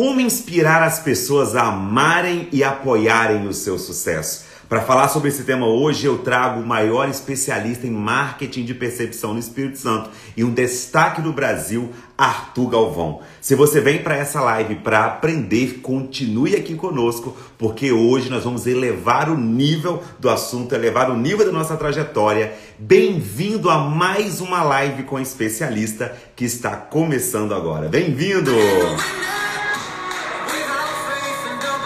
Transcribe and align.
Como 0.00 0.18
inspirar 0.18 0.82
as 0.82 0.98
pessoas 0.98 1.54
a 1.54 1.64
amarem 1.64 2.48
e 2.50 2.64
apoiarem 2.64 3.46
o 3.46 3.52
seu 3.52 3.78
sucesso? 3.78 4.46
Para 4.66 4.80
falar 4.80 5.08
sobre 5.08 5.28
esse 5.28 5.44
tema 5.44 5.66
hoje, 5.66 6.06
eu 6.06 6.16
trago 6.16 6.62
o 6.62 6.66
maior 6.66 7.06
especialista 7.06 7.86
em 7.86 7.90
marketing 7.90 8.64
de 8.64 8.72
percepção 8.72 9.34
no 9.34 9.38
Espírito 9.38 9.76
Santo 9.76 10.08
e 10.34 10.42
um 10.42 10.54
destaque 10.54 11.20
do 11.20 11.34
Brasil, 11.34 11.90
Arthur 12.16 12.70
Galvão. 12.70 13.20
Se 13.42 13.54
você 13.54 13.78
vem 13.78 14.02
para 14.02 14.16
essa 14.16 14.40
live 14.40 14.76
para 14.76 15.04
aprender, 15.04 15.80
continue 15.82 16.56
aqui 16.56 16.74
conosco, 16.74 17.36
porque 17.58 17.92
hoje 17.92 18.30
nós 18.30 18.44
vamos 18.44 18.66
elevar 18.66 19.28
o 19.28 19.36
nível 19.36 20.02
do 20.18 20.30
assunto, 20.30 20.74
elevar 20.74 21.10
o 21.10 21.16
nível 21.18 21.44
da 21.44 21.52
nossa 21.52 21.76
trajetória. 21.76 22.54
Bem-vindo 22.78 23.68
a 23.68 23.76
mais 23.76 24.40
uma 24.40 24.62
live 24.62 25.02
com 25.02 25.20
especialista 25.20 26.16
que 26.34 26.46
está 26.46 26.74
começando 26.74 27.54
agora. 27.54 27.86
Bem-vindo! 27.86 28.50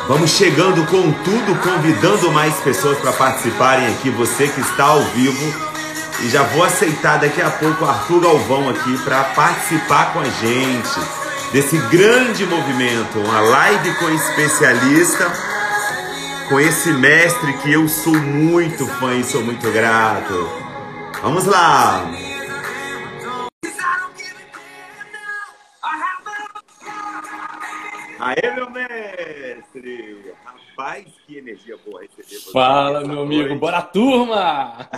Vamos 0.06 0.32
chegando 0.32 0.84
com 0.86 1.10
tudo, 1.22 1.58
convidando 1.62 2.30
mais 2.30 2.54
pessoas 2.56 2.98
para 2.98 3.10
participarem 3.10 3.86
aqui, 3.86 4.10
você 4.10 4.48
que 4.48 4.60
está 4.60 4.84
ao 4.84 5.02
vivo. 5.02 5.54
E 6.20 6.28
já 6.28 6.42
vou 6.42 6.62
aceitar 6.62 7.18
daqui 7.18 7.40
a 7.40 7.50
pouco 7.50 7.84
o 7.84 7.88
Arthur 7.88 8.20
Galvão 8.20 8.68
aqui 8.68 8.98
para 8.98 9.24
participar 9.24 10.12
com 10.12 10.20
a 10.20 10.24
gente 10.24 11.00
desse 11.52 11.78
grande 11.88 12.44
movimento, 12.44 13.18
uma 13.18 13.40
live 13.40 13.94
com 13.94 14.10
especialista, 14.10 15.32
com 16.50 16.60
esse 16.60 16.92
mestre 16.92 17.54
que 17.54 17.72
eu 17.72 17.88
sou 17.88 18.14
muito 18.14 18.86
fã 18.86 19.14
e 19.14 19.24
sou 19.24 19.42
muito 19.42 19.70
grato. 19.72 20.50
Vamos 21.22 21.46
lá! 21.46 22.23
Aê, 28.24 28.54
meu 28.54 28.70
mestre! 28.70 30.32
Rapaz, 30.42 31.04
que 31.26 31.36
energia 31.36 31.76
boa 31.84 32.00
receber 32.00 32.24
você. 32.24 32.52
Fala, 32.52 33.00
meu 33.00 33.16
noite. 33.16 33.42
amigo, 33.42 33.60
bora 33.60 33.82
turma! 33.82 34.88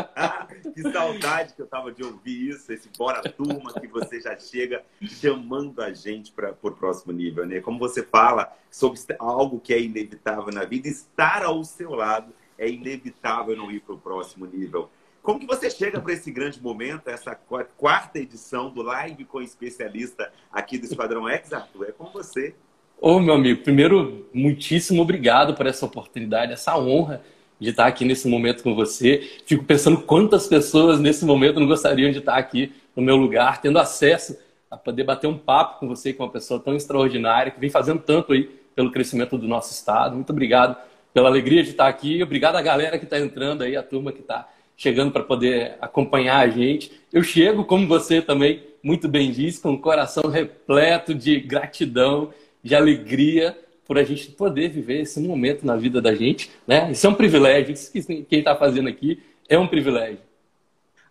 que 0.72 0.80
saudade 0.90 1.52
que 1.52 1.60
eu 1.60 1.66
tava 1.66 1.92
de 1.92 2.02
ouvir 2.02 2.48
isso, 2.48 2.72
esse 2.72 2.88
bora 2.96 3.20
turma 3.20 3.74
que 3.74 3.86
você 3.86 4.22
já 4.22 4.38
chega 4.38 4.82
chamando 5.02 5.82
a 5.82 5.92
gente 5.92 6.32
para 6.32 6.56
o 6.62 6.70
próximo 6.70 7.12
nível, 7.12 7.44
né? 7.44 7.60
Como 7.60 7.78
você 7.78 8.02
fala 8.02 8.50
sobre 8.70 8.98
algo 9.18 9.60
que 9.60 9.74
é 9.74 9.78
inevitável 9.78 10.50
na 10.50 10.64
vida, 10.64 10.88
estar 10.88 11.44
ao 11.44 11.62
seu 11.64 11.94
lado 11.94 12.32
é 12.56 12.70
inevitável 12.70 13.54
não 13.54 13.70
ir 13.70 13.80
para 13.80 13.96
o 13.96 13.98
próximo 13.98 14.46
nível. 14.46 14.88
Como 15.22 15.38
que 15.38 15.46
você 15.46 15.70
chega 15.70 16.00
para 16.00 16.12
esse 16.12 16.32
grande 16.32 16.60
momento, 16.60 17.06
essa 17.06 17.32
quarta 17.76 18.18
edição 18.18 18.70
do 18.70 18.82
Live 18.82 19.24
com 19.24 19.40
especialista 19.40 20.32
aqui 20.52 20.76
do 20.76 20.84
Esquadrão 20.84 21.28
X, 21.28 21.52
Arthur? 21.52 21.90
É 21.90 21.92
com 21.92 22.06
você. 22.06 22.56
Ô, 23.00 23.20
meu 23.20 23.34
amigo, 23.34 23.62
primeiro, 23.62 24.28
muitíssimo 24.34 25.00
obrigado 25.00 25.54
por 25.54 25.64
essa 25.64 25.86
oportunidade, 25.86 26.52
essa 26.52 26.76
honra 26.76 27.22
de 27.60 27.70
estar 27.70 27.86
aqui 27.86 28.04
nesse 28.04 28.26
momento 28.26 28.64
com 28.64 28.74
você. 28.74 29.40
Fico 29.46 29.62
pensando 29.62 30.02
quantas 30.02 30.48
pessoas 30.48 30.98
nesse 30.98 31.24
momento 31.24 31.60
não 31.60 31.68
gostariam 31.68 32.10
de 32.10 32.18
estar 32.18 32.34
aqui 32.34 32.72
no 32.96 33.00
meu 33.00 33.14
lugar, 33.14 33.60
tendo 33.60 33.78
acesso 33.78 34.36
a 34.68 34.76
poder 34.76 35.04
bater 35.04 35.28
um 35.28 35.38
papo 35.38 35.78
com 35.78 35.86
você, 35.86 36.12
com 36.12 36.24
uma 36.24 36.32
pessoa 36.32 36.58
tão 36.58 36.74
extraordinária, 36.74 37.52
que 37.52 37.60
vem 37.60 37.70
fazendo 37.70 38.00
tanto 38.00 38.32
aí 38.32 38.50
pelo 38.74 38.90
crescimento 38.90 39.38
do 39.38 39.46
nosso 39.46 39.72
estado. 39.72 40.16
Muito 40.16 40.30
obrigado 40.30 40.76
pela 41.14 41.28
alegria 41.28 41.62
de 41.62 41.70
estar 41.70 41.86
aqui. 41.86 42.20
Obrigado 42.24 42.56
à 42.56 42.62
galera 42.62 42.98
que 42.98 43.04
está 43.04 43.20
entrando 43.20 43.62
aí, 43.62 43.76
a 43.76 43.84
turma 43.84 44.10
que 44.10 44.20
está 44.20 44.48
chegando 44.82 45.12
para 45.12 45.22
poder 45.22 45.76
acompanhar 45.80 46.40
a 46.40 46.48
gente. 46.48 46.90
Eu 47.12 47.22
chego, 47.22 47.64
como 47.64 47.86
você 47.86 48.20
também 48.20 48.64
muito 48.82 49.06
bem 49.06 49.30
disse, 49.30 49.60
com 49.60 49.74
o 49.74 49.78
coração 49.78 50.24
repleto 50.28 51.14
de 51.14 51.38
gratidão, 51.38 52.34
de 52.64 52.74
alegria 52.74 53.56
por 53.86 53.96
a 53.96 54.02
gente 54.02 54.32
poder 54.32 54.70
viver 54.70 55.02
esse 55.02 55.20
momento 55.20 55.64
na 55.64 55.76
vida 55.76 56.02
da 56.02 56.12
gente, 56.16 56.50
né? 56.66 56.90
Isso 56.90 57.06
é 57.06 57.10
um 57.10 57.14
privilégio, 57.14 57.72
isso 57.72 57.92
que 57.92 58.24
quem 58.24 58.40
está 58.40 58.56
fazendo 58.56 58.88
aqui 58.88 59.20
é 59.48 59.56
um 59.56 59.68
privilégio. 59.68 60.18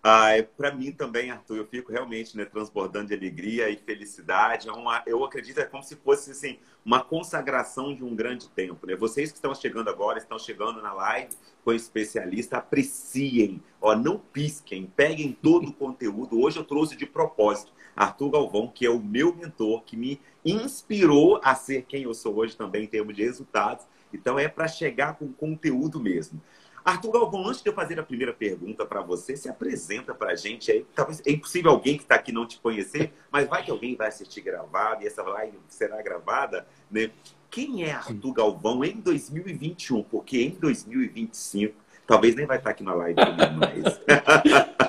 Ah, 0.04 0.32
é, 0.32 0.42
para 0.42 0.74
mim 0.74 0.92
também, 0.92 1.30
Arthur, 1.30 1.58
eu 1.58 1.68
fico 1.68 1.92
realmente 1.92 2.36
né, 2.36 2.44
transbordando 2.44 3.10
de 3.10 3.14
alegria 3.14 3.70
e 3.70 3.78
felicidade. 3.78 4.68
É 4.68 4.72
uma, 4.72 5.04
eu 5.06 5.24
acredito 5.24 5.60
é 5.60 5.64
como 5.64 5.84
se 5.84 5.96
fosse 5.96 6.32
assim, 6.32 6.58
uma 6.84 7.04
consagração 7.04 7.94
de 7.94 8.04
um 8.04 8.16
grande 8.16 8.50
tempo. 8.50 8.88
Né? 8.88 8.96
Vocês 8.96 9.32
que 9.32 9.38
estão 9.38 9.54
chegando 9.54 9.92
agora, 9.92 10.18
estão 10.18 10.40
chegando 10.40 10.82
na 10.82 10.92
live 10.92 11.30
com 11.64 11.72
especialista, 11.72 12.58
apreciem, 12.58 13.62
ó, 13.80 13.96
não 13.96 14.18
pisquem, 14.18 14.92
peguem 14.96 15.38
todo 15.40 15.70
o 15.70 15.74
conteúdo. 15.74 16.42
Hoje 16.42 16.58
eu 16.58 16.64
trouxe 16.64 16.96
de 16.96 17.06
propósito 17.06 17.72
Arthur 17.96 18.32
Galvão, 18.32 18.68
que 18.68 18.86
é 18.86 18.90
o 18.90 19.00
meu 19.00 19.36
mentor, 19.36 19.84
que 19.84 19.96
me 19.96 20.20
inspirou 20.44 21.40
a 21.44 21.54
ser 21.54 21.84
quem 21.84 22.04
eu 22.04 22.14
sou 22.16 22.36
hoje 22.38 22.58
também 22.58 22.86
em 22.86 22.88
termos 22.88 23.16
de 23.16 23.24
resultados. 23.24 23.86
Então 24.12 24.40
é 24.40 24.48
para 24.48 24.68
chegar 24.68 25.16
com 25.16 25.32
conteúdo 25.32 26.00
mesmo. 26.00 26.42
Arthur 26.84 27.12
Galvão, 27.12 27.48
antes 27.48 27.62
de 27.62 27.70
eu 27.70 27.74
fazer 27.74 28.00
a 28.00 28.04
primeira 28.04 28.34
pergunta 28.34 28.86
para 28.86 29.02
você, 29.02 29.38
se 29.38 29.48
apresenta 29.48 30.14
para 30.14 30.32
a 30.32 30.36
gente 30.36 30.72
aí. 30.72 30.86
Talvez 30.96 31.22
é 31.26 31.32
impossível 31.32 31.72
alguém 31.72 31.98
que 31.98 32.04
está 32.04 32.16
aqui 32.16 32.32
não 32.32 32.48
te 32.48 32.60
conhecer, 32.60 33.14
mas 33.32 33.48
vai 33.48 33.64
que 33.64 33.72
alguém 33.72 33.96
vai 33.96 34.08
assistir 34.08 34.42
gravado 34.42 35.04
e 35.04 35.08
essa 35.08 35.22
live 35.22 35.58
será 35.68 36.02
gravada, 36.02 36.68
né? 36.90 37.12
Quem 37.50 37.84
é 37.84 37.92
Arthur 37.92 38.34
Galvão 38.34 38.84
em 38.84 38.96
2021? 38.96 40.04
Porque 40.04 40.42
em 40.42 40.52
2025 40.52 41.76
talvez 42.08 42.36
nem 42.36 42.46
vai 42.46 42.58
estar 42.58 42.72
aqui 42.72 42.84
na 42.84 42.94
live. 42.94 43.16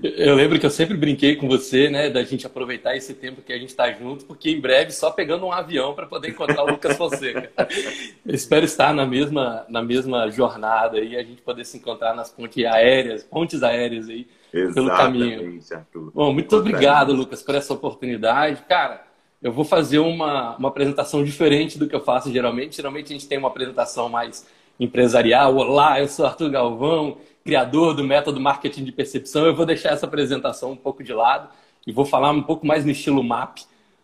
Eu 0.00 0.34
lembro 0.36 0.60
que 0.60 0.66
eu 0.66 0.70
sempre 0.70 0.96
brinquei 0.96 1.34
com 1.34 1.48
você, 1.48 1.90
né, 1.90 2.08
da 2.08 2.22
gente 2.22 2.46
aproveitar 2.46 2.96
esse 2.96 3.14
tempo 3.14 3.42
que 3.42 3.52
a 3.52 3.58
gente 3.58 3.70
está 3.70 3.90
junto, 3.90 4.24
porque 4.24 4.48
em 4.48 4.60
breve 4.60 4.92
só 4.92 5.10
pegando 5.10 5.44
um 5.44 5.52
avião 5.52 5.92
para 5.92 6.06
poder 6.06 6.28
encontrar 6.28 6.62
o 6.62 6.70
Lucas 6.70 6.96
Fonseca. 6.96 7.50
Espero 8.24 8.64
estar 8.64 8.94
na 8.94 9.04
mesma, 9.04 9.66
na 9.68 9.82
mesma 9.82 10.30
jornada 10.30 11.00
e 11.00 11.16
a 11.16 11.22
gente 11.22 11.42
poder 11.42 11.64
se 11.64 11.78
encontrar 11.78 12.14
nas 12.14 12.30
pontes 12.30 12.64
aéreas, 12.64 13.24
pontes 13.24 13.62
aéreas 13.62 14.08
aí 14.08 14.28
Exatamente, 14.52 14.74
pelo 14.74 14.96
caminho. 14.96 15.60
Arthur. 15.72 16.12
Bom, 16.14 16.32
muito 16.32 16.56
obrigado, 16.56 17.12
Lucas, 17.12 17.42
por 17.42 17.56
essa 17.56 17.74
oportunidade. 17.74 18.62
Cara, 18.68 19.04
eu 19.42 19.52
vou 19.52 19.64
fazer 19.64 19.98
uma, 19.98 20.56
uma 20.56 20.68
apresentação 20.68 21.24
diferente 21.24 21.76
do 21.76 21.88
que 21.88 21.94
eu 21.94 22.04
faço 22.04 22.32
geralmente. 22.32 22.76
Geralmente 22.76 23.12
a 23.12 23.16
gente 23.16 23.28
tem 23.28 23.38
uma 23.38 23.48
apresentação 23.48 24.08
mais 24.08 24.46
empresarial. 24.78 25.56
Olá, 25.56 26.00
eu 26.00 26.08
sou 26.08 26.26
Arthur 26.26 26.50
Galvão 26.50 27.16
criador 27.48 27.94
do 27.94 28.04
método 28.04 28.38
marketing 28.38 28.84
de 28.84 28.92
percepção, 28.92 29.46
eu 29.46 29.56
vou 29.56 29.64
deixar 29.64 29.94
essa 29.94 30.04
apresentação 30.04 30.72
um 30.72 30.76
pouco 30.76 31.02
de 31.02 31.14
lado 31.14 31.48
e 31.86 31.90
vou 31.90 32.04
falar 32.04 32.30
um 32.30 32.42
pouco 32.42 32.66
mais 32.66 32.84
no 32.84 32.90
estilo 32.90 33.24
MAP. 33.24 33.60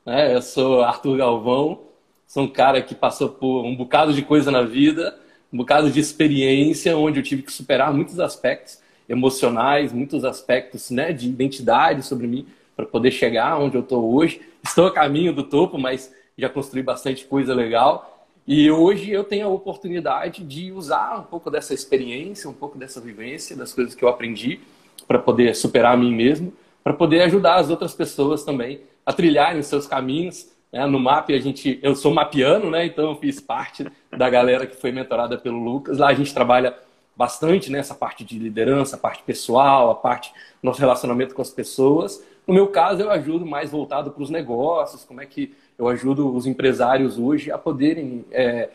Né? 0.07 0.35
Eu 0.35 0.41
sou 0.41 0.83
Arthur 0.83 1.19
Galvão, 1.19 1.83
sou 2.27 2.45
um 2.45 2.49
cara 2.49 2.81
que 2.81 2.95
passou 2.95 3.29
por 3.29 3.67
um 3.67 3.77
bocado 3.77 4.15
de 4.15 4.23
coisa 4.23 4.51
na 4.51 4.63
vida, 4.63 5.15
um 5.53 5.59
bocado 5.59 5.91
de 5.91 6.01
experiência, 6.01 6.97
onde 6.97 7.21
eu 7.21 7.23
tive 7.23 7.43
que 7.43 7.53
superar 7.53 7.93
muitos 7.93 8.19
aspectos 8.19 8.81
emocionais, 9.07 9.93
muitos 9.93 10.25
aspectos 10.25 10.91
né, 10.91 11.13
de 11.13 11.29
identidade 11.29 12.03
sobre 12.03 12.27
mim, 12.27 12.47
para 12.75 12.87
poder 12.87 13.11
chegar 13.11 13.59
onde 13.59 13.77
eu 13.77 13.83
estou 13.83 14.15
hoje. 14.15 14.41
Estou 14.65 14.87
a 14.87 14.91
caminho 14.91 15.35
do 15.35 15.43
topo, 15.43 15.77
mas 15.77 16.11
já 16.39 16.49
construí 16.49 16.83
bastante 16.83 17.27
coisa 17.27 17.53
legal. 17.53 18.14
E 18.47 18.71
hoje 18.71 19.11
eu 19.11 19.25
tenho 19.25 19.47
a 19.47 19.51
oportunidade 19.51 20.45
de 20.45 20.71
usar 20.71 21.19
um 21.19 21.23
pouco 21.23 21.51
dessa 21.51 21.73
experiência, 21.73 22.49
um 22.49 22.53
pouco 22.53 22.77
dessa 22.77 23.01
vivência, 23.01 23.57
das 23.57 23.73
coisas 23.73 23.95
que 23.95 24.05
eu 24.05 24.09
aprendi 24.09 24.61
para 25.09 25.19
poder 25.19 25.55
superar 25.57 25.95
a 25.95 25.97
mim 25.97 26.15
mesmo, 26.15 26.53
para 26.83 26.93
poder 26.93 27.23
ajudar 27.23 27.57
as 27.57 27.71
outras 27.71 27.95
pessoas 27.95 28.45
também 28.45 28.83
a 29.07 29.15
trilharem 29.15 29.61
os 29.61 29.67
seus 29.67 29.87
caminhos. 29.87 30.51
Né? 30.71 30.85
No 30.85 31.01
MAP 31.01 31.31
a 31.31 31.41
gente, 31.41 31.79
eu 31.83 31.97
sou 31.97 32.13
mapiano, 32.13 32.71
né? 32.71 32.85
Então 32.85 33.13
eu 33.13 33.17
fiz 33.17 33.41
parte 33.41 33.87
da 34.15 34.29
galera 34.29 34.67
que 34.67 34.77
foi 34.77 34.93
mentorada 34.93 35.39
pelo 35.39 35.59
Lucas. 35.59 35.97
Lá 35.97 36.09
a 36.09 36.15
gente 36.15 36.35
trabalha 36.35 36.77
bastante 37.17 37.73
nessa 37.73 37.95
parte 37.95 38.25
de 38.25 38.39
liderança, 38.39 38.97
a 38.97 38.99
parte 38.99 39.23
pessoal, 39.23 39.91
a 39.91 39.95
parte 39.95 40.31
do 40.33 40.67
nosso 40.67 40.81
relacionamento 40.81 41.35
com 41.35 41.41
as 41.41 41.51
pessoas. 41.51 42.23
No 42.47 42.53
meu 42.53 42.67
caso, 42.67 43.01
eu 43.01 43.11
ajudo 43.11 43.47
mais 43.47 43.71
voltado 43.71 44.11
para 44.11 44.23
os 44.23 44.29
negócios, 44.29 45.03
como 45.03 45.23
é 45.23 45.27
que 45.27 45.55
eu 45.79 45.89
ajudo 45.89 46.35
os 46.35 46.47
empresários 46.47 47.19
hoje 47.19 47.51
a 47.51 47.59
poderem 47.59 48.25
é, 48.31 48.69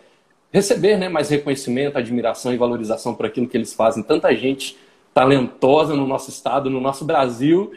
receber 0.51 0.97
né, 0.97 1.07
mais 1.07 1.29
reconhecimento, 1.29 1.97
admiração 1.97 2.53
e 2.53 2.57
valorização 2.57 3.13
por 3.13 3.25
aquilo 3.25 3.47
que 3.47 3.55
eles 3.55 3.73
fazem. 3.73 4.03
Tanta 4.03 4.33
gente 4.35 4.77
talentosa 5.13 5.95
no 5.95 6.05
nosso 6.05 6.29
estado, 6.29 6.69
no 6.69 6.79
nosso 6.79 7.05
Brasil, 7.05 7.71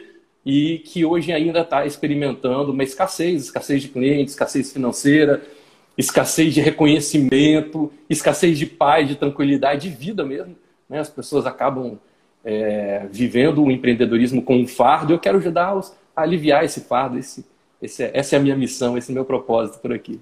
e 0.45 0.79
que 0.79 1.05
hoje 1.05 1.31
ainda 1.31 1.61
está 1.61 1.85
experimentando 1.85 2.71
uma 2.71 2.83
escassez, 2.83 3.43
escassez 3.43 3.81
de 3.81 3.89
clientes, 3.89 4.33
escassez 4.33 4.71
financeira, 4.71 5.41
escassez 5.97 6.53
de 6.53 6.61
reconhecimento, 6.61 7.91
escassez 8.09 8.57
de 8.57 8.65
paz, 8.65 9.07
de 9.07 9.15
tranquilidade, 9.15 9.89
de 9.89 9.95
vida 9.95 10.25
mesmo. 10.25 10.55
Né? 10.89 10.99
As 10.99 11.09
pessoas 11.09 11.45
acabam 11.45 11.97
é, 12.43 13.07
vivendo 13.11 13.63
o 13.63 13.71
empreendedorismo 13.71 14.41
com 14.41 14.57
um 14.57 14.67
fardo. 14.67 15.13
Eu 15.13 15.19
quero 15.19 15.37
ajudá-los 15.37 15.93
a 16.15 16.23
aliviar 16.23 16.65
esse 16.65 16.81
fardo, 16.81 17.17
esse, 17.17 17.45
esse, 17.83 18.03
é, 18.03 18.11
essa 18.13 18.35
é 18.35 18.39
a 18.39 18.41
minha 18.41 18.55
missão, 18.55 18.97
esse 18.97 19.09
é 19.09 19.13
o 19.13 19.15
meu 19.15 19.25
propósito 19.25 19.79
por 19.79 19.91
aqui. 19.91 20.21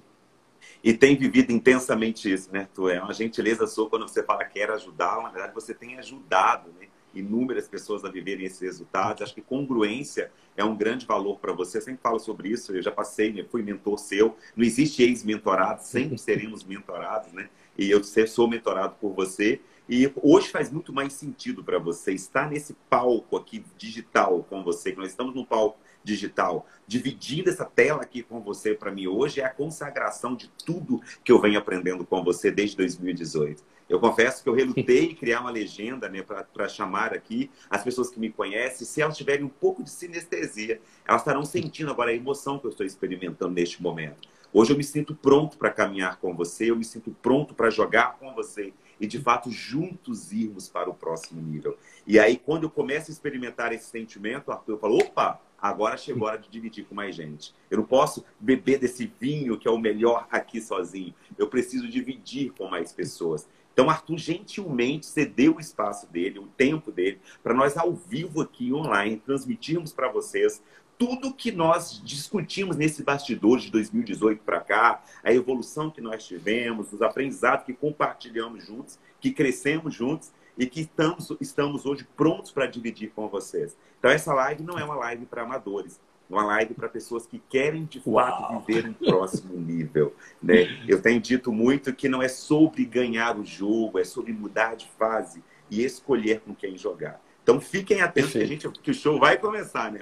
E 0.82 0.92
tem 0.92 1.16
vivido 1.16 1.52
intensamente 1.52 2.32
isso, 2.32 2.50
né, 2.52 2.68
Tu? 2.74 2.88
É 2.88 3.00
uma 3.00 3.12
gentileza 3.12 3.66
sua 3.66 3.88
quando 3.88 4.08
você 4.08 4.22
fala 4.22 4.44
que 4.44 4.54
quer 4.54 4.70
ajudar, 4.70 5.22
na 5.22 5.28
verdade 5.30 5.54
você 5.54 5.72
tem 5.72 5.98
ajudado, 5.98 6.70
né? 6.80 6.88
inúmeras 7.14 7.68
pessoas 7.68 8.04
a 8.04 8.10
viverem 8.10 8.46
esses 8.46 8.60
resultados. 8.60 9.22
Acho 9.22 9.34
que 9.34 9.42
congruência 9.42 10.30
é 10.56 10.64
um 10.64 10.76
grande 10.76 11.06
valor 11.06 11.38
para 11.38 11.52
você. 11.52 11.78
Eu 11.78 11.82
sempre 11.82 12.00
falo 12.02 12.18
sobre 12.18 12.48
isso. 12.48 12.74
Eu 12.74 12.82
já 12.82 12.90
passei, 12.90 13.32
né? 13.32 13.44
fui 13.44 13.62
mentor 13.62 13.98
seu. 13.98 14.36
Não 14.56 14.64
existe 14.64 15.02
ex-mentorado, 15.02 15.82
sempre 15.82 16.16
seremos 16.18 16.64
mentorados, 16.64 17.32
né? 17.32 17.48
E 17.76 17.90
eu 17.90 18.02
sou 18.02 18.48
mentorado 18.48 18.96
por 19.00 19.12
você. 19.12 19.60
E 19.88 20.10
hoje 20.22 20.48
faz 20.48 20.70
muito 20.70 20.92
mais 20.92 21.12
sentido 21.12 21.62
para 21.62 21.78
você 21.78 22.12
estar 22.12 22.48
nesse 22.48 22.74
palco 22.88 23.36
aqui 23.36 23.64
digital 23.76 24.44
com 24.48 24.62
você, 24.62 24.92
que 24.92 24.98
nós 24.98 25.10
estamos 25.10 25.34
num 25.34 25.44
palco 25.44 25.78
digital, 26.04 26.66
dividindo 26.86 27.50
essa 27.50 27.64
tela 27.64 28.02
aqui 28.02 28.22
com 28.22 28.40
você 28.40 28.74
para 28.74 28.90
mim 28.90 29.06
hoje 29.06 29.40
é 29.40 29.44
a 29.44 29.50
consagração 29.50 30.34
de 30.34 30.48
tudo 30.64 31.00
que 31.24 31.30
eu 31.32 31.40
venho 31.40 31.58
aprendendo 31.58 32.04
com 32.04 32.22
você 32.22 32.50
desde 32.50 32.76
2018. 32.76 33.62
Eu 33.88 34.00
confesso 34.00 34.42
que 34.42 34.48
eu 34.48 34.54
relutei 34.54 35.10
em 35.10 35.14
criar 35.14 35.40
uma 35.40 35.50
legenda 35.50 36.08
né, 36.08 36.22
para 36.22 36.68
chamar 36.68 37.12
aqui 37.12 37.50
as 37.68 37.84
pessoas 37.84 38.08
que 38.08 38.18
me 38.18 38.30
conhecem. 38.30 38.86
Se 38.86 39.02
elas 39.02 39.16
tiverem 39.16 39.44
um 39.44 39.50
pouco 39.50 39.82
de 39.82 39.90
sinestesia, 39.90 40.80
elas 41.06 41.20
estarão 41.20 41.44
sentindo 41.44 41.90
agora 41.90 42.10
a 42.10 42.14
emoção 42.14 42.58
que 42.58 42.66
eu 42.66 42.70
estou 42.70 42.86
experimentando 42.86 43.52
neste 43.52 43.82
momento. 43.82 44.28
Hoje 44.50 44.72
eu 44.72 44.76
me 44.76 44.84
sinto 44.84 45.14
pronto 45.14 45.58
para 45.58 45.70
caminhar 45.70 46.18
com 46.20 46.34
você, 46.34 46.70
eu 46.70 46.76
me 46.76 46.84
sinto 46.84 47.10
pronto 47.22 47.54
para 47.54 47.70
jogar 47.70 48.18
com 48.18 48.34
você 48.34 48.72
e 49.00 49.06
de 49.06 49.18
fato 49.18 49.50
juntos 49.50 50.30
irmos 50.30 50.68
para 50.68 50.88
o 50.88 50.94
próximo 50.94 51.40
nível. 51.40 51.76
E 52.06 52.18
aí, 52.18 52.36
quando 52.36 52.64
eu 52.64 52.70
começo 52.70 53.10
a 53.10 53.12
experimentar 53.12 53.72
esse 53.72 53.86
sentimento, 53.86 54.52
Arthur, 54.52 54.72
eu 54.72 54.78
falo: 54.78 54.98
opa, 54.98 55.40
agora 55.62 55.96
chegou 55.96 56.26
a 56.26 56.32
hora 56.32 56.40
de 56.40 56.50
dividir 56.50 56.84
com 56.84 56.94
mais 56.94 57.14
gente. 57.14 57.54
Eu 57.70 57.78
não 57.78 57.84
posso 57.84 58.24
beber 58.40 58.80
desse 58.80 59.10
vinho 59.20 59.56
que 59.56 59.68
é 59.68 59.70
o 59.70 59.78
melhor 59.78 60.26
aqui 60.30 60.60
sozinho. 60.60 61.14
Eu 61.38 61.46
preciso 61.46 61.88
dividir 61.88 62.52
com 62.52 62.68
mais 62.68 62.92
pessoas. 62.92 63.48
Então, 63.72 63.88
Arthur 63.88 64.18
gentilmente 64.18 65.06
cedeu 65.06 65.56
o 65.56 65.60
espaço 65.60 66.06
dele, 66.10 66.38
o 66.38 66.46
tempo 66.46 66.92
dele, 66.92 67.20
para 67.42 67.54
nós, 67.54 67.74
ao 67.76 67.94
vivo 67.94 68.42
aqui 68.42 68.70
online, 68.70 69.16
transmitirmos 69.16 69.94
para 69.94 70.10
vocês 70.10 70.62
tudo 70.98 71.34
que 71.34 71.50
nós 71.50 72.00
discutimos 72.04 72.76
nesse 72.76 73.02
bastidor 73.02 73.58
de 73.58 73.70
2018 73.70 74.42
para 74.44 74.60
cá, 74.60 75.02
a 75.24 75.32
evolução 75.32 75.90
que 75.90 76.00
nós 76.00 76.24
tivemos, 76.24 76.92
os 76.92 77.02
aprendizados 77.02 77.64
que 77.66 77.72
compartilhamos 77.72 78.66
juntos, 78.66 78.98
que 79.20 79.32
crescemos 79.32 79.94
juntos 79.94 80.30
e 80.56 80.66
que 80.66 80.80
estamos, 80.80 81.34
estamos 81.40 81.86
hoje 81.86 82.06
prontos 82.16 82.50
para 82.50 82.66
dividir 82.66 83.12
com 83.14 83.28
vocês. 83.28 83.76
Então, 83.98 84.10
essa 84.10 84.34
live 84.34 84.62
não 84.62 84.78
é 84.78 84.84
uma 84.84 84.96
live 84.96 85.26
para 85.26 85.42
amadores, 85.42 86.00
é 86.30 86.34
uma 86.34 86.44
live 86.44 86.74
para 86.74 86.88
pessoas 86.88 87.26
que 87.26 87.38
querem 87.48 87.84
de 87.84 88.00
fato 88.00 88.42
Uau. 88.42 88.64
viver 88.66 88.88
um 88.88 88.92
próximo 88.92 89.54
nível. 89.54 90.14
Né? 90.42 90.84
Eu 90.88 91.00
tenho 91.00 91.20
dito 91.20 91.52
muito 91.52 91.92
que 91.94 92.08
não 92.08 92.22
é 92.22 92.28
sobre 92.28 92.84
ganhar 92.84 93.38
o 93.38 93.44
jogo, 93.44 93.98
é 93.98 94.04
sobre 94.04 94.32
mudar 94.32 94.74
de 94.74 94.88
fase 94.98 95.42
e 95.70 95.84
escolher 95.84 96.40
com 96.40 96.54
quem 96.54 96.76
jogar. 96.76 97.20
Então 97.42 97.60
fiquem 97.60 98.00
atentos 98.00 98.32
que, 98.32 98.38
a 98.38 98.46
gente, 98.46 98.68
que 98.68 98.90
o 98.90 98.94
show 98.94 99.18
vai 99.18 99.36
começar, 99.36 99.90
né? 99.90 100.00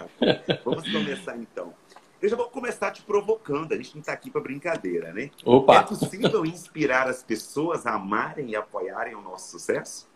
Vamos 0.64 0.90
começar 0.90 1.36
então. 1.36 1.72
Eu 2.20 2.28
já 2.28 2.36
vou 2.36 2.50
começar 2.50 2.90
te 2.90 3.00
provocando, 3.00 3.72
a 3.72 3.76
gente 3.76 3.94
não 3.94 4.00
está 4.00 4.12
aqui 4.12 4.30
para 4.30 4.42
brincadeira, 4.42 5.10
né? 5.12 5.30
Opa. 5.42 5.76
É 5.76 5.82
possível 5.82 6.44
inspirar 6.44 7.08
as 7.08 7.22
pessoas 7.22 7.86
a 7.86 7.94
amarem 7.94 8.50
e 8.50 8.56
apoiarem 8.56 9.14
o 9.14 9.22
nosso 9.22 9.52
sucesso? 9.52 10.06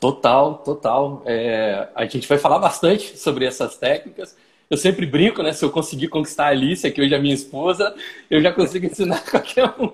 Total, 0.00 0.54
total. 0.58 1.22
É, 1.26 1.88
a 1.94 2.04
gente 2.06 2.28
vai 2.28 2.38
falar 2.38 2.58
bastante 2.58 3.18
sobre 3.18 3.44
essas 3.44 3.76
técnicas. 3.76 4.36
Eu 4.70 4.76
sempre 4.76 5.06
brinco, 5.06 5.42
né? 5.42 5.52
Se 5.52 5.64
eu 5.64 5.70
conseguir 5.70 6.08
conquistar 6.08 6.46
a 6.46 6.48
Alicia, 6.48 6.90
que 6.90 7.00
hoje 7.00 7.14
é 7.14 7.18
minha 7.18 7.34
esposa, 7.34 7.94
eu 8.30 8.40
já 8.40 8.52
consigo 8.52 8.86
ensinar 8.86 9.24
qualquer 9.28 9.64
um. 9.78 9.90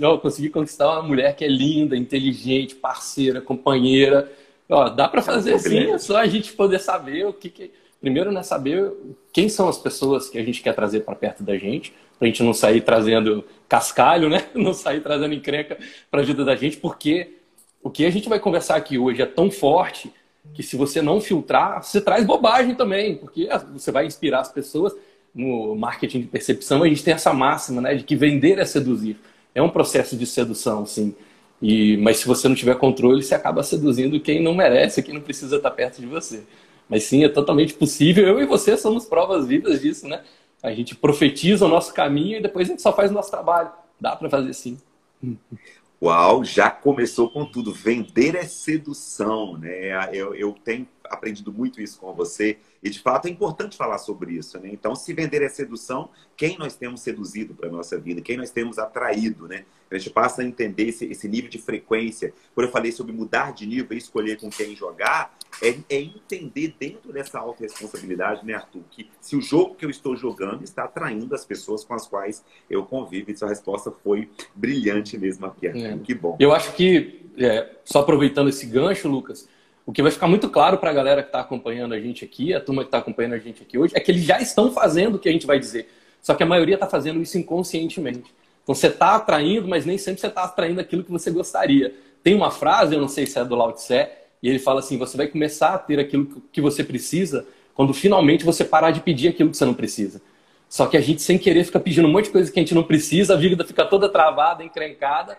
Eu 0.00 0.18
consegui 0.18 0.48
conquistar 0.48 0.88
uma 0.90 1.02
mulher 1.02 1.34
que 1.34 1.44
é 1.44 1.48
linda, 1.48 1.96
inteligente, 1.96 2.74
parceira, 2.74 3.40
companheira 3.40 4.30
Ó, 4.70 4.88
dá 4.88 5.08
para 5.08 5.20
fazer 5.20 5.58
sim, 5.58 5.90
é 5.90 5.98
só 5.98 6.16
a 6.18 6.26
gente 6.26 6.52
poder 6.52 6.78
saber 6.78 7.26
o 7.26 7.32
que, 7.32 7.50
que... 7.50 7.72
Primeiro, 8.00 8.30
né, 8.30 8.42
saber 8.42 8.90
quem 9.32 9.48
são 9.48 9.68
as 9.68 9.76
pessoas 9.76 10.30
que 10.30 10.38
a 10.38 10.44
gente 10.44 10.62
quer 10.62 10.74
trazer 10.74 11.00
para 11.00 11.14
perto 11.14 11.42
da 11.42 11.58
gente, 11.58 11.92
para 12.18 12.26
a 12.26 12.30
gente 12.30 12.42
não 12.42 12.54
sair 12.54 12.80
trazendo 12.80 13.44
cascalho, 13.68 14.28
né? 14.30 14.46
Não 14.54 14.72
sair 14.72 15.00
trazendo 15.00 15.34
encrenca 15.34 15.78
para 16.10 16.20
a 16.20 16.24
vida 16.24 16.44
da 16.44 16.56
gente, 16.56 16.76
porque 16.76 17.39
o 17.82 17.90
que 17.90 18.04
a 18.04 18.10
gente 18.10 18.28
vai 18.28 18.38
conversar 18.38 18.76
aqui 18.76 18.98
hoje 18.98 19.22
é 19.22 19.26
tão 19.26 19.50
forte 19.50 20.12
que 20.54 20.62
se 20.62 20.76
você 20.76 21.00
não 21.00 21.20
filtrar, 21.20 21.82
você 21.82 22.00
traz 22.00 22.24
bobagem 22.24 22.74
também, 22.74 23.16
porque 23.16 23.48
você 23.72 23.90
vai 23.90 24.06
inspirar 24.06 24.40
as 24.40 24.52
pessoas. 24.52 24.94
No 25.32 25.76
marketing 25.76 26.22
de 26.22 26.26
percepção, 26.26 26.82
a 26.82 26.88
gente 26.88 27.04
tem 27.04 27.14
essa 27.14 27.32
máxima, 27.32 27.80
né, 27.80 27.94
de 27.94 28.02
que 28.02 28.16
vender 28.16 28.58
é 28.58 28.64
seduzir. 28.64 29.16
É 29.54 29.62
um 29.62 29.68
processo 29.68 30.16
de 30.16 30.26
sedução, 30.26 30.84
sim. 30.84 31.14
E, 31.62 31.96
mas 31.98 32.16
se 32.18 32.26
você 32.26 32.48
não 32.48 32.54
tiver 32.56 32.76
controle, 32.76 33.22
você 33.22 33.34
acaba 33.34 33.62
seduzindo 33.62 34.18
quem 34.18 34.42
não 34.42 34.54
merece, 34.54 35.02
quem 35.02 35.14
não 35.14 35.20
precisa 35.20 35.56
estar 35.56 35.70
perto 35.70 36.00
de 36.00 36.06
você. 36.06 36.42
Mas 36.88 37.04
sim, 37.04 37.22
é 37.22 37.28
totalmente 37.28 37.74
possível. 37.74 38.26
Eu 38.26 38.42
e 38.42 38.46
você 38.46 38.76
somos 38.76 39.04
provas 39.04 39.46
vivas 39.46 39.80
disso, 39.80 40.08
né? 40.08 40.22
A 40.62 40.72
gente 40.72 40.96
profetiza 40.96 41.64
o 41.64 41.68
nosso 41.68 41.94
caminho 41.94 42.38
e 42.38 42.42
depois 42.42 42.66
a 42.68 42.72
gente 42.72 42.82
só 42.82 42.92
faz 42.92 43.10
o 43.10 43.14
nosso 43.14 43.30
trabalho. 43.30 43.70
Dá 44.00 44.16
para 44.16 44.28
fazer 44.28 44.52
sim. 44.52 44.78
Uau, 46.02 46.42
já 46.42 46.70
começou 46.70 47.30
com 47.30 47.44
tudo. 47.44 47.74
Vender 47.74 48.34
é 48.34 48.44
sedução, 48.44 49.58
né? 49.58 50.08
Eu, 50.14 50.34
eu 50.34 50.52
tenho 50.64 50.88
aprendido 51.10 51.52
muito 51.52 51.82
isso 51.82 51.98
com 51.98 52.14
você. 52.14 52.58
E 52.82 52.88
de 52.88 53.00
fato 53.00 53.26
é 53.26 53.30
importante 53.30 53.76
falar 53.76 53.98
sobre 53.98 54.34
isso, 54.34 54.58
né? 54.58 54.70
Então, 54.72 54.94
se 54.94 55.12
vender 55.12 55.42
é 55.42 55.48
sedução, 55.48 56.08
quem 56.36 56.56
nós 56.56 56.76
temos 56.76 57.00
seduzido 57.00 57.52
para 57.52 57.68
a 57.68 57.72
nossa 57.72 57.98
vida? 57.98 58.22
Quem 58.22 58.36
nós 58.36 58.50
temos 58.50 58.78
atraído, 58.78 59.48
né? 59.48 59.64
A 59.90 59.98
gente 59.98 60.10
passa 60.10 60.42
a 60.42 60.44
entender 60.44 60.84
esse, 60.84 61.04
esse 61.06 61.28
nível 61.28 61.50
de 61.50 61.58
frequência. 61.58 62.32
Quando 62.54 62.66
eu 62.66 62.72
falei 62.72 62.92
sobre 62.92 63.12
mudar 63.12 63.52
de 63.52 63.66
nível 63.66 63.92
e 63.92 63.98
escolher 63.98 64.38
com 64.38 64.48
quem 64.48 64.76
jogar, 64.76 65.36
é, 65.60 65.76
é 65.90 66.00
entender 66.00 66.76
dentro 66.78 67.12
dessa 67.12 67.40
autorresponsabilidade, 67.40 68.46
né, 68.46 68.54
Arthur? 68.54 68.82
Que 68.88 69.10
se 69.20 69.34
o 69.34 69.42
jogo 69.42 69.74
que 69.74 69.84
eu 69.84 69.90
estou 69.90 70.16
jogando 70.16 70.62
está 70.62 70.84
atraindo 70.84 71.34
as 71.34 71.44
pessoas 71.44 71.84
com 71.84 71.92
as 71.92 72.06
quais 72.06 72.44
eu 72.70 72.84
convivo. 72.84 73.32
E 73.32 73.36
sua 73.36 73.48
resposta 73.48 73.90
foi 73.90 74.30
brilhante 74.54 75.18
mesmo 75.18 75.46
aqui, 75.46 75.66
Arthur. 75.66 75.80
É. 75.80 75.98
Que 75.98 76.14
bom. 76.14 76.36
Eu 76.38 76.52
acho 76.52 76.72
que, 76.74 77.26
é, 77.36 77.74
só 77.84 78.00
aproveitando 78.00 78.48
esse 78.48 78.66
gancho, 78.66 79.08
Lucas, 79.08 79.48
o 79.86 79.92
que 79.92 80.02
vai 80.02 80.10
ficar 80.10 80.26
muito 80.26 80.48
claro 80.48 80.78
para 80.78 80.90
a 80.90 80.92
galera 80.92 81.22
que 81.22 81.28
está 81.28 81.40
acompanhando 81.40 81.94
a 81.94 82.00
gente 82.00 82.24
aqui, 82.24 82.54
a 82.54 82.60
turma 82.60 82.82
que 82.82 82.88
está 82.88 82.98
acompanhando 82.98 83.34
a 83.34 83.38
gente 83.38 83.62
aqui 83.62 83.78
hoje, 83.78 83.92
é 83.96 84.00
que 84.00 84.10
eles 84.10 84.22
já 84.22 84.40
estão 84.40 84.72
fazendo 84.72 85.16
o 85.16 85.18
que 85.18 85.28
a 85.28 85.32
gente 85.32 85.46
vai 85.46 85.58
dizer. 85.58 85.88
Só 86.22 86.34
que 86.34 86.42
a 86.42 86.46
maioria 86.46 86.74
está 86.74 86.86
fazendo 86.86 87.20
isso 87.20 87.38
inconscientemente. 87.38 88.32
Então 88.62 88.74
você 88.74 88.88
está 88.88 89.16
atraindo, 89.16 89.66
mas 89.66 89.86
nem 89.86 89.98
sempre 89.98 90.20
você 90.20 90.26
está 90.26 90.44
atraindo 90.44 90.80
aquilo 90.80 91.02
que 91.02 91.10
você 91.10 91.30
gostaria. 91.30 91.94
Tem 92.22 92.34
uma 92.34 92.50
frase, 92.50 92.94
eu 92.94 93.00
não 93.00 93.08
sei 93.08 93.26
se 93.26 93.38
é 93.38 93.44
do 93.44 93.54
Lao 93.54 93.72
Tse, 93.72 94.06
e 94.42 94.48
ele 94.48 94.58
fala 94.58 94.80
assim: 94.80 94.98
você 94.98 95.16
vai 95.16 95.26
começar 95.26 95.74
a 95.74 95.78
ter 95.78 95.98
aquilo 95.98 96.42
que 96.52 96.60
você 96.60 96.84
precisa 96.84 97.46
quando 97.74 97.94
finalmente 97.94 98.44
você 98.44 98.64
parar 98.64 98.90
de 98.90 99.00
pedir 99.00 99.28
aquilo 99.28 99.50
que 99.50 99.56
você 99.56 99.64
não 99.64 99.74
precisa. 99.74 100.20
Só 100.68 100.86
que 100.86 100.96
a 100.96 101.00
gente, 101.00 101.20
sem 101.22 101.36
querer, 101.36 101.64
fica 101.64 101.80
pedindo 101.80 102.06
um 102.06 102.12
monte 102.12 102.26
de 102.26 102.30
coisa 102.30 102.52
que 102.52 102.60
a 102.60 102.62
gente 102.62 102.74
não 102.74 102.84
precisa, 102.84 103.34
a 103.34 103.36
vida 103.36 103.64
fica 103.64 103.84
toda 103.84 104.08
travada, 104.08 104.62
encrencada, 104.62 105.36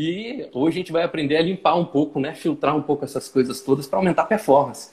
e 0.00 0.48
hoje 0.54 0.76
a 0.76 0.78
gente 0.78 0.92
vai 0.92 1.02
aprender 1.02 1.36
a 1.36 1.42
limpar 1.42 1.74
um 1.74 1.84
pouco, 1.84 2.20
né? 2.20 2.32
Filtrar 2.32 2.76
um 2.76 2.82
pouco 2.82 3.04
essas 3.04 3.28
coisas 3.28 3.60
todas 3.60 3.84
para 3.84 3.98
aumentar 3.98 4.22
a 4.22 4.26
performance. 4.26 4.92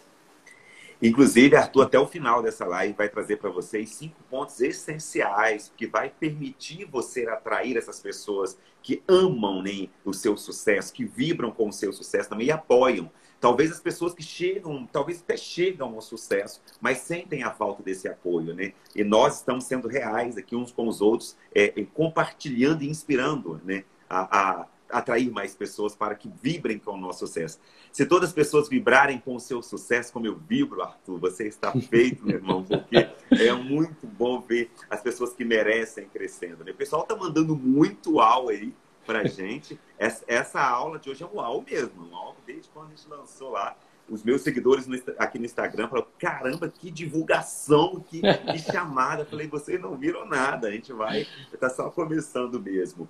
Inclusive, 0.99 1.55
Arthur, 1.55 1.83
até 1.83 1.99
o 1.99 2.07
final 2.07 2.41
dessa 2.41 2.65
live 2.65 2.95
vai 2.97 3.07
trazer 3.07 3.37
para 3.37 3.51
vocês 3.51 3.91
cinco 3.91 4.15
pontos 4.31 4.59
essenciais 4.61 5.71
que 5.77 5.85
vai 5.85 6.09
permitir 6.09 6.85
você 6.85 7.27
atrair 7.27 7.77
essas 7.77 7.99
pessoas 7.99 8.57
que 8.81 9.03
amam 9.07 9.61
né, 9.61 9.89
o 10.03 10.11
seu 10.11 10.35
sucesso, 10.35 10.91
que 10.91 11.05
vibram 11.05 11.51
com 11.51 11.69
o 11.69 11.73
seu 11.73 11.93
sucesso 11.93 12.29
também 12.29 12.47
e 12.47 12.51
apoiam. 12.51 13.11
Talvez 13.39 13.71
as 13.71 13.79
pessoas 13.79 14.15
que 14.15 14.23
chegam, 14.23 14.87
talvez 14.91 15.21
até 15.21 15.37
chegam 15.37 15.93
ao 15.93 16.01
sucesso, 16.01 16.63
mas 16.81 16.99
sentem 16.99 17.43
a 17.43 17.51
falta 17.51 17.83
desse 17.83 18.07
apoio, 18.07 18.55
né? 18.55 18.73
E 18.95 19.03
nós 19.03 19.35
estamos 19.35 19.65
sendo 19.65 19.87
reais 19.87 20.35
aqui 20.35 20.55
uns 20.55 20.71
com 20.71 20.87
os 20.87 20.99
outros, 20.99 21.37
é, 21.53 21.67
compartilhando 21.93 22.81
e 22.81 22.89
inspirando, 22.89 23.61
né? 23.63 23.83
A, 24.09 24.61
a, 24.61 24.67
atrair 24.89 25.31
mais 25.31 25.55
pessoas 25.55 25.95
para 25.95 26.15
que 26.15 26.29
vibrem 26.41 26.77
com 26.77 26.91
o 26.91 26.97
nosso 26.97 27.25
sucesso. 27.27 27.59
Se 27.91 28.05
todas 28.05 28.29
as 28.29 28.35
pessoas 28.35 28.69
vibrarem 28.69 29.19
com 29.19 29.35
o 29.35 29.39
seu 29.39 29.61
sucesso, 29.61 30.13
como 30.13 30.27
eu 30.27 30.35
vibro, 30.35 30.81
Arthur, 30.81 31.19
você 31.19 31.47
está 31.47 31.71
feito, 31.71 32.25
meu 32.25 32.35
irmão, 32.35 32.63
porque 32.63 33.09
é 33.31 33.53
muito 33.53 34.05
bom 34.05 34.41
ver 34.41 34.71
as 34.89 35.01
pessoas 35.01 35.33
que 35.33 35.43
merecem 35.43 36.07
crescendo. 36.07 36.63
Né? 36.63 36.71
O 36.71 36.75
pessoal 36.75 37.03
está 37.03 37.15
mandando 37.15 37.55
muito 37.55 38.15
uau 38.15 38.49
aí 38.49 38.73
para 39.05 39.27
gente. 39.27 39.79
Essa, 39.97 40.23
essa, 40.27 40.61
aula 40.61 40.99
de 40.99 41.09
hoje 41.09 41.23
é 41.23 41.27
um 41.27 41.35
uau 41.35 41.63
mesmo, 41.69 42.03
um 42.03 42.11
uau 42.11 42.35
desde 42.45 42.69
quando 42.69 42.87
a 42.87 42.89
gente 42.89 43.07
lançou 43.07 43.51
lá. 43.51 43.75
Os 44.07 44.23
meus 44.23 44.41
seguidores 44.41 44.87
aqui 45.17 45.39
no 45.39 45.45
Instagram 45.45 45.87
falaram: 45.87 46.07
caramba, 46.19 46.69
que 46.69 46.91
divulgação, 46.91 47.99
que, 48.07 48.21
que 48.21 48.59
chamada. 48.59 49.23
Eu 49.23 49.25
falei: 49.25 49.47
vocês 49.47 49.81
não 49.81 49.97
viram 49.97 50.27
nada, 50.27 50.67
a 50.67 50.71
gente 50.71 50.93
vai, 50.93 51.25
está 51.51 51.69
só 51.69 51.89
começando 51.89 52.59
mesmo. 52.59 53.09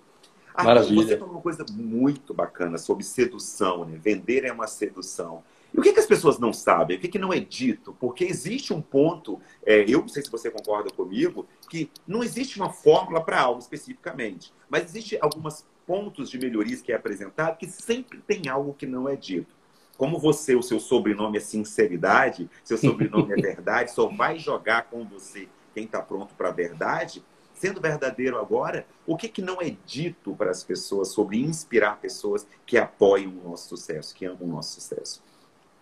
Maravilha. 0.63 1.07
Você 1.07 1.17
falou 1.17 1.35
uma 1.35 1.41
coisa 1.41 1.65
muito 1.71 2.33
bacana 2.33 2.77
sobre 2.77 3.03
sedução, 3.03 3.85
né? 3.85 3.99
Vender 4.01 4.45
é 4.45 4.51
uma 4.51 4.67
sedução. 4.67 5.43
E 5.73 5.79
o 5.79 5.81
que, 5.81 5.91
que 5.91 5.99
as 5.99 6.05
pessoas 6.05 6.39
não 6.39 6.53
sabem? 6.53 6.95
O 6.95 6.99
que, 6.99 7.09
que 7.09 7.19
não 7.19 7.33
é 7.33 7.39
dito? 7.39 7.95
Porque 7.99 8.23
existe 8.23 8.73
um 8.73 8.81
ponto, 8.81 9.41
é, 9.65 9.83
eu 9.87 9.99
não 9.99 10.07
sei 10.07 10.23
se 10.23 10.31
você 10.31 10.49
concorda 10.49 10.89
comigo, 10.89 11.45
que 11.69 11.91
não 12.07 12.23
existe 12.23 12.57
uma 12.57 12.69
fórmula 12.69 13.21
para 13.21 13.41
algo 13.41 13.59
especificamente, 13.59 14.53
mas 14.69 14.85
existe 14.85 15.17
alguns 15.21 15.65
pontos 15.85 16.29
de 16.29 16.39
melhorias 16.39 16.81
que 16.81 16.93
é 16.93 16.95
apresentado 16.95 17.57
que 17.57 17.67
sempre 17.67 18.19
tem 18.19 18.47
algo 18.47 18.73
que 18.73 18.85
não 18.85 19.07
é 19.09 19.15
dito. 19.15 19.53
como 19.97 20.19
você, 20.19 20.55
o 20.55 20.61
seu 20.61 20.77
sobrenome 20.77 21.37
é 21.37 21.41
sinceridade, 21.41 22.49
seu 22.65 22.77
sobrenome 22.77 23.31
é 23.31 23.35
verdade, 23.41 23.91
só 23.91 24.07
vai 24.07 24.37
jogar 24.37 24.89
com 24.89 25.05
você 25.05 25.47
quem 25.73 25.85
está 25.85 26.01
pronto 26.01 26.33
para 26.35 26.49
a 26.49 26.51
verdade, 26.51 27.23
sendo 27.65 27.81
verdadeiro 27.81 28.37
agora, 28.37 28.85
o 29.07 29.17
que, 29.17 29.27
que 29.27 29.41
não 29.41 29.59
é 29.59 29.75
dito 29.85 30.35
para 30.35 30.51
as 30.51 30.63
pessoas 30.63 31.07
sobre 31.09 31.39
inspirar 31.39 31.97
pessoas 31.99 32.45
que 32.63 32.77
apoiam 32.77 33.33
o 33.43 33.49
nosso 33.49 33.69
sucesso, 33.69 34.13
que 34.13 34.25
amam 34.25 34.43
o 34.43 34.47
nosso 34.47 34.79
sucesso? 34.79 35.23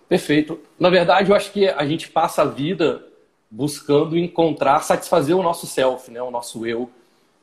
Perfeito. 0.07 0.59
Na 0.79 0.89
verdade, 0.89 1.29
eu 1.29 1.35
acho 1.35 1.51
que 1.51 1.67
a 1.67 1.85
gente 1.85 2.09
passa 2.09 2.43
a 2.43 2.45
vida 2.45 3.05
buscando 3.51 4.17
encontrar, 4.17 4.81
satisfazer 4.81 5.35
o 5.35 5.43
nosso 5.43 5.67
self, 5.67 6.09
né? 6.09 6.21
o 6.21 6.31
nosso 6.31 6.65
eu. 6.65 6.89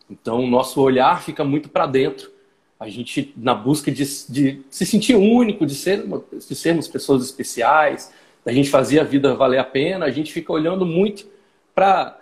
Então, 0.09 0.42
o 0.42 0.47
nosso 0.47 0.80
olhar 0.80 1.23
fica 1.23 1.44
muito 1.44 1.68
para 1.68 1.87
dentro. 1.87 2.30
A 2.78 2.88
gente, 2.88 3.35
na 3.37 3.54
busca 3.54 3.92
de, 3.92 4.04
de, 4.28 4.62
se 4.70 4.87
sentir 4.87 5.16
único, 5.16 5.66
de, 5.66 5.75
ser, 5.75 6.02
de 6.49 6.54
sermos 6.54 6.88
pessoas 6.88 7.23
especiais, 7.23 8.11
da 8.42 8.52
gente 8.52 8.70
fazer 8.70 9.00
a 9.00 9.04
vida 9.04 9.35
valer 9.35 9.59
a 9.59 9.64
pena, 9.64 10.06
a 10.06 10.11
gente 10.11 10.32
fica 10.32 10.50
olhando 10.50 10.87
muito 10.87 11.26
para 11.75 12.20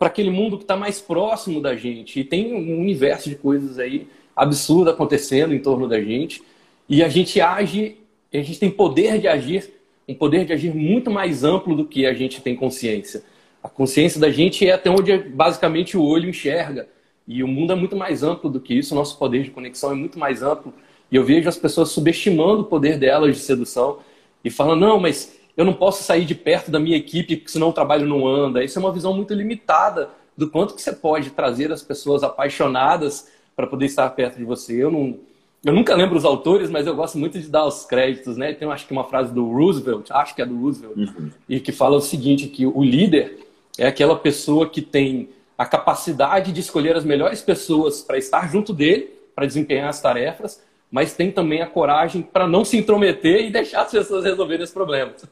aquele 0.00 0.30
mundo 0.30 0.56
que 0.56 0.64
está 0.64 0.76
mais 0.76 1.00
próximo 1.00 1.60
da 1.60 1.76
gente. 1.76 2.20
E 2.20 2.24
tem 2.24 2.52
um 2.52 2.80
universo 2.80 3.28
de 3.28 3.36
coisas 3.36 3.78
aí 3.78 4.08
absurdas 4.34 4.94
acontecendo 4.94 5.54
em 5.54 5.60
torno 5.60 5.88
da 5.88 6.00
gente. 6.00 6.42
E 6.88 7.02
a 7.02 7.08
gente 7.08 7.40
age 7.40 7.96
a 8.32 8.42
gente 8.42 8.60
tem 8.60 8.70
poder 8.70 9.18
de 9.18 9.26
agir, 9.26 9.68
um 10.08 10.14
poder 10.14 10.44
de 10.44 10.52
agir 10.52 10.72
muito 10.72 11.10
mais 11.10 11.42
amplo 11.42 11.74
do 11.74 11.84
que 11.84 12.06
a 12.06 12.14
gente 12.14 12.40
tem 12.40 12.54
consciência. 12.54 13.24
A 13.62 13.68
consciência 13.68 14.20
da 14.20 14.30
gente 14.30 14.66
é 14.66 14.72
até 14.72 14.88
onde 14.88 15.16
basicamente 15.18 15.96
o 15.96 16.02
olho 16.02 16.28
enxerga. 16.28 16.88
E 17.26 17.42
o 17.42 17.48
mundo 17.48 17.72
é 17.72 17.76
muito 17.76 17.96
mais 17.96 18.22
amplo 18.22 18.48
do 18.48 18.60
que 18.60 18.74
isso, 18.74 18.94
o 18.94 18.96
nosso 18.96 19.18
poder 19.18 19.42
de 19.42 19.50
conexão 19.50 19.92
é 19.92 19.94
muito 19.94 20.18
mais 20.18 20.42
amplo. 20.42 20.72
E 21.10 21.16
eu 21.16 21.24
vejo 21.24 21.48
as 21.48 21.56
pessoas 21.56 21.90
subestimando 21.90 22.62
o 22.62 22.64
poder 22.64 22.98
delas 22.98 23.36
de 23.36 23.42
sedução 23.42 23.98
e 24.44 24.50
falando, 24.50 24.80
não, 24.80 25.00
mas 25.00 25.39
eu 25.60 25.64
não 25.66 25.74
posso 25.74 26.02
sair 26.02 26.24
de 26.24 26.34
perto 26.34 26.70
da 26.70 26.80
minha 26.80 26.96
equipe, 26.96 27.36
porque 27.36 27.52
senão 27.52 27.68
o 27.68 27.72
trabalho 27.72 28.06
não 28.06 28.26
anda. 28.26 28.64
Isso 28.64 28.78
é 28.78 28.80
uma 28.80 28.90
visão 28.90 29.12
muito 29.12 29.34
limitada 29.34 30.08
do 30.34 30.48
quanto 30.48 30.74
que 30.74 30.80
você 30.80 30.90
pode 30.90 31.28
trazer 31.28 31.70
as 31.70 31.82
pessoas 31.82 32.22
apaixonadas 32.22 33.28
para 33.54 33.66
poder 33.66 33.84
estar 33.84 34.08
perto 34.08 34.38
de 34.38 34.44
você. 34.44 34.82
Eu 34.82 34.90
não, 34.90 35.18
eu 35.62 35.74
nunca 35.74 35.94
lembro 35.94 36.16
os 36.16 36.24
autores, 36.24 36.70
mas 36.70 36.86
eu 36.86 36.96
gosto 36.96 37.18
muito 37.18 37.38
de 37.38 37.46
dar 37.46 37.66
os 37.66 37.84
créditos, 37.84 38.38
né? 38.38 38.54
Tem, 38.54 38.66
acho 38.72 38.86
que 38.86 38.92
uma 38.92 39.04
frase 39.04 39.34
do 39.34 39.52
Roosevelt, 39.52 40.10
acho 40.10 40.34
que 40.34 40.40
é 40.40 40.46
do 40.46 40.58
Roosevelt, 40.58 40.96
uhum. 40.96 41.30
e 41.46 41.60
que 41.60 41.72
fala 41.72 41.98
o 41.98 42.00
seguinte, 42.00 42.48
que 42.48 42.64
o 42.64 42.82
líder 42.82 43.46
é 43.76 43.86
aquela 43.86 44.16
pessoa 44.16 44.66
que 44.66 44.80
tem 44.80 45.28
a 45.58 45.66
capacidade 45.66 46.52
de 46.52 46.60
escolher 46.60 46.96
as 46.96 47.04
melhores 47.04 47.42
pessoas 47.42 48.00
para 48.00 48.16
estar 48.16 48.50
junto 48.50 48.72
dele, 48.72 49.10
para 49.34 49.44
desempenhar 49.44 49.90
as 49.90 50.00
tarefas, 50.00 50.62
mas 50.90 51.14
tem 51.14 51.30
também 51.30 51.62
a 51.62 51.66
coragem 51.66 52.20
para 52.20 52.46
não 52.46 52.64
se 52.64 52.76
intrometer 52.76 53.44
e 53.44 53.50
deixar 53.50 53.82
as 53.82 53.90
pessoas 53.90 54.24
resolverem 54.24 54.64
os 54.64 54.72
problemas. 54.72 55.24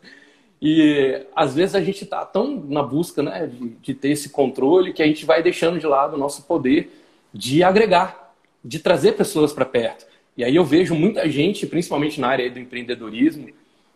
E 0.61 1.27
às 1.35 1.55
vezes 1.55 1.75
a 1.75 1.81
gente 1.81 2.05
está 2.05 2.25
tão 2.25 2.65
na 2.69 2.83
busca 2.83 3.23
né, 3.23 3.47
de, 3.47 3.69
de 3.69 3.95
ter 3.95 4.11
esse 4.11 4.31
controle 4.31 4.93
que 4.93 5.03
a 5.03 5.07
gente 5.07 5.25
vai 5.25 5.43
deixando 5.43 5.79
de 5.79 5.87
lado 5.87 6.15
o 6.15 6.19
nosso 6.19 6.45
poder 6.45 6.91
de 7.33 7.63
agregar, 7.63 8.35
de 8.65 8.79
trazer 8.79 9.13
pessoas 9.13 9.53
para 9.53 9.65
perto. 9.65 10.07
E 10.37 10.45
aí 10.45 10.55
eu 10.55 10.65
vejo 10.65 10.95
muita 10.95 11.29
gente, 11.29 11.67
principalmente 11.67 12.21
na 12.21 12.29
área 12.29 12.51
do 12.51 12.59
empreendedorismo, 12.59 13.49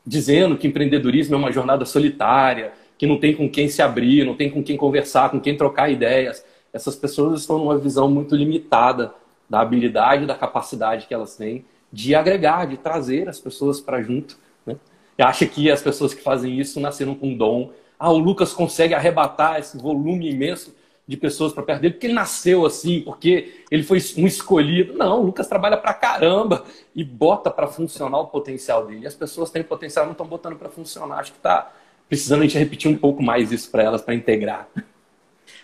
dizendo 0.04 0.56
que 0.56 0.66
empreendedorismo 0.66 1.34
é 1.34 1.38
uma 1.38 1.52
jornada 1.52 1.84
solitária, 1.84 2.72
que 2.98 3.06
não 3.06 3.18
tem 3.18 3.34
com 3.34 3.48
quem 3.48 3.68
se 3.68 3.80
abrir, 3.82 4.24
não 4.24 4.34
tem 4.34 4.50
com 4.50 4.62
quem 4.62 4.76
conversar, 4.76 5.30
com 5.30 5.40
quem 5.40 5.56
trocar 5.56 5.90
ideias. 5.90 6.44
Essas 6.72 6.96
pessoas 6.96 7.40
estão 7.40 7.58
numa 7.58 7.78
visão 7.78 8.10
muito 8.10 8.34
limitada 8.34 9.14
da 9.48 9.60
habilidade, 9.60 10.26
da 10.26 10.34
capacidade 10.34 11.06
que 11.06 11.14
elas 11.14 11.36
têm 11.36 11.64
de 11.92 12.14
agregar, 12.14 12.66
de 12.66 12.76
trazer 12.76 13.28
as 13.28 13.38
pessoas 13.38 13.80
para 13.80 14.02
junto. 14.02 14.38
Né? 14.64 14.76
E 15.18 15.22
acha 15.22 15.46
que 15.46 15.70
as 15.70 15.82
pessoas 15.82 16.14
que 16.14 16.22
fazem 16.22 16.58
isso 16.58 16.80
nasceram 16.80 17.14
com 17.14 17.36
dom. 17.36 17.70
Ah, 17.98 18.10
o 18.10 18.18
Lucas 18.18 18.52
consegue 18.52 18.94
arrebatar 18.94 19.60
esse 19.60 19.76
volume 19.76 20.30
imenso 20.30 20.74
de 21.06 21.16
pessoas 21.16 21.52
para 21.52 21.62
perto 21.62 21.82
dele, 21.82 21.94
porque 21.94 22.06
ele 22.06 22.14
nasceu 22.14 22.64
assim, 22.64 23.00
porque 23.00 23.62
ele 23.70 23.82
foi 23.82 23.98
um 24.16 24.26
escolhido. 24.26 24.94
Não, 24.94 25.20
o 25.20 25.26
Lucas 25.26 25.46
trabalha 25.46 25.76
para 25.76 25.92
caramba 25.92 26.64
e 26.94 27.04
bota 27.04 27.50
para 27.50 27.66
funcionar 27.66 28.20
o 28.20 28.28
potencial 28.28 28.86
dele. 28.86 29.06
As 29.06 29.14
pessoas 29.14 29.50
têm 29.50 29.62
potencial, 29.62 30.06
não 30.06 30.12
estão 30.12 30.26
botando 30.26 30.56
para 30.56 30.68
funcionar. 30.68 31.18
Acho 31.18 31.32
que 31.32 31.38
está 31.38 31.70
precisando 32.08 32.40
a 32.40 32.42
gente 32.44 32.58
repetir 32.58 32.90
um 32.90 32.96
pouco 32.96 33.22
mais 33.22 33.52
isso 33.52 33.70
para 33.70 33.82
elas, 33.82 34.00
para 34.00 34.14
integrar. 34.14 34.68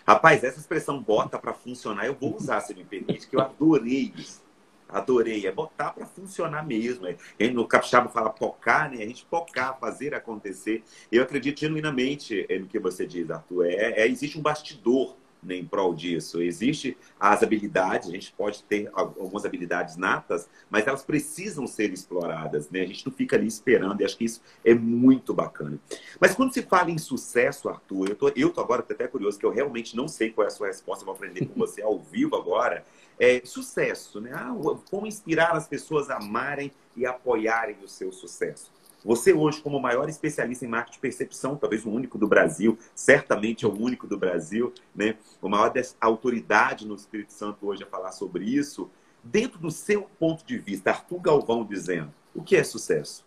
Rapaz, 0.08 0.42
essa 0.42 0.58
expressão 0.58 1.02
bota 1.02 1.38
para 1.38 1.52
funcionar, 1.52 2.06
eu 2.06 2.14
vou 2.14 2.34
usar, 2.34 2.60
se 2.60 2.74
me 2.74 2.82
permite, 2.82 3.28
que 3.28 3.36
eu 3.36 3.40
adorei 3.42 4.10
isso. 4.16 4.42
Adorei. 4.88 5.46
É 5.46 5.52
botar 5.52 5.90
para 5.90 6.06
funcionar 6.06 6.64
mesmo. 6.66 7.06
É, 7.38 7.50
no 7.50 7.68
capixaba 7.68 8.08
fala 8.08 8.30
pocar, 8.30 8.90
né? 8.90 9.02
A 9.02 9.06
gente 9.06 9.26
pocar, 9.26 9.78
fazer 9.78 10.14
acontecer. 10.14 10.82
Eu 11.12 11.22
acredito 11.22 11.60
genuinamente 11.60 12.46
no 12.58 12.66
que 12.66 12.78
você 12.78 13.06
diz, 13.06 13.30
Arthur. 13.30 13.66
É, 13.66 14.00
é 14.00 14.08
existe 14.08 14.38
um 14.38 14.40
bastidor 14.40 15.14
em 15.49 15.64
prol 15.64 15.95
disso. 15.95 16.40
Existem 16.40 16.97
as 17.18 17.42
habilidades, 17.42 18.09
a 18.09 18.12
gente 18.12 18.33
pode 18.33 18.62
ter 18.64 18.90
algumas 18.92 19.45
habilidades 19.45 19.97
natas, 19.97 20.49
mas 20.71 20.87
elas 20.87 21.04
precisam 21.04 21.66
ser 21.66 21.92
exploradas, 21.92 22.71
né? 22.71 22.83
A 22.83 22.87
gente 22.87 23.07
não 23.07 23.12
fica 23.12 23.37
ali 23.37 23.47
esperando, 23.47 24.00
e 24.00 24.04
acho 24.04 24.16
que 24.16 24.25
isso 24.25 24.40
é 24.64 24.75
muito 24.75 25.33
bacana. 25.33 25.78
Mas 26.21 26.35
quando 26.35 26.52
se 26.52 26.62
fala 26.62 26.90
em 26.90 26.99
sucesso, 26.99 27.68
Arthur, 27.68 28.09
eu 28.11 28.16
tô, 28.16 28.33
eu 28.35 28.50
tô 28.50 28.61
agora 28.61 28.83
até 28.88 29.07
curioso, 29.07 29.38
que 29.38 29.47
eu 29.47 29.50
realmente 29.50 29.97
não 29.97 30.09
sei 30.09 30.30
qual 30.30 30.45
é 30.45 30.49
a 30.49 30.50
sua 30.50 30.66
resposta, 30.66 31.04
vou 31.04 31.14
aprender 31.14 31.47
com 31.47 31.59
você 31.59 31.83
ao 31.83 31.99
vivo 31.99 32.37
agora. 32.37 32.85
É, 33.18 33.40
sucesso, 33.45 34.21
né? 34.21 34.30
Ah, 34.33 34.54
como 34.88 35.07
inspirar 35.07 35.52
as 35.52 35.66
pessoas 35.66 36.09
a 36.09 36.16
amarem 36.16 36.71
e 36.97 37.04
apoiarem 37.04 37.76
o 37.83 37.88
seu 37.88 38.12
sucesso. 38.12 38.73
Você 39.04 39.32
hoje, 39.32 39.60
como 39.60 39.78
maior 39.80 40.08
especialista 40.08 40.64
em 40.64 40.68
marketing 40.68 40.96
de 40.96 41.00
percepção, 41.00 41.56
talvez 41.56 41.84
o 41.86 41.90
único 41.90 42.18
do 42.18 42.26
Brasil, 42.26 42.78
certamente 42.94 43.64
é 43.64 43.68
o 43.68 43.72
único 43.72 44.06
do 44.06 44.18
Brasil, 44.18 44.72
né? 44.94 45.16
O 45.40 45.48
maior 45.48 45.72
autoridade 46.00 46.86
no 46.86 46.94
Espírito 46.94 47.32
Santo 47.32 47.66
hoje 47.66 47.84
a 47.84 47.86
falar 47.86 48.12
sobre 48.12 48.44
isso. 48.44 48.90
Dentro 49.22 49.58
do 49.58 49.70
seu 49.70 50.08
ponto 50.18 50.44
de 50.44 50.58
vista, 50.58 50.90
Arthur 50.90 51.20
Galvão 51.20 51.64
dizendo, 51.64 52.12
o 52.34 52.42
que 52.42 52.56
é 52.56 52.64
sucesso? 52.64 53.24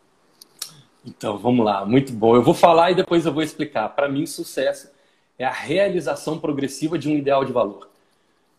Então, 1.06 1.38
vamos 1.38 1.66
lá, 1.66 1.86
muito 1.86 2.14
bom. 2.14 2.36
Eu 2.36 2.44
vou 2.44 2.54
falar 2.54 2.92
e 2.92 2.96
depois 2.96 3.26
eu 3.26 3.34
vou 3.34 3.42
explicar. 3.42 3.90
Para 3.90 4.08
mim, 4.08 4.26
sucesso 4.26 4.90
é 5.38 5.46
a 5.46 5.52
realização 5.52 6.38
progressiva 6.38 6.98
de 7.00 7.10
um 7.10 7.18
ideal 7.18 7.44
de 7.44 7.52
valor. 7.52 7.90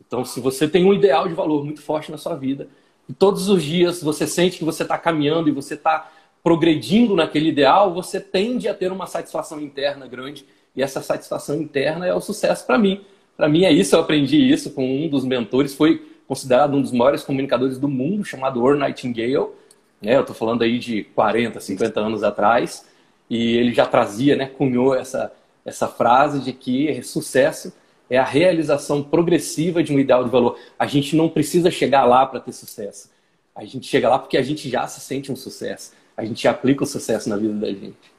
Então, 0.04 0.24
se 0.24 0.40
você 0.40 0.66
tem 0.66 0.84
um 0.84 0.92
ideal 0.92 1.28
de 1.28 1.34
valor 1.34 1.64
muito 1.64 1.80
forte 1.80 2.10
na 2.10 2.18
sua 2.18 2.34
vida, 2.34 2.68
e 3.08 3.12
todos 3.12 3.48
os 3.48 3.62
dias 3.62 4.02
você 4.02 4.26
sente 4.26 4.58
que 4.58 4.64
você 4.64 4.82
está 4.82 4.98
caminhando 4.98 5.48
e 5.48 5.52
você 5.52 5.74
está 5.74 6.10
progredindo 6.42 7.14
naquele 7.14 7.48
ideal, 7.48 7.94
você 7.94 8.20
tende 8.20 8.68
a 8.68 8.74
ter 8.74 8.90
uma 8.90 9.06
satisfação 9.06 9.60
interna 9.60 10.06
grande. 10.06 10.44
E 10.74 10.82
essa 10.82 11.00
satisfação 11.00 11.60
interna 11.60 12.06
é 12.06 12.14
o 12.14 12.20
sucesso 12.20 12.66
para 12.66 12.78
mim. 12.78 13.04
Para 13.36 13.48
mim 13.48 13.64
é 13.64 13.72
isso, 13.72 13.94
eu 13.94 14.00
aprendi 14.00 14.36
isso 14.36 14.70
com 14.72 14.84
um 14.84 15.08
dos 15.08 15.24
mentores, 15.24 15.74
foi 15.74 16.02
considerado 16.26 16.74
um 16.74 16.82
dos 16.82 16.92
maiores 16.92 17.22
comunicadores 17.22 17.78
do 17.78 17.88
mundo, 17.88 18.24
chamado 18.24 18.66
Earl 18.66 18.78
Nightingale. 18.78 19.50
Né? 20.00 20.16
Eu 20.16 20.22
estou 20.22 20.34
falando 20.34 20.62
aí 20.62 20.78
de 20.78 21.04
40, 21.14 21.60
50 21.60 22.00
anos 22.00 22.22
atrás. 22.22 22.88
E 23.30 23.56
ele 23.56 23.72
já 23.72 23.86
trazia, 23.86 24.36
né, 24.36 24.46
cunhou 24.46 24.94
essa, 24.94 25.32
essa 25.64 25.88
frase 25.88 26.40
de 26.40 26.52
que 26.52 27.02
sucesso 27.02 27.72
é 28.10 28.18
a 28.18 28.24
realização 28.24 29.02
progressiva 29.02 29.82
de 29.82 29.90
um 29.94 29.98
ideal 29.98 30.22
de 30.22 30.28
valor. 30.28 30.58
A 30.78 30.86
gente 30.86 31.16
não 31.16 31.30
precisa 31.30 31.70
chegar 31.70 32.04
lá 32.04 32.26
para 32.26 32.40
ter 32.40 32.52
sucesso. 32.52 33.10
A 33.54 33.64
gente 33.64 33.86
chega 33.86 34.08
lá 34.08 34.18
porque 34.18 34.36
a 34.36 34.42
gente 34.42 34.68
já 34.68 34.86
se 34.86 35.00
sente 35.00 35.32
um 35.32 35.36
sucesso 35.36 35.92
a 36.16 36.24
gente 36.24 36.46
aplica 36.46 36.84
o 36.84 36.86
sucesso 36.86 37.28
na 37.28 37.36
vida 37.36 37.54
da 37.54 37.68
gente. 37.68 38.12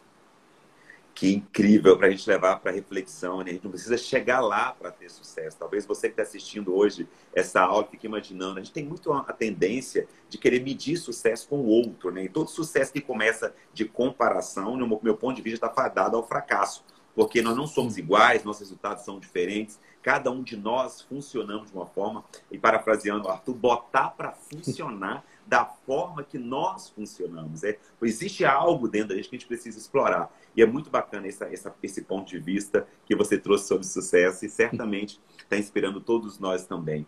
Que 1.15 1.35
incrível 1.35 1.95
para 1.95 2.07
a 2.07 2.09
gente 2.09 2.27
levar 2.27 2.57
para 2.57 2.71
reflexão, 2.71 3.37
né? 3.37 3.51
A 3.51 3.53
gente 3.53 3.63
não 3.63 3.71
precisa 3.71 3.97
chegar 3.97 4.41
lá 4.41 4.71
para 4.71 4.91
ter 4.91 5.09
sucesso. 5.11 5.55
Talvez 5.57 5.85
você 5.85 6.07
que 6.07 6.13
está 6.13 6.23
assistindo 6.23 6.75
hoje 6.75 7.07
essa 7.35 7.61
aula 7.61 7.85
fique 7.85 8.07
imaginando. 8.07 8.59
A 8.59 8.63
gente 8.63 8.73
tem 8.73 8.83
muito 8.83 9.13
a 9.13 9.31
tendência 9.31 10.07
de 10.27 10.39
querer 10.39 10.61
medir 10.61 10.97
sucesso 10.97 11.47
com 11.47 11.57
o 11.57 11.67
outro, 11.67 12.11
né? 12.11 12.23
E 12.23 12.29
todo 12.29 12.49
sucesso 12.49 12.91
que 12.91 12.99
começa 12.99 13.53
de 13.73 13.85
comparação, 13.85 14.75
no 14.75 14.99
meu 15.03 15.15
ponto 15.15 15.35
de 15.35 15.43
vista, 15.43 15.67
está 15.67 15.69
fadado 15.69 16.17
ao 16.17 16.27
fracasso. 16.27 16.83
Porque 17.15 17.43
nós 17.43 17.55
não 17.55 17.67
somos 17.67 17.95
iguais, 17.95 18.43
nossos 18.43 18.61
resultados 18.61 19.05
são 19.05 19.19
diferentes. 19.19 19.79
Cada 20.01 20.31
um 20.31 20.41
de 20.41 20.57
nós 20.57 21.01
funcionamos 21.01 21.69
de 21.69 21.77
uma 21.77 21.85
forma. 21.85 22.25
E 22.49 22.57
parafraseando 22.57 23.27
o 23.27 23.31
Arthur, 23.31 23.53
botar 23.53 24.09
para 24.09 24.31
funcionar 24.31 25.23
da 25.45 25.65
forma 25.65 26.23
que 26.23 26.37
nós 26.37 26.89
funcionamos. 26.89 27.63
É, 27.63 27.77
existe 28.01 28.45
algo 28.45 28.87
dentro 28.87 29.09
da 29.09 29.15
gente 29.15 29.29
que 29.29 29.35
a 29.35 29.39
gente 29.39 29.47
precisa 29.47 29.77
explorar. 29.77 30.33
E 30.55 30.61
é 30.61 30.65
muito 30.65 30.89
bacana 30.89 31.27
essa, 31.27 31.45
essa, 31.45 31.75
esse 31.81 32.01
ponto 32.03 32.29
de 32.29 32.39
vista 32.39 32.87
que 33.05 33.15
você 33.15 33.37
trouxe 33.37 33.67
sobre 33.67 33.85
sucesso 33.85 34.45
e 34.45 34.49
certamente 34.49 35.19
está 35.37 35.57
inspirando 35.57 35.99
todos 35.99 36.39
nós 36.39 36.65
também. 36.65 37.05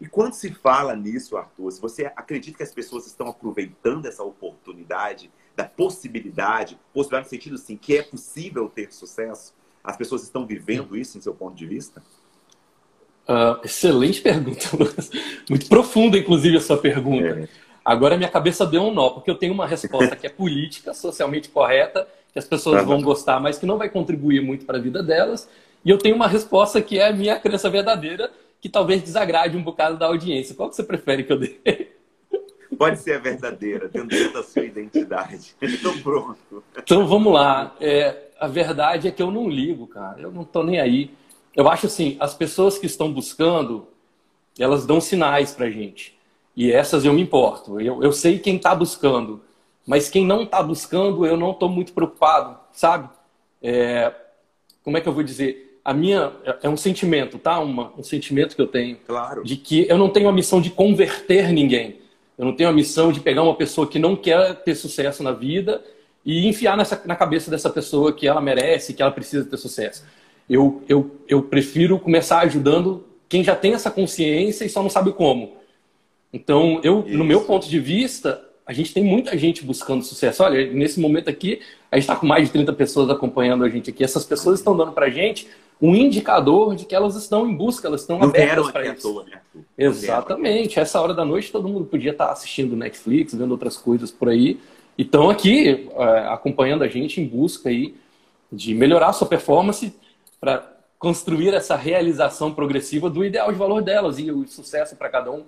E 0.00 0.06
quando 0.06 0.34
se 0.34 0.52
fala 0.52 0.94
nisso, 0.94 1.36
Arthur, 1.36 1.72
se 1.72 1.80
você 1.80 2.06
acredita 2.14 2.58
que 2.58 2.62
as 2.62 2.72
pessoas 2.72 3.06
estão 3.06 3.28
aproveitando 3.28 4.06
essa 4.06 4.22
oportunidade, 4.22 5.30
da 5.56 5.64
possibilidade, 5.64 6.78
possibilidade 6.94 7.24
no 7.24 7.30
sentido 7.30 7.54
assim, 7.56 7.76
que 7.76 7.96
é 7.96 8.02
possível 8.02 8.68
ter 8.68 8.92
sucesso, 8.92 9.52
as 9.82 9.96
pessoas 9.96 10.22
estão 10.22 10.46
vivendo 10.46 10.96
isso 10.96 11.18
em 11.18 11.20
seu 11.20 11.34
ponto 11.34 11.56
de 11.56 11.66
vista? 11.66 12.02
Uh, 13.28 13.60
excelente 13.64 14.20
pergunta, 14.22 14.68
Lucas. 14.76 15.10
Muito 15.50 15.66
profunda, 15.68 16.16
inclusive, 16.16 16.56
a 16.56 16.60
sua 16.60 16.78
pergunta. 16.78 17.40
É. 17.40 17.48
Agora 17.88 18.18
minha 18.18 18.28
cabeça 18.28 18.66
deu 18.66 18.82
um 18.82 18.92
nó, 18.92 19.08
porque 19.08 19.30
eu 19.30 19.34
tenho 19.34 19.54
uma 19.54 19.66
resposta 19.66 20.14
que 20.14 20.26
é 20.26 20.28
política, 20.28 20.92
socialmente 20.92 21.48
correta, 21.48 22.06
que 22.30 22.38
as 22.38 22.44
pessoas 22.44 22.84
vão 22.84 23.00
gostar, 23.00 23.40
mas 23.40 23.56
que 23.56 23.64
não 23.64 23.78
vai 23.78 23.88
contribuir 23.88 24.42
muito 24.42 24.66
para 24.66 24.76
a 24.76 24.80
vida 24.80 25.02
delas. 25.02 25.48
E 25.82 25.88
eu 25.88 25.96
tenho 25.96 26.14
uma 26.14 26.28
resposta 26.28 26.82
que 26.82 26.98
é 26.98 27.08
a 27.08 27.12
minha 27.14 27.40
crença 27.40 27.70
verdadeira, 27.70 28.30
que 28.60 28.68
talvez 28.68 29.02
desagrade 29.02 29.56
um 29.56 29.62
bocado 29.62 29.96
da 29.96 30.04
audiência. 30.04 30.54
Qual 30.54 30.68
que 30.68 30.76
você 30.76 30.84
prefere 30.84 31.24
que 31.24 31.32
eu 31.32 31.38
dê? 31.38 31.88
Pode 32.76 32.98
ser 32.98 33.14
a 33.14 33.20
verdadeira, 33.20 33.88
dentro 33.88 34.34
da 34.34 34.42
sua 34.42 34.66
identidade. 34.66 35.54
Estou 35.58 35.94
pronto. 36.02 36.62
Então 36.76 37.06
vamos 37.06 37.32
lá. 37.32 37.74
É, 37.80 38.14
a 38.38 38.46
verdade 38.46 39.08
é 39.08 39.10
que 39.10 39.22
eu 39.22 39.30
não 39.30 39.48
ligo, 39.48 39.86
cara. 39.86 40.20
Eu 40.20 40.30
não 40.30 40.42
estou 40.42 40.62
nem 40.62 40.78
aí. 40.78 41.10
Eu 41.56 41.66
acho 41.66 41.86
assim, 41.86 42.18
as 42.20 42.34
pessoas 42.34 42.76
que 42.76 42.84
estão 42.84 43.10
buscando, 43.10 43.88
elas 44.58 44.84
dão 44.84 45.00
sinais 45.00 45.54
pra 45.54 45.70
gente. 45.70 46.17
E 46.58 46.72
essas 46.72 47.04
eu 47.04 47.12
me 47.12 47.22
importo. 47.22 47.80
Eu, 47.80 48.02
eu 48.02 48.10
sei 48.10 48.36
quem 48.36 48.56
está 48.56 48.74
buscando. 48.74 49.40
Mas 49.86 50.08
quem 50.08 50.26
não 50.26 50.42
está 50.42 50.60
buscando, 50.60 51.24
eu 51.24 51.36
não 51.36 51.52
estou 51.52 51.68
muito 51.68 51.92
preocupado, 51.92 52.58
sabe? 52.72 53.08
É, 53.62 54.12
como 54.82 54.96
é 54.96 55.00
que 55.00 55.08
eu 55.08 55.12
vou 55.12 55.22
dizer? 55.22 55.80
A 55.84 55.94
minha 55.94 56.32
é 56.60 56.68
um 56.68 56.76
sentimento, 56.76 57.38
tá? 57.38 57.60
Uma, 57.60 57.92
um 57.96 58.02
sentimento 58.02 58.56
que 58.56 58.60
eu 58.60 58.66
tenho 58.66 58.96
claro. 59.06 59.44
de 59.44 59.56
que 59.56 59.86
eu 59.88 59.96
não 59.96 60.08
tenho 60.08 60.28
a 60.28 60.32
missão 60.32 60.60
de 60.60 60.68
converter 60.68 61.52
ninguém. 61.52 62.00
Eu 62.36 62.44
não 62.44 62.52
tenho 62.56 62.68
a 62.68 62.72
missão 62.72 63.12
de 63.12 63.20
pegar 63.20 63.44
uma 63.44 63.54
pessoa 63.54 63.86
que 63.86 64.00
não 64.00 64.16
quer 64.16 64.56
ter 64.56 64.74
sucesso 64.74 65.22
na 65.22 65.30
vida 65.30 65.80
e 66.24 66.48
enfiar 66.48 66.76
nessa, 66.76 67.00
na 67.06 67.14
cabeça 67.14 67.52
dessa 67.52 67.70
pessoa 67.70 68.12
que 68.12 68.26
ela 68.26 68.40
merece, 68.40 68.94
que 68.94 69.00
ela 69.00 69.12
precisa 69.12 69.44
ter 69.44 69.56
sucesso. 69.56 70.04
Eu, 70.50 70.82
eu, 70.88 71.08
eu 71.28 71.40
prefiro 71.40 72.00
começar 72.00 72.40
ajudando 72.40 73.06
quem 73.28 73.44
já 73.44 73.54
tem 73.54 73.74
essa 73.74 73.92
consciência 73.92 74.64
e 74.64 74.68
só 74.68 74.82
não 74.82 74.90
sabe 74.90 75.12
como. 75.12 75.57
Então, 76.32 76.80
eu, 76.82 77.04
Isso. 77.06 77.16
no 77.16 77.24
meu 77.24 77.42
ponto 77.42 77.68
de 77.68 77.78
vista, 77.78 78.42
a 78.66 78.72
gente 78.72 78.92
tem 78.92 79.02
muita 79.02 79.36
gente 79.36 79.64
buscando 79.64 80.04
sucesso. 80.04 80.42
Olha, 80.42 80.70
nesse 80.72 81.00
momento 81.00 81.30
aqui, 81.30 81.60
a 81.90 81.96
gente 81.96 82.04
está 82.04 82.16
com 82.16 82.26
mais 82.26 82.46
de 82.46 82.52
30 82.52 82.72
pessoas 82.74 83.08
acompanhando 83.08 83.64
a 83.64 83.68
gente 83.68 83.88
aqui. 83.88 84.04
Essas 84.04 84.24
pessoas 84.24 84.58
estão 84.58 84.76
dando 84.76 84.92
para 84.92 85.06
a 85.06 85.10
gente 85.10 85.48
um 85.80 85.94
indicador 85.94 86.74
de 86.74 86.84
que 86.84 86.94
elas 86.94 87.14
estão 87.16 87.48
em 87.48 87.54
busca, 87.54 87.88
elas 87.88 88.02
estão 88.02 88.22
abertas 88.22 88.70
para 88.70 88.92
isso. 88.92 89.10
Toa, 89.10 89.24
né? 89.24 89.40
Exatamente. 89.76 90.78
Essa 90.78 91.00
hora 91.00 91.14
da 91.14 91.24
noite 91.24 91.50
todo 91.50 91.68
mundo 91.68 91.86
podia 91.86 92.10
estar 92.10 92.26
tá 92.26 92.32
assistindo 92.32 92.76
Netflix, 92.76 93.34
vendo 93.34 93.52
outras 93.52 93.76
coisas 93.76 94.10
por 94.10 94.28
aí. 94.28 94.60
E 94.98 95.02
estão 95.02 95.30
aqui 95.30 95.88
é, 95.96 96.04
acompanhando 96.28 96.82
a 96.82 96.88
gente 96.88 97.20
em 97.20 97.26
busca 97.26 97.68
aí 97.68 97.94
de 98.52 98.74
melhorar 98.74 99.08
a 99.08 99.12
sua 99.12 99.28
performance 99.28 99.94
para 100.40 100.76
construir 100.98 101.54
essa 101.54 101.76
realização 101.76 102.52
progressiva 102.52 103.08
do 103.08 103.24
ideal 103.24 103.52
de 103.52 103.58
valor 103.58 103.80
delas. 103.80 104.18
E 104.18 104.30
o 104.30 104.46
sucesso 104.46 104.96
para 104.96 105.08
cada 105.08 105.30
um 105.30 105.44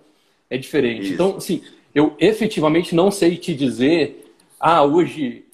é 0.50 0.58
diferente. 0.58 1.04
Isso. 1.04 1.14
Então, 1.14 1.36
assim, 1.36 1.62
eu 1.94 2.14
efetivamente 2.18 2.94
não 2.94 3.10
sei 3.10 3.36
te 3.36 3.54
dizer, 3.54 4.34
ah, 4.58 4.82
hoje 4.82 5.44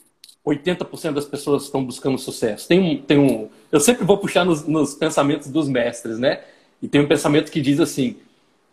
80% 0.44 1.12
das 1.12 1.24
pessoas 1.24 1.64
estão 1.64 1.84
buscando 1.84 2.18
sucesso. 2.18 2.66
Tem 2.66 2.80
um, 2.80 2.96
tem 2.96 3.18
um, 3.18 3.48
eu 3.70 3.80
sempre 3.80 4.04
vou 4.04 4.16
puxar 4.16 4.44
nos, 4.44 4.66
nos 4.66 4.94
pensamentos 4.94 5.48
dos 5.48 5.68
mestres, 5.68 6.18
né? 6.18 6.40
E 6.80 6.88
tem 6.88 7.00
um 7.00 7.08
pensamento 7.08 7.50
que 7.50 7.60
diz 7.60 7.80
assim: 7.80 8.16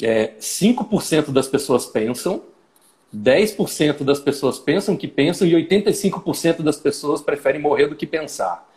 é, 0.01 0.33
5% 0.39 1.31
das 1.31 1.47
pessoas 1.47 1.85
pensam, 1.85 2.43
10% 3.15 4.03
das 4.03 4.19
pessoas 4.19 4.59
pensam 4.59 4.95
que 4.95 5.07
pensam 5.07 5.47
e 5.47 5.53
85% 5.53 6.61
das 6.61 6.77
pessoas 6.77 7.21
preferem 7.21 7.61
morrer 7.61 7.87
do 7.87 7.95
que 7.95 8.05
pensar. 8.05 8.69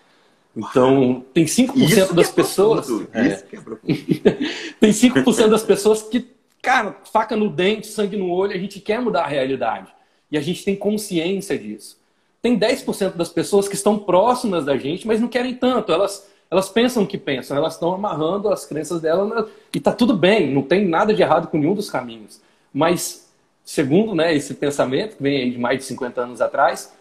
Então, 0.56 1.22
tem 1.34 1.44
5% 1.44 1.76
Isso 1.76 2.14
das 2.14 2.30
é 2.30 2.32
pessoas. 2.32 2.88
É. 3.12 3.26
Isso 3.26 3.44
que 3.44 3.56
é 3.56 3.60
tem 4.80 4.90
5% 4.90 5.48
das 5.48 5.62
pessoas 5.62 6.02
que 6.02 6.26
Cara, 6.66 6.96
faca 7.12 7.37
no 7.37 7.49
dente, 7.49 7.87
sangue 7.87 8.16
no 8.16 8.28
olho, 8.28 8.52
a 8.52 8.58
gente 8.58 8.80
quer 8.80 9.00
mudar 9.00 9.23
a 9.23 9.28
realidade. 9.28 9.87
E 10.28 10.37
a 10.37 10.40
gente 10.40 10.64
tem 10.64 10.75
consciência 10.75 11.56
disso. 11.56 11.96
Tem 12.42 12.58
10% 12.58 13.12
das 13.12 13.28
pessoas 13.28 13.68
que 13.68 13.76
estão 13.76 13.96
próximas 13.96 14.64
da 14.64 14.76
gente, 14.76 15.06
mas 15.06 15.20
não 15.20 15.28
querem 15.28 15.54
tanto. 15.54 15.92
Elas, 15.92 16.28
elas 16.50 16.68
pensam 16.68 17.06
que 17.06 17.16
pensam, 17.16 17.56
elas 17.56 17.75
estão 17.75 17.94
amarrando 17.94 18.49
as 18.49 18.66
crenças 18.66 19.00
delas 19.00 19.49
e 19.73 19.78
tá 19.78 19.92
tudo 19.92 20.16
bem, 20.16 20.52
não 20.52 20.61
tem 20.61 20.85
nada 20.85 21.14
de 21.14 21.23
errado 21.23 21.46
com 21.46 21.56
nenhum 21.56 21.73
dos 21.73 21.88
caminhos. 21.88 22.42
Mas, 22.75 23.32
segundo 23.64 24.12
né, 24.12 24.35
esse 24.35 24.52
pensamento, 24.52 25.18
que 25.18 25.23
vem 25.23 25.52
de 25.52 25.58
mais 25.58 25.78
de 25.78 25.84
50 25.84 26.21
anos 26.21 26.40
atrás, 26.40 26.93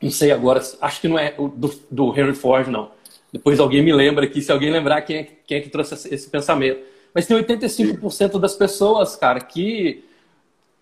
não 0.00 0.10
sei 0.10 0.32
agora, 0.32 0.62
acho 0.80 0.98
que 0.98 1.08
não 1.08 1.18
é 1.18 1.32
do, 1.32 1.78
do 1.90 2.18
Henry 2.18 2.34
Ford, 2.34 2.68
não. 2.68 2.90
Depois 3.30 3.60
alguém 3.60 3.82
me 3.82 3.92
lembra 3.92 4.24
aqui, 4.24 4.40
se 4.40 4.50
alguém 4.50 4.70
lembrar 4.70 5.02
quem 5.02 5.16
é, 5.16 5.28
quem 5.46 5.58
é 5.58 5.60
que 5.60 5.68
trouxe 5.68 5.92
esse 6.08 6.30
pensamento. 6.30 6.91
Mas 7.14 7.26
tem 7.26 7.36
85% 7.36 8.40
das 8.40 8.54
pessoas, 8.54 9.16
cara, 9.16 9.40
que 9.40 10.04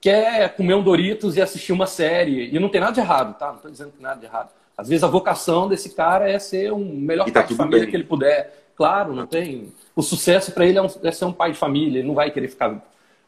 quer 0.01 0.55
comer 0.55 0.75
um 0.75 0.83
Doritos 0.83 1.37
e 1.37 1.43
assistir 1.43 1.73
uma 1.73 1.87
série. 1.87 2.55
E 2.55 2.59
não 2.59 2.69
tem 2.69 2.81
nada 2.81 2.93
de 2.93 3.01
errado, 3.01 3.39
tá? 3.39 3.49
Não 3.49 3.57
estou 3.57 3.71
dizendo 3.71 3.93
que 3.93 4.03
nada 4.03 4.21
de 4.21 4.27
errado. 4.27 4.51
Às 4.77 4.89
vezes 4.89 5.05
a 5.05 5.09
vocação 5.09 5.69
desse 5.69 5.91
cara 5.91 6.29
é 6.31 6.39
ser 6.39 6.73
um 6.73 6.95
melhor 6.95 7.27
tá 7.27 7.41
pai 7.41 7.49
de 7.49 7.55
família 7.55 7.81
bem. 7.81 7.91
que 7.91 7.97
ele 7.97 8.05
puder. 8.05 8.73
Claro, 8.75 9.15
não 9.15 9.27
tem. 9.27 9.73
O 9.95 10.03
sucesso 10.03 10.53
para 10.53 10.65
ele 10.65 10.79
é, 10.79 10.83
um, 10.83 10.89
é, 11.03 11.13
ser 11.13 11.27
um 11.27 11.33
pai 11.33 11.53
de 11.53 11.59
família. 11.59 11.99
Ele 11.99 12.09
não 12.09 12.15
vai 12.15 12.31
querer 12.31 12.49
ficar 12.49 12.83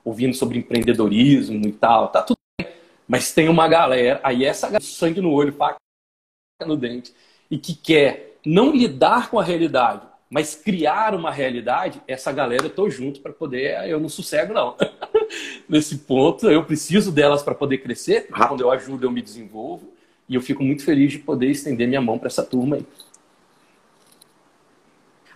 ouvindo 0.05 0.35
sobre 0.35 0.59
empreendedorismo 0.59 1.67
e 1.67 1.73
tal. 1.73 2.09
Tá 2.09 2.23
tudo 2.23 2.39
bem. 2.59 2.69
Mas 3.07 3.33
tem 3.33 3.49
uma 3.49 3.69
galera, 3.69 4.21
aí 4.23 4.45
essa 4.45 4.67
galera, 4.67 4.83
sangue 4.83 5.21
no 5.21 5.31
olho, 5.31 5.53
faca 5.53 5.77
no 6.65 6.77
dente, 6.77 7.13
e 7.51 7.59
que 7.59 7.75
quer 7.75 8.39
não 8.47 8.71
lidar 8.71 9.29
com 9.29 9.39
a 9.39 9.43
realidade, 9.43 10.03
mas 10.33 10.55
criar 10.55 11.15
uma 11.15 11.31
realidade, 11.31 12.01
essa 12.09 12.33
galera 12.33 12.65
eu 12.65 12.71
tô 12.71 12.89
junto 12.89 13.21
para 13.21 13.35
poder, 13.35 13.87
eu 13.87 14.01
não 14.01 14.09
sossego 14.09 14.55
não. 14.55 14.79
Nesse 15.69 15.99
ponto, 15.99 16.51
eu 16.51 16.65
preciso 16.65 17.13
delas 17.13 17.43
para 17.43 17.55
poder 17.55 17.79
crescer, 17.79 18.29
quando 18.29 18.63
eu 18.63 18.71
ajudo 18.71 19.05
eu 19.05 19.11
me 19.11 19.21
desenvolvo, 19.21 19.93
e 20.27 20.35
eu 20.35 20.41
fico 20.41 20.65
muito 20.65 20.87
feliz 20.87 21.13
de 21.13 21.19
poder 21.19 21.49
estender 21.49 21.87
minha 21.87 22.01
mão 22.01 22.19
para 22.19 22.29
essa 22.29 22.43
turma 22.43 22.77
aí. 22.77 22.87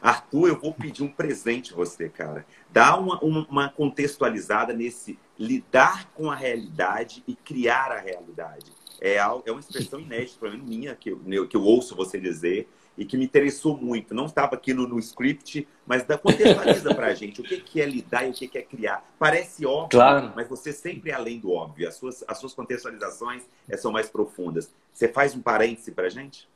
Arthur, 0.00 0.48
eu 0.48 0.59
vou 0.59 0.72
pedir 0.72 1.02
um 1.02 1.09
presente 1.09 1.74
a 1.74 1.76
você, 1.76 2.09
cara. 2.09 2.46
Dá 2.72 2.96
uma, 2.98 3.20
uma 3.20 3.68
contextualizada 3.68 4.72
nesse 4.72 5.18
lidar 5.38 6.11
com 6.14 6.30
a 6.30 6.35
realidade 6.35 7.22
e 7.28 7.35
criar 7.35 7.92
a 7.92 8.00
realidade. 8.00 8.72
É, 8.98 9.16
é 9.16 9.26
uma 9.26 9.61
expressão 9.61 10.00
inédita, 10.00 10.38
pelo 10.40 10.52
menos 10.52 10.66
minha, 10.66 10.94
que 10.94 11.11
eu, 11.11 11.46
que 11.46 11.56
eu 11.56 11.62
ouço 11.62 11.94
você 11.94 12.18
dizer 12.18 12.66
e 12.96 13.04
que 13.04 13.16
me 13.16 13.24
interessou 13.24 13.76
muito. 13.76 14.14
Não 14.14 14.26
estava 14.26 14.54
aqui 14.54 14.72
no, 14.72 14.98
script, 14.98 15.66
mas 15.87 16.04
da 16.04 16.16
contextualiza 16.16 16.94
para 16.94 17.06
a 17.09 17.14
gente 17.14 17.40
o 17.40 17.44
que, 17.44 17.61
que 17.61 17.80
é 17.80 17.87
lidar 17.87 18.26
e 18.26 18.30
o 18.30 18.32
que, 18.32 18.48
que 18.48 18.59
é 18.59 18.62
criar. 18.62 19.04
Parece 19.18 19.66
óbvio, 19.66 19.90
claro. 19.90 20.32
mas 20.35 20.48
você 20.48 20.72
sempre 20.72 21.11
é 21.11 21.14
além 21.14 21.38
do 21.38 21.52
óbvio. 21.52 21.88
As 21.88 21.94
suas, 21.94 22.24
as 22.26 22.38
suas 22.38 22.54
contextualizações 22.54 23.42
eh, 23.68 23.76
são 23.76 23.92
mais 23.92 24.09
profundas. 24.09 24.72
Você 24.92 25.09
faz 25.09 25.35
um 25.35 25.40
parêntese 25.40 25.92
para 25.92 26.06
a 26.06 26.11
gente? 26.11 26.48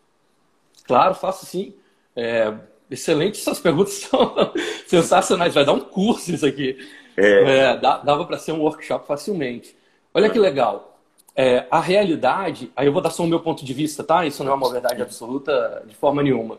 Claro, 0.85 1.15
faço 1.15 1.47
sim. 1.47 1.75
É, 2.17 2.53
excelente, 2.91 3.39
suas 3.39 3.61
perguntas 3.61 3.95
são 4.09 4.35
sensacionais. 4.87 5.55
Vai 5.55 5.65
dar 5.65 5.73
um 5.73 5.81
curso 5.81 6.33
isso 6.33 6.47
aqui. 6.47 6.77
É. 7.17 7.73
É, 7.73 7.77
dava 7.77 8.25
para 8.25 8.39
ser 8.39 8.53
um 8.53 8.61
workshop 8.61 9.07
facilmente. 9.07 9.77
Olha 10.15 10.31
que 10.31 10.39
legal 10.39 10.90
é, 11.41 11.67
a 11.71 11.81
realidade, 11.81 12.71
aí 12.77 12.87
eu 12.87 12.93
vou 12.93 13.01
dar 13.01 13.09
só 13.09 13.23
o 13.23 13.27
meu 13.27 13.41
ponto 13.41 13.65
de 13.65 13.73
vista, 13.73 14.05
tá? 14.05 14.27
Isso 14.27 14.45
não 14.45 14.53
é 14.53 14.55
uma 14.55 14.71
verdade 14.71 15.01
absoluta 15.01 15.83
de 15.87 15.95
forma 15.95 16.23
nenhuma. 16.23 16.59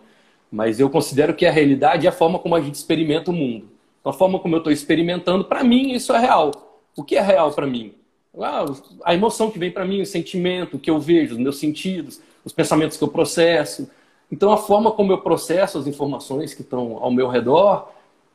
Mas 0.52 0.80
eu 0.80 0.89
considero 0.89 1.36
que 1.36 1.46
a 1.46 1.52
realidade 1.52 2.08
é 2.08 2.10
a 2.10 2.12
forma 2.12 2.39
como 2.39 2.56
a 2.56 2.62
gente 2.62 2.74
experimenta 2.74 3.30
o 3.30 3.34
mundo. 3.34 3.67
Então, 4.00 4.12
a 4.12 4.13
forma 4.13 4.39
como 4.39 4.56
eu 4.56 4.58
estou 4.58 4.74
experimentando, 4.74 5.46
para 5.46 5.63
mim, 5.63 5.91
isso 5.91 6.12
é 6.13 6.20
real. 6.20 6.50
O 6.98 7.04
que 7.04 7.15
é 7.15 7.22
real 7.22 7.52
para 7.52 7.67
mim? 7.67 7.94
Ah, 8.39 8.65
a 9.06 9.13
emoção 9.13 9.52
que 9.52 9.60
vem 9.60 9.70
para 9.70 9.86
mim, 9.86 10.02
o 10.02 10.06
sentimento, 10.06 10.78
o 10.78 10.80
que 10.80 10.89
eu 10.89 11.00
vejo, 11.00 11.34
os 11.34 11.39
meus 11.39 11.60
sentidos, 11.60 12.20
os 12.44 12.52
pensamentos 12.52 12.98
que 12.98 13.04
eu 13.04 13.08
processo. 13.08 13.88
Então, 14.32 14.52
a 14.52 14.58
forma 14.58 14.91
como 14.91 15.12
eu 15.12 15.20
processo 15.20 15.78
as 15.78 15.86
informações 15.86 16.56
que 16.56 16.63
estão 16.63 16.98
ao 16.98 17.12
meu 17.12 17.28
redor, 17.28 17.91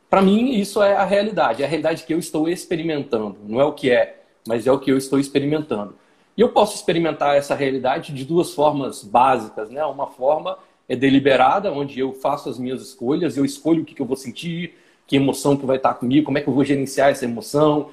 para 0.09 0.21
mim, 0.21 0.51
isso 0.51 0.81
é 0.81 0.95
a 0.95 1.03
realidade. 1.03 1.61
É 1.61 1.65
a 1.65 1.69
realidade 1.69 2.05
que 2.05 2.13
eu 2.13 2.19
estou 2.19 2.47
experimentando. 2.47 3.35
Não 3.45 3.59
é 3.59 3.65
o 3.65 3.73
que 3.73 3.91
é, 3.91 4.21
mas 4.47 4.65
é 4.65 4.71
o 4.71 4.79
que 4.79 4.89
eu 4.89 4.97
estou 4.97 5.19
experimentando. 5.19 5.93
E 6.37 6.41
eu 6.41 6.49
posso 6.49 6.75
experimentar 6.75 7.35
essa 7.35 7.55
realidade 7.55 8.13
de 8.13 8.23
duas 8.23 8.53
formas 8.53 9.03
básicas, 9.03 9.71
né? 9.71 9.83
Uma 9.85 10.05
forma 10.05 10.57
é 10.87 10.95
deliberada, 10.95 11.71
onde 11.71 11.99
eu 11.99 12.13
faço 12.13 12.47
as 12.47 12.59
minhas 12.59 12.81
escolhas, 12.81 13.35
eu 13.35 13.43
escolho 13.43 13.81
o 13.81 13.85
que, 13.85 13.99
eu 13.99 14.05
vou 14.05 14.15
sentir, 14.15 14.75
que 15.07 15.15
emoção 15.15 15.57
que 15.57 15.65
vai 15.65 15.77
estar 15.77 15.95
comigo, 15.95 16.27
como 16.27 16.37
é 16.37 16.41
que 16.41 16.47
eu 16.47 16.53
vou 16.53 16.63
gerenciar 16.63 17.09
essa 17.09 17.25
emoção, 17.25 17.89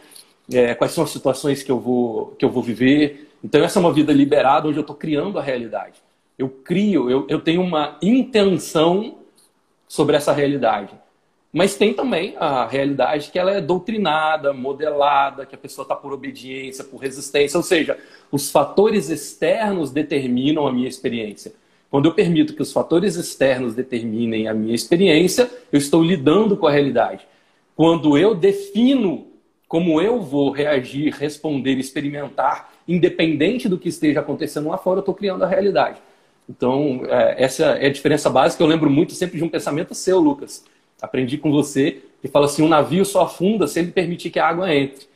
é, 0.53 0.75
quais 0.75 0.93
são 0.93 1.03
as 1.03 1.11
situações 1.11 1.63
que 1.63 1.73
eu 1.73 1.81
vou 1.81 2.35
que 2.39 2.45
eu 2.45 2.51
vou 2.51 2.63
viver. 2.63 3.31
Então 3.43 3.65
essa 3.65 3.79
é 3.79 3.81
uma 3.81 3.93
vida 3.93 4.13
liberada, 4.13 4.69
onde 4.69 4.77
eu 4.77 4.83
estou 4.83 4.95
criando 4.95 5.39
a 5.39 5.43
realidade. 5.43 6.03
Eu 6.39 6.49
crio, 6.51 7.11
eu, 7.11 7.27
eu 7.29 7.41
tenho 7.41 7.63
uma 7.63 7.97
intenção 8.03 9.17
sobre 9.89 10.17
essa 10.17 10.33
realidade. 10.33 10.93
Mas 11.55 11.77
tem 11.77 11.95
também 11.95 12.35
a 12.37 12.67
realidade 12.67 13.31
que 13.31 13.39
ela 13.39 13.53
é 13.53 13.61
doutrinada, 13.61 14.53
modelada, 14.53 15.47
que 15.47 15.55
a 15.55 15.59
pessoa 15.59 15.85
está 15.85 15.95
por 15.95 16.13
obediência, 16.13 16.83
por 16.83 16.97
resistência, 16.97 17.57
ou 17.57 17.63
seja, 17.63 17.97
os 18.33 18.51
fatores 18.51 19.09
externos 19.09 19.93
determinam 19.93 20.67
a 20.67 20.73
minha 20.73 20.89
experiência. 20.89 21.53
Quando 21.89 22.07
eu 22.07 22.13
permito 22.13 22.55
que 22.55 22.63
os 22.63 22.73
fatores 22.73 23.15
externos 23.15 23.73
determinem 23.73 24.49
a 24.49 24.53
minha 24.53 24.75
experiência, 24.75 25.49
eu 25.71 25.79
estou 25.79 26.03
lidando 26.03 26.57
com 26.57 26.67
a 26.67 26.73
realidade. 26.73 27.25
Quando 27.77 28.19
eu 28.19 28.35
defino 28.35 29.29
como 29.69 30.01
eu 30.01 30.21
vou 30.21 30.51
reagir, 30.51 31.15
responder, 31.15 31.79
experimentar, 31.79 32.73
independente 32.87 33.69
do 33.69 33.79
que 33.79 33.89
esteja 33.89 34.19
acontecendo 34.19 34.71
lá 34.71 34.77
fora, 34.77 34.99
eu 34.99 35.03
estou 35.03 35.15
criando 35.15 35.45
a 35.45 35.49
realidade. 35.49 35.99
Então, 36.49 37.03
é, 37.07 37.45
essa 37.45 37.65
é 37.65 37.87
a 37.87 37.93
diferença 37.93 38.29
básica. 38.29 38.61
Eu 38.61 38.67
lembro 38.67 38.91
muito 38.91 39.15
sempre 39.15 39.39
de 39.39 39.45
um 39.45 39.49
pensamento 39.49 39.95
seu, 39.95 40.19
Lucas. 40.19 40.65
Aprendi 41.05 41.37
com 41.37 41.53
você, 41.53 42.01
que 42.23 42.29
fala 42.29 42.47
assim: 42.47 42.63
um 42.63 42.69
navio 42.69 43.05
só 43.05 43.23
afunda 43.23 43.67
se 43.67 43.79
ele 43.79 43.93
permitir 43.93 44.31
que 44.31 44.39
a 44.39 44.49
água 44.49 44.75
entre. 44.75 45.07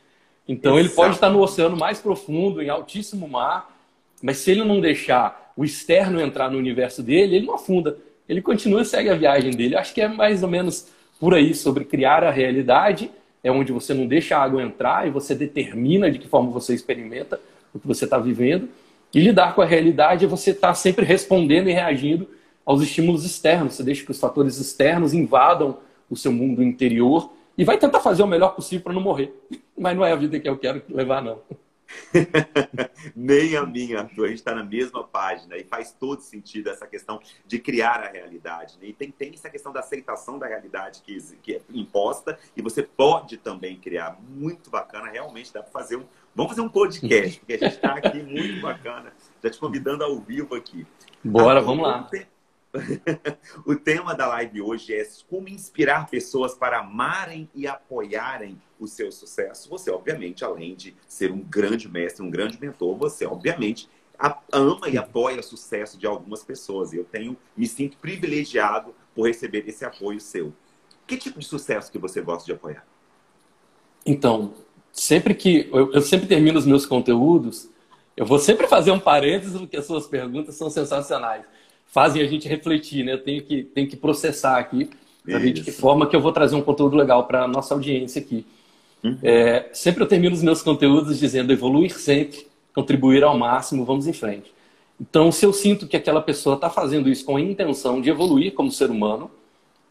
Então, 0.47 0.73
Exato. 0.77 0.87
ele 0.87 0.95
pode 0.95 1.15
estar 1.15 1.29
no 1.29 1.41
oceano 1.41 1.75
mais 1.75 1.99
profundo, 1.99 2.61
em 2.61 2.69
altíssimo 2.69 3.27
mar, 3.27 3.75
mas 4.21 4.37
se 4.37 4.51
ele 4.51 4.63
não 4.63 4.79
deixar 4.79 5.51
o 5.57 5.65
externo 5.65 6.21
entrar 6.21 6.49
no 6.49 6.57
universo 6.57 7.01
dele, 7.01 7.37
ele 7.37 7.45
não 7.47 7.55
afunda. 7.55 7.97
Ele 8.27 8.41
continua 8.41 8.81
e 8.81 8.85
segue 8.85 9.09
a 9.09 9.15
viagem 9.15 9.51
dele. 9.51 9.75
Acho 9.75 9.93
que 9.93 10.01
é 10.01 10.07
mais 10.07 10.43
ou 10.43 10.49
menos 10.49 10.87
por 11.19 11.33
aí, 11.33 11.55
sobre 11.55 11.83
criar 11.83 12.23
a 12.23 12.31
realidade, 12.31 13.09
é 13.43 13.51
onde 13.51 13.71
você 13.71 13.93
não 13.93 14.05
deixa 14.05 14.37
a 14.37 14.43
água 14.43 14.61
entrar 14.61 15.07
e 15.07 15.09
você 15.09 15.33
determina 15.33 16.09
de 16.09 16.19
que 16.19 16.27
forma 16.27 16.51
você 16.51 16.73
experimenta 16.73 17.39
o 17.73 17.79
que 17.79 17.87
você 17.87 18.05
está 18.05 18.17
vivendo. 18.17 18.69
E 19.13 19.19
lidar 19.19 19.55
com 19.55 19.61
a 19.61 19.65
realidade 19.65 20.25
é 20.25 20.27
você 20.27 20.51
estar 20.51 20.69
tá 20.69 20.73
sempre 20.75 21.03
respondendo 21.03 21.67
e 21.67 21.73
reagindo 21.73 22.27
aos 22.69 22.83
estímulos 22.83 23.25
externos. 23.25 23.73
Você 23.73 23.83
deixa 23.83 24.05
que 24.05 24.11
os 24.11 24.19
fatores 24.19 24.59
externos 24.59 25.11
invadam 25.11 25.79
o 26.07 26.15
seu 26.15 26.31
mundo 26.31 26.61
interior 26.61 27.33
e 27.57 27.65
vai 27.65 27.79
tentar 27.79 27.99
fazer 27.99 28.21
o 28.21 28.27
melhor 28.27 28.49
possível 28.49 28.83
para 28.83 28.93
não 28.93 29.01
morrer. 29.01 29.33
Mas 29.75 29.97
não 29.97 30.05
é 30.05 30.11
a 30.11 30.15
vida 30.15 30.39
que 30.39 30.47
eu 30.47 30.55
quero 30.55 30.83
levar, 30.87 31.19
não. 31.23 31.41
Nem 33.15 33.57
a 33.57 33.65
minha, 33.65 34.01
Arthur. 34.01 34.25
A 34.25 34.27
gente 34.27 34.37
está 34.37 34.53
na 34.53 34.63
mesma 34.63 35.03
página 35.03 35.57
e 35.57 35.63
faz 35.63 35.91
todo 35.91 36.21
sentido 36.21 36.69
essa 36.69 36.85
questão 36.85 37.19
de 37.43 37.57
criar 37.57 38.03
a 38.03 38.07
realidade. 38.11 38.77
Né? 38.79 38.89
E 38.89 38.93
tem, 38.93 39.09
tem 39.09 39.33
essa 39.33 39.49
questão 39.49 39.73
da 39.73 39.79
aceitação 39.79 40.37
da 40.37 40.45
realidade 40.45 41.01
que, 41.01 41.17
que 41.41 41.55
é 41.55 41.61
imposta 41.73 42.37
e 42.55 42.61
você 42.61 42.83
pode 42.83 43.37
também 43.37 43.77
criar. 43.77 44.19
Muito 44.29 44.69
bacana, 44.69 45.09
realmente 45.09 45.51
dá 45.51 45.63
para 45.63 45.71
fazer 45.71 45.95
um. 45.95 46.03
Vamos 46.35 46.51
fazer 46.51 46.61
um 46.61 46.69
podcast, 46.69 47.39
porque 47.39 47.53
a 47.53 47.57
gente 47.57 47.75
está 47.75 47.93
aqui 47.95 48.21
muito 48.21 48.61
bacana. 48.61 49.11
Já 49.43 49.49
te 49.49 49.57
convidando 49.57 50.03
ao 50.03 50.19
vivo 50.19 50.53
aqui. 50.53 50.85
Bora, 51.23 51.59
Arthur, 51.59 51.65
vamos 51.65 51.87
lá. 51.87 52.07
o 53.65 53.75
tema 53.75 54.13
da 54.13 54.27
live 54.27 54.61
hoje 54.61 54.93
é 54.93 55.07
como 55.27 55.49
inspirar 55.49 56.07
pessoas 56.07 56.53
para 56.53 56.79
amarem 56.79 57.49
e 57.55 57.67
apoiarem 57.67 58.61
o 58.79 58.87
seu 58.87 59.11
sucesso. 59.11 59.69
Você, 59.69 59.89
obviamente, 59.89 60.43
além 60.43 60.75
de 60.75 60.95
ser 61.07 61.31
um 61.31 61.39
grande 61.39 61.89
mestre, 61.89 62.23
um 62.23 62.29
grande 62.29 62.59
mentor, 62.59 62.95
você, 62.95 63.25
obviamente, 63.25 63.89
ama 64.51 64.87
e 64.87 64.97
apoia 64.97 65.39
o 65.39 65.43
sucesso 65.43 65.97
de 65.97 66.05
algumas 66.05 66.43
pessoas. 66.43 66.93
Eu 66.93 67.03
tenho, 67.03 67.35
me 67.57 67.67
sinto 67.67 67.97
privilegiado 67.97 68.93
por 69.15 69.27
receber 69.27 69.67
esse 69.67 69.83
apoio 69.83 70.19
seu. 70.19 70.53
Que 71.07 71.17
tipo 71.17 71.39
de 71.39 71.45
sucesso 71.45 71.91
que 71.91 71.97
você 71.97 72.21
gosta 72.21 72.45
de 72.45 72.51
apoiar? 72.51 72.85
Então, 74.05 74.53
sempre 74.91 75.33
que 75.33 75.67
eu, 75.73 75.91
eu 75.91 76.01
sempre 76.01 76.27
termino 76.27 76.59
os 76.59 76.65
meus 76.65 76.85
conteúdos, 76.85 77.69
eu 78.15 78.25
vou 78.25 78.37
sempre 78.37 78.67
fazer 78.67 78.91
um 78.91 78.99
parênteses 78.99 79.57
porque 79.57 79.77
as 79.77 79.85
suas 79.85 80.05
perguntas 80.05 80.55
são 80.55 80.69
sensacionais 80.69 81.43
fazem 81.89 82.21
a 82.21 82.27
gente 82.27 82.47
refletir, 82.47 83.03
né? 83.03 83.13
Eu 83.13 83.23
tenho 83.23 83.41
que, 83.43 83.63
tenho 83.63 83.87
que 83.87 83.95
processar 83.95 84.57
aqui 84.57 84.89
para 85.25 85.37
ver 85.37 85.51
de 85.51 85.61
que 85.61 85.71
forma 85.71 86.07
que 86.07 86.15
eu 86.15 86.21
vou 86.21 86.31
trazer 86.31 86.55
um 86.55 86.61
conteúdo 86.61 86.95
legal 86.95 87.25
para 87.25 87.43
a 87.43 87.47
nossa 87.47 87.73
audiência 87.73 88.21
aqui. 88.21 88.45
Uhum. 89.03 89.17
É, 89.23 89.69
sempre 89.73 90.03
eu 90.03 90.07
termino 90.07 90.35
os 90.35 90.41
meus 90.41 90.61
conteúdos 90.61 91.19
dizendo 91.19 91.53
evoluir 91.53 91.97
sempre, 91.97 92.47
contribuir 92.73 93.23
ao 93.23 93.37
máximo, 93.37 93.85
vamos 93.85 94.07
em 94.07 94.13
frente. 94.13 94.53
Então, 94.99 95.31
se 95.31 95.45
eu 95.45 95.53
sinto 95.53 95.87
que 95.87 95.95
aquela 95.95 96.21
pessoa 96.21 96.55
está 96.55 96.69
fazendo 96.69 97.09
isso 97.09 97.23
com 97.23 97.37
a 97.37 97.41
intenção 97.41 98.01
de 98.01 98.09
evoluir 98.09 98.53
como 98.53 98.71
ser 98.71 98.89
humano, 98.89 99.31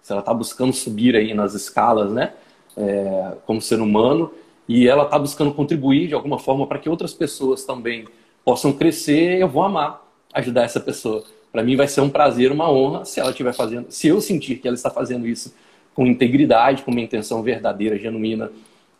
se 0.03 0.13
ela 0.13 0.21
está 0.21 0.35
buscando 0.35 0.73
subir 0.73 1.17
aí 1.17 1.33
nas 1.33 1.55
escalas, 1.55 2.13
né, 2.13 2.33
é, 2.77 3.33
como 3.47 3.61
ser 3.61 3.81
humano, 3.81 4.31
e 4.69 4.87
ela 4.87 5.05
está 5.05 5.19
buscando 5.19 5.53
contribuir 5.55 6.09
de 6.09 6.15
alguma 6.15 6.39
forma 6.39 6.67
para 6.67 6.79
que 6.79 6.89
outras 6.91 7.15
pessoas 7.15 7.65
também 7.65 8.07
possam 8.45 8.73
crescer, 8.73 9.41
eu 9.41 9.49
vou 9.49 9.63
amar 9.63 10.07
ajudar 10.33 10.65
essa 10.65 10.81
pessoa. 10.81 11.25
Para 11.51 11.63
mim 11.63 11.77
vai 11.77 11.89
ser 11.89 12.01
um 12.01 12.11
prazer, 12.11 12.53
uma 12.53 12.71
honra, 12.71 13.05
se 13.05 13.21
ela 13.21 13.31
estiver 13.31 13.55
fazendo, 13.55 13.91
se 13.91 14.09
eu 14.09 14.21
sentir 14.21 14.57
que 14.57 14.69
ela 14.69 14.75
está 14.75 14.91
fazendo 14.91 15.27
isso 15.27 15.55
com 15.95 16.07
integridade, 16.07 16.83
com 16.83 16.91
uma 16.91 17.01
intenção 17.01 17.43
verdadeira, 17.43 17.99
genuína 17.99 18.51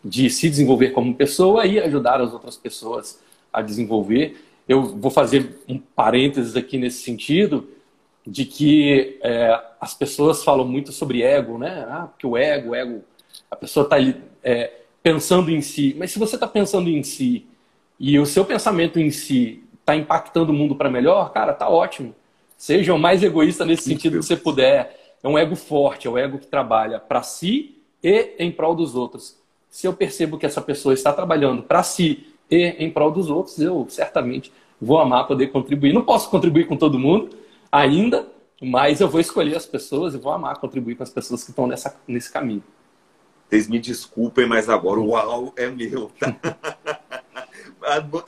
de 0.05 0.31
se 0.31 0.49
desenvolver 0.49 0.91
como 0.91 1.15
pessoa 1.15 1.67
e 1.67 1.79
ajudar 1.79 2.21
as 2.21 2.33
outras 2.33 2.57
pessoas 2.57 3.21
a 3.53 3.61
desenvolver. 3.63 4.37
Eu 4.69 4.97
vou 4.97 5.11
fazer 5.11 5.61
um 5.69 5.79
parênteses 5.79 6.57
aqui 6.57 6.79
nesse 6.79 7.03
sentido 7.03 7.69
de 8.27 8.45
que 8.45 9.19
é, 9.23 9.61
as 9.81 9.95
pessoas 9.95 10.45
falam 10.45 10.67
muito 10.67 10.93
sobre 10.93 11.23
ego, 11.23 11.59
né? 11.59 11.87
Ah, 11.89 12.09
porque 12.11 12.27
o 12.27 12.37
ego, 12.37 12.71
o 12.71 12.75
ego, 12.75 13.03
a 13.51 13.57
pessoa 13.57 13.85
está 13.85 13.97
é, 14.43 14.73
pensando 15.03 15.51
em 15.51 15.63
si. 15.63 15.97
Mas 15.99 16.11
se 16.11 16.19
você 16.19 16.37
está 16.37 16.47
pensando 16.47 16.91
em 16.91 17.03
si 17.03 17.47
e 17.99 18.19
o 18.19 18.27
seu 18.27 18.45
pensamento 18.45 19.01
em 19.01 19.11
si 19.11 19.63
está 19.81 19.97
impactando 19.97 20.53
o 20.53 20.55
mundo 20.55 20.75
para 20.75 20.91
melhor, 20.91 21.33
cara, 21.33 21.53
tá 21.53 21.69
ótimo. 21.69 22.15
Seja 22.59 22.93
o 22.93 22.99
mais 22.99 23.23
egoísta 23.23 23.65
nesse 23.65 23.85
sentido 23.85 24.19
que 24.19 24.27
você 24.27 24.37
puder. 24.37 25.15
É 25.23 25.29
um 25.29 25.39
ego 25.39 25.55
forte, 25.55 26.09
é 26.09 26.11
o 26.11 26.19
ego 26.19 26.39
que 26.39 26.47
trabalha 26.49 26.99
para 26.99 27.23
si 27.23 27.81
e 28.03 28.35
em 28.37 28.51
prol 28.51 28.75
dos 28.75 28.97
outros. 28.97 29.39
Se 29.71 29.87
eu 29.87 29.93
percebo 29.93 30.37
que 30.37 30.45
essa 30.45 30.61
pessoa 30.61 30.93
está 30.93 31.13
trabalhando 31.13 31.63
para 31.63 31.85
si 31.85 32.27
e 32.51 32.75
em 32.79 32.91
prol 32.91 33.13
dos 33.13 33.31
outros, 33.31 33.61
eu 33.61 33.87
certamente 33.89 34.53
vou 34.81 34.99
amar 34.99 35.29
poder 35.29 35.49
contribuir. 35.49 35.93
Não 35.93 36.03
posso 36.03 36.29
contribuir 36.31 36.67
com 36.67 36.77
todo 36.77 36.99
mundo 36.99 37.31
ainda, 37.71 38.27
mas 38.61 39.01
eu 39.01 39.09
vou 39.09 39.21
escolher 39.21 39.57
as 39.57 39.67
pessoas 39.67 40.15
e 40.15 40.19
vou 40.19 40.33
amar 40.33 40.59
contribuir 40.59 40.97
com 40.97 41.05
as 41.05 41.11
pessoas 41.11 41.45
que 41.45 41.51
estão 41.51 41.67
nessa, 41.69 41.97
nesse 42.09 42.33
caminho. 42.33 42.65
Vocês 43.49 43.69
me 43.69 43.79
desculpem, 43.79 44.47
mas 44.47 44.69
agora 44.69 44.99
o 44.99 45.11
uau 45.11 45.53
é 45.57 45.69
meu, 45.69 46.11
tá? 46.19 46.37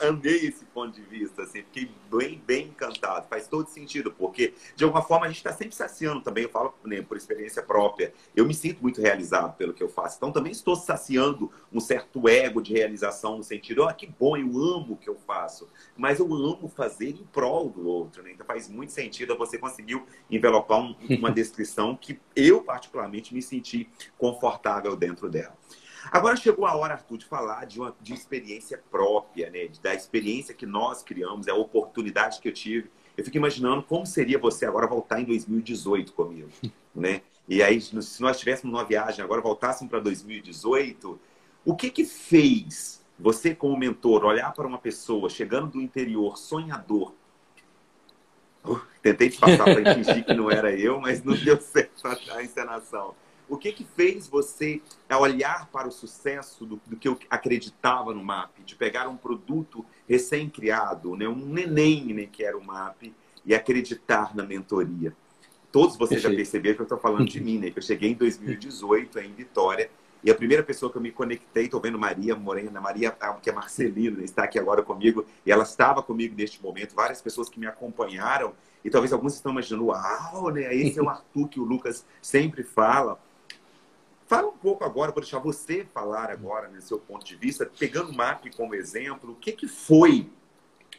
amei 0.01 0.47
esse 0.47 0.65
ponto 0.65 0.93
de 0.93 1.01
vista, 1.01 1.43
assim, 1.43 1.63
fiquei 1.63 1.91
bem, 2.11 2.41
bem 2.45 2.67
encantado. 2.67 3.27
Faz 3.27 3.47
todo 3.47 3.67
sentido, 3.67 4.11
porque 4.11 4.53
de 4.75 4.83
alguma 4.83 5.01
forma 5.01 5.25
a 5.25 5.29
gente 5.29 5.37
está 5.37 5.53
sempre 5.53 5.75
saciando 5.75 6.21
também. 6.21 6.43
Eu 6.43 6.49
falo 6.49 6.73
né, 6.83 7.01
por 7.01 7.17
experiência 7.17 7.61
própria. 7.61 8.13
Eu 8.35 8.45
me 8.45 8.53
sinto 8.53 8.81
muito 8.81 9.01
realizado 9.01 9.55
pelo 9.55 9.73
que 9.73 9.83
eu 9.83 9.89
faço. 9.89 10.17
Então 10.17 10.31
também 10.31 10.51
estou 10.51 10.75
saciando 10.75 11.51
um 11.71 11.79
certo 11.79 12.27
ego 12.27 12.61
de 12.61 12.73
realização 12.73 13.37
no 13.37 13.43
sentido, 13.43 13.83
ah, 13.83 13.93
que 13.93 14.07
bom, 14.07 14.37
eu 14.37 14.47
amo 14.47 14.93
o 14.93 14.97
que 14.97 15.09
eu 15.09 15.17
faço. 15.27 15.67
Mas 15.95 16.19
eu 16.19 16.33
amo 16.33 16.67
fazer 16.67 17.09
em 17.09 17.27
prol 17.31 17.69
do 17.69 17.87
outro, 17.87 18.23
né? 18.23 18.31
Então 18.33 18.45
faz 18.45 18.67
muito 18.67 18.91
sentido. 18.91 19.37
Você 19.37 19.57
conseguiu 19.57 20.05
envelopar 20.29 20.79
um, 20.79 20.95
uma 21.09 21.31
descrição 21.31 21.95
que 21.95 22.19
eu 22.35 22.61
particularmente 22.63 23.33
me 23.33 23.41
senti 23.41 23.89
confortável 24.17 24.95
dentro 24.95 25.29
dela. 25.29 25.55
Agora 26.09 26.35
chegou 26.35 26.65
a 26.65 26.75
hora, 26.75 26.93
Arthur, 26.93 27.17
de 27.17 27.25
falar 27.25 27.65
de 27.65 27.79
uma 27.79 27.95
de 28.01 28.13
experiência 28.13 28.81
própria, 28.89 29.49
né? 29.49 29.69
Da 29.81 29.93
experiência 29.93 30.53
que 30.53 30.65
nós 30.65 31.03
criamos, 31.03 31.47
a 31.47 31.53
oportunidade 31.53 32.39
que 32.39 32.47
eu 32.47 32.53
tive. 32.53 32.89
Eu 33.17 33.25
fico 33.25 33.37
imaginando 33.37 33.83
como 33.83 34.05
seria 34.05 34.39
você 34.39 34.65
agora 34.65 34.87
voltar 34.87 35.19
em 35.19 35.25
2018 35.25 36.13
comigo, 36.13 36.49
né? 36.95 37.21
E 37.47 37.61
aí, 37.61 37.81
se 37.81 37.93
nós 38.21 38.35
estivéssemos 38.37 38.73
numa 38.73 38.85
viagem 38.85 39.23
agora, 39.23 39.41
voltássemos 39.41 39.89
para 39.89 39.99
2018, 39.99 41.19
o 41.65 41.75
que 41.75 41.89
que 41.89 42.05
fez 42.05 43.03
você, 43.19 43.53
como 43.53 43.77
mentor, 43.77 44.23
olhar 44.23 44.51
para 44.53 44.65
uma 44.65 44.77
pessoa 44.77 45.29
chegando 45.29 45.71
do 45.71 45.81
interior, 45.81 46.37
sonhador, 46.37 47.13
Uh, 48.63 48.79
tentei 49.01 49.29
te 49.29 49.39
passar 49.39 49.63
para 49.63 49.95
fingir 49.95 50.23
que 50.23 50.33
não 50.33 50.49
era 50.49 50.71
eu, 50.71 50.99
mas 50.99 51.23
não 51.23 51.33
deu 51.33 51.59
certo 51.59 52.07
a 52.07 52.43
encenação. 52.43 53.15
O 53.51 53.57
que 53.57 53.73
que 53.73 53.83
fez 53.83 54.29
você 54.29 54.81
olhar 55.19 55.67
para 55.67 55.85
o 55.85 55.91
sucesso 55.91 56.65
do, 56.65 56.81
do 56.87 56.95
que 56.95 57.05
eu 57.05 57.19
acreditava 57.29 58.13
no 58.13 58.23
MAP, 58.23 58.63
de 58.63 58.75
pegar 58.75 59.09
um 59.09 59.17
produto 59.17 59.85
recém-criado, 60.07 61.17
né, 61.17 61.27
um 61.27 61.35
neném 61.35 62.13
né, 62.13 62.29
que 62.31 62.45
era 62.45 62.57
o 62.57 62.63
MAP, 62.63 63.13
e 63.45 63.53
acreditar 63.53 64.33
na 64.33 64.43
mentoria? 64.43 65.13
Todos 65.69 65.97
vocês 65.97 66.21
já 66.21 66.29
perceberam 66.29 66.75
que 66.75 66.81
eu 66.81 66.85
estou 66.85 66.97
falando 66.97 67.25
de 67.25 67.41
mim, 67.41 67.57
né? 67.57 67.71
Que 67.71 67.79
eu 67.79 67.83
cheguei 67.83 68.11
em 68.11 68.15
2018 68.15 69.19
em 69.19 69.33
Vitória 69.33 69.89
e 70.23 70.29
a 70.29 70.35
primeira 70.35 70.61
pessoa 70.61 70.91
que 70.91 70.97
eu 70.97 71.01
me 71.01 71.11
conectei, 71.11 71.65
estou 71.65 71.81
vendo 71.81 71.97
Maria 71.97 72.35
Morena, 72.35 72.79
Maria, 72.79 73.15
que 73.41 73.49
é 73.49 73.53
Marcelina, 73.53 74.23
está 74.23 74.43
aqui 74.43 74.59
agora 74.59 74.83
comigo, 74.83 75.25
e 75.45 75.51
ela 75.51 75.63
estava 75.63 76.03
comigo 76.03 76.35
neste 76.37 76.61
momento, 76.61 76.93
várias 76.93 77.21
pessoas 77.21 77.49
que 77.49 77.59
me 77.59 77.65
acompanharam, 77.65 78.53
e 78.85 78.89
talvez 78.89 79.11
alguns 79.11 79.33
estão 79.33 79.51
imaginando, 79.51 79.87
uau, 79.87 80.51
né? 80.51 80.73
Esse 80.75 80.99
é 80.99 81.01
o 81.01 81.09
Arthur 81.09 81.47
que 81.47 81.59
o 81.59 81.63
Lucas 81.63 82.05
sempre 82.21 82.63
fala. 82.63 83.19
Fala 84.31 84.47
um 84.47 84.57
pouco 84.57 84.85
agora, 84.85 85.11
vou 85.11 85.19
deixar 85.19 85.39
você 85.39 85.85
falar 85.93 86.31
agora, 86.31 86.69
né, 86.69 86.79
seu 86.79 86.97
ponto 86.97 87.25
de 87.25 87.35
vista, 87.35 87.69
pegando 87.77 88.11
o 88.11 88.15
MAP 88.15 88.45
como 88.55 88.73
exemplo, 88.73 89.33
o 89.33 89.35
que, 89.35 89.51
que 89.51 89.67
foi 89.67 90.29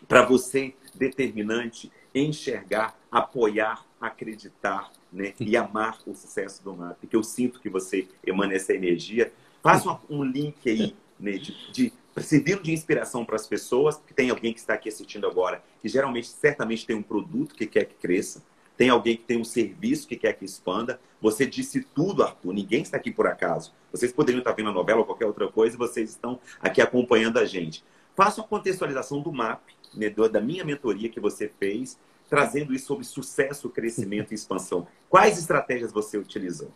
para 0.06 0.20
você 0.20 0.74
determinante 0.94 1.90
enxergar, 2.14 2.94
apoiar, 3.10 3.86
acreditar 3.98 4.92
né, 5.10 5.32
e 5.40 5.56
amar 5.56 5.98
o 6.06 6.14
sucesso 6.14 6.62
do 6.62 6.74
MAP? 6.74 6.98
Porque 7.00 7.16
eu 7.16 7.22
sinto 7.22 7.58
que 7.58 7.70
você 7.70 8.06
emana 8.22 8.52
essa 8.52 8.74
energia. 8.74 9.32
Faça 9.62 9.98
um 10.10 10.22
link 10.22 10.68
aí 10.68 10.94
né, 11.18 11.38
de, 11.38 11.72
de 11.72 11.92
servindo 12.18 12.62
de 12.62 12.70
inspiração 12.70 13.24
para 13.24 13.36
as 13.36 13.46
pessoas, 13.46 13.96
porque 13.96 14.12
tem 14.12 14.28
alguém 14.28 14.52
que 14.52 14.60
está 14.60 14.74
aqui 14.74 14.90
assistindo 14.90 15.26
agora 15.26 15.64
que 15.80 15.88
geralmente, 15.88 16.28
certamente 16.28 16.84
tem 16.84 16.96
um 16.96 17.02
produto 17.02 17.54
que 17.54 17.66
quer 17.66 17.86
que 17.86 17.94
cresça, 17.94 18.42
tem 18.76 18.88
alguém 18.88 19.16
que 19.16 19.24
tem 19.24 19.38
um 19.38 19.44
serviço 19.44 20.08
que 20.08 20.16
quer 20.16 20.32
que 20.32 20.44
expanda. 20.44 21.00
Você 21.20 21.46
disse 21.46 21.86
tudo, 21.94 22.22
Arthur. 22.22 22.52
Ninguém 22.52 22.82
está 22.82 22.96
aqui 22.96 23.10
por 23.10 23.26
acaso. 23.26 23.72
Vocês 23.90 24.12
poderiam 24.12 24.40
estar 24.40 24.52
vendo 24.52 24.70
a 24.70 24.72
novela 24.72 25.00
ou 25.00 25.04
qualquer 25.04 25.26
outra 25.26 25.46
coisa 25.48 25.76
e 25.76 25.78
vocês 25.78 26.10
estão 26.10 26.38
aqui 26.60 26.80
acompanhando 26.80 27.38
a 27.38 27.44
gente. 27.44 27.84
Faça 28.16 28.40
uma 28.40 28.48
contextualização 28.48 29.20
do 29.20 29.32
MAP, 29.32 29.62
né, 29.94 30.10
da 30.10 30.40
minha 30.40 30.64
mentoria 30.64 31.08
que 31.08 31.20
você 31.20 31.50
fez, 31.60 31.98
trazendo 32.28 32.74
isso 32.74 32.86
sobre 32.86 33.04
sucesso, 33.04 33.68
crescimento 33.68 34.32
e 34.32 34.34
expansão. 34.34 34.86
Quais 35.08 35.38
estratégias 35.38 35.92
você 35.92 36.16
utilizou? 36.16 36.70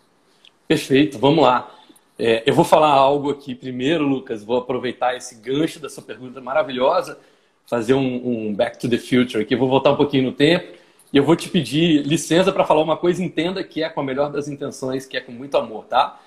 Perfeito, 0.69 1.19
vamos 1.19 1.43
lá. 1.43 1.75
É, 2.19 2.43
eu 2.47 2.55
vou 2.55 2.65
falar 2.65 2.91
algo 2.91 3.31
aqui 3.31 3.55
primeiro, 3.55 4.05
Lucas. 4.05 4.45
Vou 4.45 4.59
aproveitar 4.59 5.17
esse 5.17 5.35
gancho 5.37 5.81
dessa 5.81 6.01
pergunta 6.01 6.41
maravilhosa, 6.41 7.19
fazer 7.67 7.95
um, 7.95 8.49
um 8.49 8.55
back 8.55 8.79
to 8.79 8.89
the 8.89 8.99
future 8.99 9.43
aqui. 9.43 9.57
Vou 9.57 9.69
voltar 9.69 9.93
um 9.93 9.97
pouquinho 9.97 10.25
no 10.25 10.33
tempo 10.33 10.76
e 11.13 11.17
eu 11.17 11.25
vou 11.25 11.37
te 11.37 11.49
pedir 11.49 12.03
licença 12.05 12.53
para 12.53 12.65
falar 12.65 12.83
uma 12.83 12.97
coisa, 12.97 13.23
entenda 13.23 13.63
que 13.63 13.83
é 13.83 13.89
com 13.89 14.01
a 14.01 14.05
melhor 14.05 14.31
das 14.31 14.49
intenções, 14.49 15.07
que 15.07 15.17
é 15.17 15.21
com 15.21 15.33
muito 15.33 15.57
amor, 15.57 15.85
tá? 15.85 16.21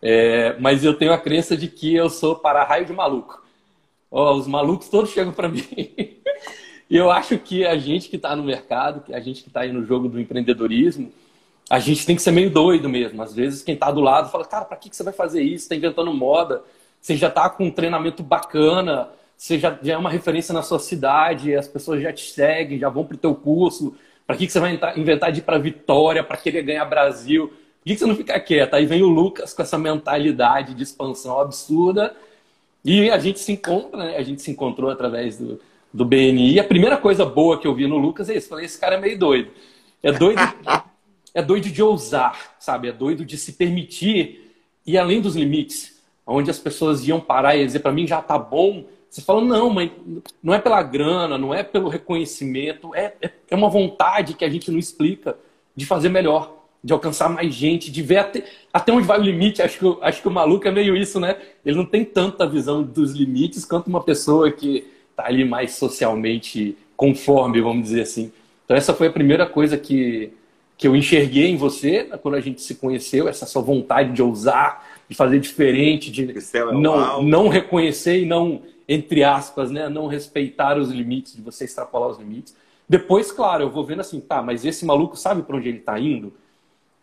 É, 0.00 0.56
mas 0.60 0.84
eu 0.84 0.94
tenho 0.94 1.12
a 1.12 1.18
crença 1.18 1.56
de 1.56 1.68
que 1.68 1.94
eu 1.94 2.08
sou 2.08 2.36
para-raio 2.36 2.86
de 2.86 2.92
maluco. 2.92 3.42
Os 4.10 4.46
malucos 4.46 4.88
todos 4.88 5.10
chegam 5.10 5.32
para 5.32 5.48
mim. 5.50 5.62
e 6.88 6.96
eu 6.96 7.10
acho 7.10 7.38
que 7.38 7.66
a 7.66 7.76
gente 7.76 8.08
que 8.08 8.16
está 8.16 8.34
no 8.36 8.42
mercado, 8.42 9.02
a 9.12 9.20
gente 9.20 9.42
que 9.42 9.48
está 9.48 9.60
aí 9.60 9.72
no 9.72 9.84
jogo 9.84 10.08
do 10.08 10.20
empreendedorismo, 10.20 11.12
a 11.68 11.78
gente 11.78 12.06
tem 12.06 12.16
que 12.16 12.22
ser 12.22 12.30
meio 12.30 12.50
doido 12.50 12.88
mesmo. 12.88 13.22
Às 13.22 13.34
vezes 13.34 13.62
quem 13.62 13.74
está 13.74 13.90
do 13.90 14.00
lado 14.00 14.30
fala, 14.30 14.44
cara, 14.44 14.64
para 14.64 14.76
que, 14.76 14.88
que 14.88 14.96
você 14.96 15.02
vai 15.02 15.12
fazer 15.12 15.42
isso? 15.42 15.64
Está 15.64 15.76
inventando 15.76 16.12
moda. 16.14 16.62
Você 17.00 17.16
já 17.16 17.28
está 17.28 17.48
com 17.50 17.66
um 17.66 17.70
treinamento 17.70 18.22
bacana, 18.22 19.08
você 19.36 19.58
já, 19.58 19.78
já, 19.82 19.94
é 19.94 19.96
uma 19.96 20.10
referência 20.10 20.52
na 20.52 20.62
sua 20.62 20.78
cidade, 20.78 21.54
as 21.54 21.68
pessoas 21.68 22.02
já 22.02 22.12
te 22.12 22.30
seguem, 22.32 22.78
já 22.78 22.88
vão 22.88 23.04
para 23.04 23.14
o 23.14 23.18
teu 23.18 23.34
curso. 23.34 23.94
Para 24.28 24.36
que, 24.36 24.46
que 24.46 24.52
você 24.52 24.60
vai 24.60 24.78
inventar 24.94 25.32
de 25.32 25.38
ir 25.38 25.42
para 25.42 25.56
Vitória, 25.56 26.22
para 26.22 26.36
querer 26.36 26.62
ganhar 26.62 26.84
Brasil? 26.84 27.48
Por 27.48 27.56
que, 27.86 27.94
que 27.94 27.98
você 27.98 28.04
não 28.04 28.14
fica 28.14 28.38
quieto? 28.38 28.74
Aí 28.74 28.84
vem 28.84 29.02
o 29.02 29.08
Lucas 29.08 29.54
com 29.54 29.62
essa 29.62 29.78
mentalidade 29.78 30.74
de 30.74 30.82
expansão 30.82 31.40
absurda 31.40 32.14
e 32.84 33.10
a 33.10 33.18
gente 33.18 33.40
se 33.40 33.52
encontra, 33.52 34.04
né? 34.04 34.18
A 34.18 34.22
gente 34.22 34.42
se 34.42 34.50
encontrou 34.50 34.90
através 34.90 35.38
do, 35.38 35.58
do 35.90 36.04
BNI. 36.04 36.52
E 36.52 36.60
a 36.60 36.64
primeira 36.64 36.98
coisa 36.98 37.24
boa 37.24 37.58
que 37.58 37.66
eu 37.66 37.74
vi 37.74 37.86
no 37.86 37.96
Lucas 37.96 38.28
é 38.28 38.36
isso. 38.36 38.50
Falei, 38.50 38.66
esse 38.66 38.78
cara 38.78 38.96
é 38.96 39.00
meio 39.00 39.18
doido. 39.18 39.50
É 40.02 40.12
doido, 40.12 40.42
é 41.32 41.40
doido 41.40 41.70
de 41.70 41.82
ousar, 41.82 42.54
sabe? 42.60 42.88
É 42.88 42.92
doido 42.92 43.24
de 43.24 43.38
se 43.38 43.54
permitir 43.54 44.52
e 44.86 44.98
além 44.98 45.22
dos 45.22 45.34
limites, 45.34 46.02
onde 46.26 46.50
as 46.50 46.58
pessoas 46.58 47.08
iam 47.08 47.18
parar 47.18 47.56
e 47.56 47.64
dizer 47.64 47.78
para 47.78 47.92
mim 47.92 48.06
já 48.06 48.20
tá 48.20 48.38
bom. 48.38 48.84
Você 49.10 49.22
fala, 49.22 49.40
não, 49.42 49.70
mas 49.70 49.90
não 50.42 50.52
é 50.52 50.58
pela 50.58 50.82
grana, 50.82 51.38
não 51.38 51.54
é 51.54 51.62
pelo 51.62 51.88
reconhecimento, 51.88 52.94
é, 52.94 53.14
é, 53.22 53.30
é 53.50 53.56
uma 53.56 53.70
vontade 53.70 54.34
que 54.34 54.44
a 54.44 54.50
gente 54.50 54.70
não 54.70 54.78
explica 54.78 55.36
de 55.74 55.86
fazer 55.86 56.08
melhor 56.08 56.58
de 56.82 56.92
alcançar 56.92 57.28
mais 57.28 57.52
gente, 57.52 57.90
de 57.90 58.02
ver 58.02 58.18
até, 58.18 58.44
até 58.72 58.92
onde 58.92 59.06
vai 59.06 59.18
o 59.18 59.22
limite. 59.22 59.62
Acho 59.62 59.78
que, 59.78 59.98
acho 60.02 60.22
que 60.22 60.28
o 60.28 60.30
maluco 60.30 60.66
é 60.68 60.70
meio 60.70 60.96
isso, 60.96 61.18
né? 61.18 61.36
Ele 61.64 61.76
não 61.76 61.84
tem 61.84 62.04
tanta 62.04 62.46
visão 62.46 62.82
dos 62.82 63.12
limites 63.12 63.64
quanto 63.64 63.88
uma 63.88 64.02
pessoa 64.02 64.50
que 64.50 64.86
está 65.10 65.26
ali 65.26 65.44
mais 65.44 65.72
socialmente 65.72 66.76
conforme, 66.96 67.60
vamos 67.60 67.84
dizer 67.84 68.02
assim. 68.02 68.32
Então, 68.64 68.76
essa 68.76 68.94
foi 68.94 69.08
a 69.08 69.12
primeira 69.12 69.46
coisa 69.46 69.76
que, 69.76 70.30
que 70.76 70.86
eu 70.86 70.94
enxerguei 70.94 71.46
em 71.46 71.56
você 71.56 72.04
né, 72.04 72.16
quando 72.16 72.36
a 72.36 72.40
gente 72.40 72.60
se 72.60 72.76
conheceu, 72.76 73.28
essa 73.28 73.46
sua 73.46 73.62
vontade 73.62 74.12
de 74.12 74.22
ousar, 74.22 74.86
de 75.08 75.16
fazer 75.16 75.40
diferente, 75.40 76.10
de 76.10 76.30
é 76.30 76.72
não, 76.72 77.22
não 77.22 77.48
reconhecer 77.48 78.22
e 78.22 78.26
não, 78.26 78.62
entre 78.88 79.22
aspas, 79.22 79.70
né, 79.70 79.88
não 79.88 80.06
respeitar 80.06 80.78
os 80.78 80.90
limites, 80.90 81.36
de 81.36 81.42
você 81.42 81.64
extrapolar 81.64 82.08
os 82.08 82.18
limites. 82.18 82.56
Depois, 82.88 83.30
claro, 83.30 83.64
eu 83.64 83.70
vou 83.70 83.84
vendo 83.84 84.00
assim, 84.00 84.18
tá, 84.18 84.42
mas 84.42 84.64
esse 84.64 84.86
maluco 84.86 85.14
sabe 85.14 85.42
para 85.42 85.56
onde 85.56 85.68
ele 85.68 85.78
está 85.78 85.98
indo? 85.98 86.32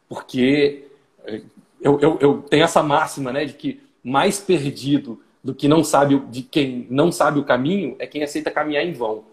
Porque 0.09 0.87
eh, 1.25 1.43
eu, 1.79 1.99
eu, 1.99 2.17
eu, 2.19 2.41
tenho 2.41 2.63
essa 2.63 2.81
máxima, 2.81 3.31
né, 3.31 3.45
de 3.45 3.53
que 3.53 3.79
mais 4.03 4.39
perdido 4.39 5.21
do 5.43 5.53
que 5.53 5.67
não 5.67 5.83
sabe 5.83 6.17
de 6.31 6.41
quem 6.41 6.87
não 6.89 7.11
sabe 7.11 7.39
o 7.39 7.43
caminho 7.43 7.95
é 7.99 8.07
quem 8.07 8.23
aceita 8.23 8.49
caminhar 8.49 8.83
em 8.83 8.93
vão. 8.93 9.23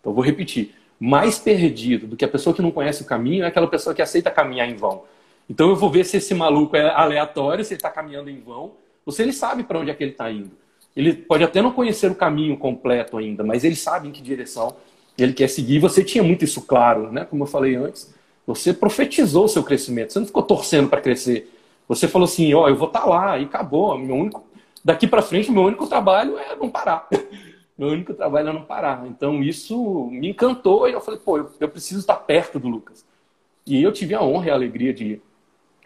Então 0.00 0.14
vou 0.14 0.24
repetir: 0.24 0.74
mais 0.98 1.38
perdido 1.38 2.06
do 2.06 2.16
que 2.16 2.24
a 2.24 2.28
pessoa 2.28 2.56
que 2.56 2.62
não 2.62 2.70
conhece 2.70 3.02
o 3.02 3.06
caminho 3.06 3.44
é 3.44 3.48
aquela 3.48 3.66
pessoa 3.66 3.94
que 3.94 4.00
aceita 4.00 4.30
caminhar 4.30 4.68
em 4.68 4.76
vão. 4.76 5.04
Então 5.48 5.68
eu 5.68 5.76
vou 5.76 5.90
ver 5.90 6.04
se 6.04 6.16
esse 6.16 6.32
maluco 6.32 6.74
é 6.74 6.88
aleatório, 6.88 7.64
se 7.64 7.74
ele 7.74 7.78
está 7.78 7.90
caminhando 7.90 8.30
em 8.30 8.40
vão, 8.40 8.72
ou 9.04 9.12
se 9.12 9.20
ele 9.20 9.32
sabe 9.32 9.62
para 9.62 9.78
onde 9.78 9.90
é 9.90 9.94
que 9.94 10.02
ele 10.02 10.12
está 10.12 10.30
indo. 10.30 10.61
Ele 10.94 11.14
pode 11.14 11.42
até 11.42 11.62
não 11.62 11.72
conhecer 11.72 12.10
o 12.10 12.14
caminho 12.14 12.56
completo 12.56 13.16
ainda, 13.16 13.42
mas 13.42 13.64
ele 13.64 13.76
sabe 13.76 14.08
em 14.08 14.12
que 14.12 14.22
direção 14.22 14.76
ele 15.16 15.32
quer 15.32 15.48
seguir. 15.48 15.78
Você 15.78 16.02
tinha 16.04 16.22
muito 16.22 16.44
isso 16.44 16.62
claro, 16.62 17.10
né? 17.12 17.24
Como 17.24 17.42
eu 17.42 17.46
falei 17.46 17.74
antes. 17.74 18.12
Você 18.46 18.72
profetizou 18.72 19.44
o 19.44 19.48
seu 19.48 19.62
crescimento. 19.62 20.12
Você 20.12 20.18
não 20.18 20.26
ficou 20.26 20.42
torcendo 20.42 20.88
para 20.88 21.00
crescer. 21.00 21.50
Você 21.88 22.08
falou 22.08 22.24
assim, 22.24 22.52
ó, 22.54 22.64
oh, 22.64 22.68
eu 22.68 22.76
vou 22.76 22.88
estar 22.88 23.00
tá 23.00 23.06
lá 23.06 23.38
e 23.38 23.44
acabou. 23.44 23.96
Meu 23.98 24.16
único, 24.16 24.44
daqui 24.84 25.06
para 25.06 25.22
frente, 25.22 25.50
meu 25.50 25.62
único 25.62 25.86
trabalho 25.86 26.38
é 26.38 26.56
não 26.56 26.70
parar. 26.70 27.08
meu 27.76 27.88
único 27.88 28.14
trabalho 28.14 28.48
é 28.48 28.52
não 28.52 28.64
parar. 28.64 29.06
Então 29.06 29.42
isso 29.42 30.08
me 30.10 30.28
encantou 30.30 30.88
e 30.88 30.92
eu 30.92 31.00
falei, 31.00 31.20
pô, 31.20 31.38
eu, 31.38 31.68
preciso 31.68 32.00
estar 32.00 32.16
perto 32.16 32.58
do 32.58 32.68
Lucas. 32.68 33.04
E 33.66 33.82
eu 33.82 33.92
tive 33.92 34.14
a 34.14 34.22
honra 34.22 34.46
e 34.48 34.50
a 34.50 34.54
alegria 34.54 34.92
de, 34.92 35.20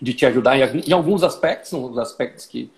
de 0.00 0.14
te 0.14 0.24
ajudar 0.24 0.56
em, 0.56 0.80
em 0.80 0.92
alguns 0.92 1.22
aspectos, 1.22 1.72
uns 1.72 1.98
aspectos 1.98 2.46
que, 2.46 2.70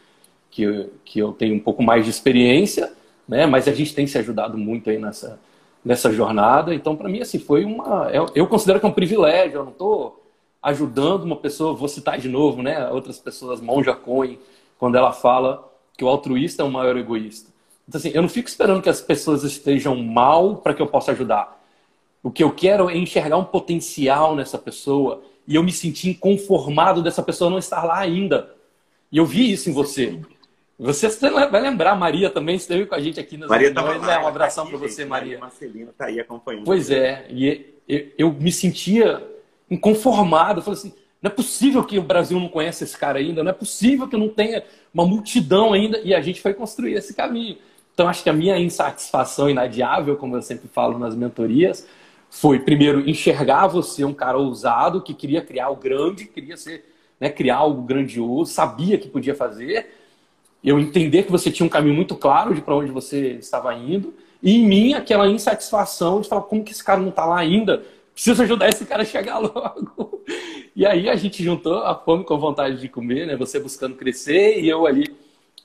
que, 0.58 0.62
eu, 0.64 0.92
que 1.04 1.18
eu 1.20 1.32
tenho 1.32 1.54
um 1.54 1.60
pouco 1.60 1.84
mais 1.84 2.04
de 2.04 2.10
experiência, 2.10 2.92
né? 3.28 3.46
Mas 3.46 3.68
a 3.68 3.72
gente 3.72 3.94
tem 3.94 4.08
se 4.08 4.18
ajudado 4.18 4.58
muito 4.58 4.90
aí 4.90 4.98
nessa, 4.98 5.38
nessa 5.84 6.12
jornada. 6.12 6.74
Então, 6.74 6.96
para 6.96 7.08
mim, 7.08 7.20
assim, 7.20 7.38
foi 7.38 7.64
uma. 7.64 8.10
Eu, 8.12 8.26
eu, 8.34 8.44
considero 8.48 8.80
que 8.80 8.86
é 8.86 8.88
um 8.88 8.92
privilégio. 8.92 9.58
Eu 9.58 9.64
não 9.64 9.70
estou 9.70 10.20
ajudando 10.60 11.22
uma 11.22 11.36
pessoa, 11.36 11.74
vou 11.74 11.86
citar 11.86 12.18
de 12.18 12.28
novo, 12.28 12.60
né? 12.60 12.88
Outras 12.88 13.20
pessoas, 13.20 13.60
Monja 13.60 13.94
Cohen, 13.94 14.36
quando 14.80 14.96
ela 14.96 15.12
fala 15.12 15.64
que 15.96 16.04
o 16.04 16.08
altruísta 16.08 16.64
é 16.64 16.66
o 16.66 16.70
maior 16.72 16.96
egoísta. 16.96 17.52
Então, 17.88 18.00
assim, 18.00 18.10
eu 18.12 18.20
não 18.20 18.28
fico 18.28 18.48
esperando 18.48 18.82
que 18.82 18.88
as 18.88 19.00
pessoas 19.00 19.44
estejam 19.44 19.94
mal 19.94 20.56
para 20.56 20.74
que 20.74 20.82
eu 20.82 20.88
possa 20.88 21.12
ajudar. 21.12 21.56
O 22.20 22.32
que 22.32 22.42
eu 22.42 22.50
quero 22.50 22.90
é 22.90 22.96
enxergar 22.96 23.36
um 23.36 23.44
potencial 23.44 24.34
nessa 24.34 24.58
pessoa 24.58 25.22
e 25.46 25.54
eu 25.54 25.62
me 25.62 25.70
sentir 25.70 26.10
inconformado 26.10 27.00
dessa 27.00 27.22
pessoa 27.22 27.48
não 27.48 27.58
estar 27.58 27.84
lá 27.84 27.98
ainda. 27.98 28.56
E 29.12 29.18
eu 29.18 29.24
vi 29.24 29.52
isso 29.52 29.70
em 29.70 29.72
você. 29.72 30.20
Você 30.78 31.08
vai 31.28 31.60
lembrar, 31.60 31.96
Maria 31.96 32.30
também 32.30 32.54
esteve 32.54 32.86
com 32.86 32.94
a 32.94 33.00
gente 33.00 33.18
aqui 33.18 33.36
nas 33.36 33.48
Maria 33.48 33.72
reuniões, 33.72 34.02
né? 34.02 34.18
Um 34.18 34.28
abração 34.28 34.66
para 34.66 34.78
você, 34.78 35.04
Maria. 35.04 35.38
Marcelino 35.38 35.90
está 35.90 36.06
aí 36.06 36.20
acompanhando. 36.20 36.64
Pois 36.64 36.88
é, 36.90 37.26
e 37.28 37.74
eu 38.16 38.32
me 38.32 38.52
sentia 38.52 39.26
inconformado. 39.68 40.60
Eu 40.60 40.62
falei 40.62 40.78
assim, 40.78 40.94
não 41.20 41.30
é 41.30 41.34
possível 41.34 41.82
que 41.82 41.98
o 41.98 42.02
Brasil 42.02 42.38
não 42.38 42.48
conheça 42.48 42.84
esse 42.84 42.96
cara 42.96 43.18
ainda, 43.18 43.42
não 43.42 43.50
é 43.50 43.54
possível 43.54 44.06
que 44.06 44.16
não 44.16 44.28
tenha 44.28 44.62
uma 44.94 45.04
multidão 45.04 45.72
ainda, 45.72 45.98
e 45.98 46.14
a 46.14 46.20
gente 46.20 46.40
foi 46.40 46.54
construir 46.54 46.94
esse 46.94 47.12
caminho. 47.12 47.58
Então, 47.92 48.08
acho 48.08 48.22
que 48.22 48.30
a 48.30 48.32
minha 48.32 48.56
insatisfação 48.56 49.50
inadiável, 49.50 50.16
como 50.16 50.36
eu 50.36 50.42
sempre 50.42 50.68
falo 50.68 50.96
nas 50.96 51.16
mentorias, 51.16 51.88
foi, 52.30 52.60
primeiro, 52.60 53.00
enxergar 53.10 53.66
você 53.66 54.04
um 54.04 54.14
cara 54.14 54.38
ousado, 54.38 55.02
que 55.02 55.12
queria 55.12 55.42
criar 55.42 55.70
o 55.70 55.76
grande, 55.76 56.26
queria 56.26 56.56
ser, 56.56 56.84
né, 57.18 57.28
criar 57.28 57.56
algo 57.56 57.82
grandioso, 57.82 58.52
sabia 58.52 58.96
que 58.96 59.08
podia 59.08 59.34
fazer, 59.34 59.97
eu 60.62 60.78
entender 60.78 61.22
que 61.22 61.30
você 61.30 61.50
tinha 61.50 61.66
um 61.66 61.70
caminho 61.70 61.94
muito 61.94 62.14
claro 62.14 62.54
de 62.54 62.60
para 62.60 62.74
onde 62.74 62.90
você 62.90 63.32
estava 63.34 63.74
indo, 63.74 64.14
e 64.42 64.56
em 64.56 64.66
mim 64.66 64.94
aquela 64.94 65.28
insatisfação 65.28 66.20
de 66.20 66.28
falar 66.28 66.42
como 66.42 66.64
que 66.64 66.72
esse 66.72 66.82
cara 66.82 67.00
não 67.00 67.08
está 67.08 67.24
lá 67.24 67.38
ainda, 67.38 67.84
preciso 68.12 68.42
ajudar 68.42 68.68
esse 68.68 68.84
cara 68.84 69.02
a 69.02 69.06
chegar 69.06 69.38
logo. 69.42 70.24
E 70.74 70.84
aí 70.84 71.08
a 71.08 71.16
gente 71.16 71.42
juntou 71.42 71.78
a 71.84 71.94
fome 71.94 72.24
com 72.24 72.34
a 72.34 72.38
vontade 72.38 72.80
de 72.80 72.88
comer, 72.88 73.26
né? 73.26 73.36
Você 73.36 73.58
buscando 73.58 73.96
crescer 73.96 74.60
e 74.60 74.68
eu 74.68 74.86
ali 74.86 75.12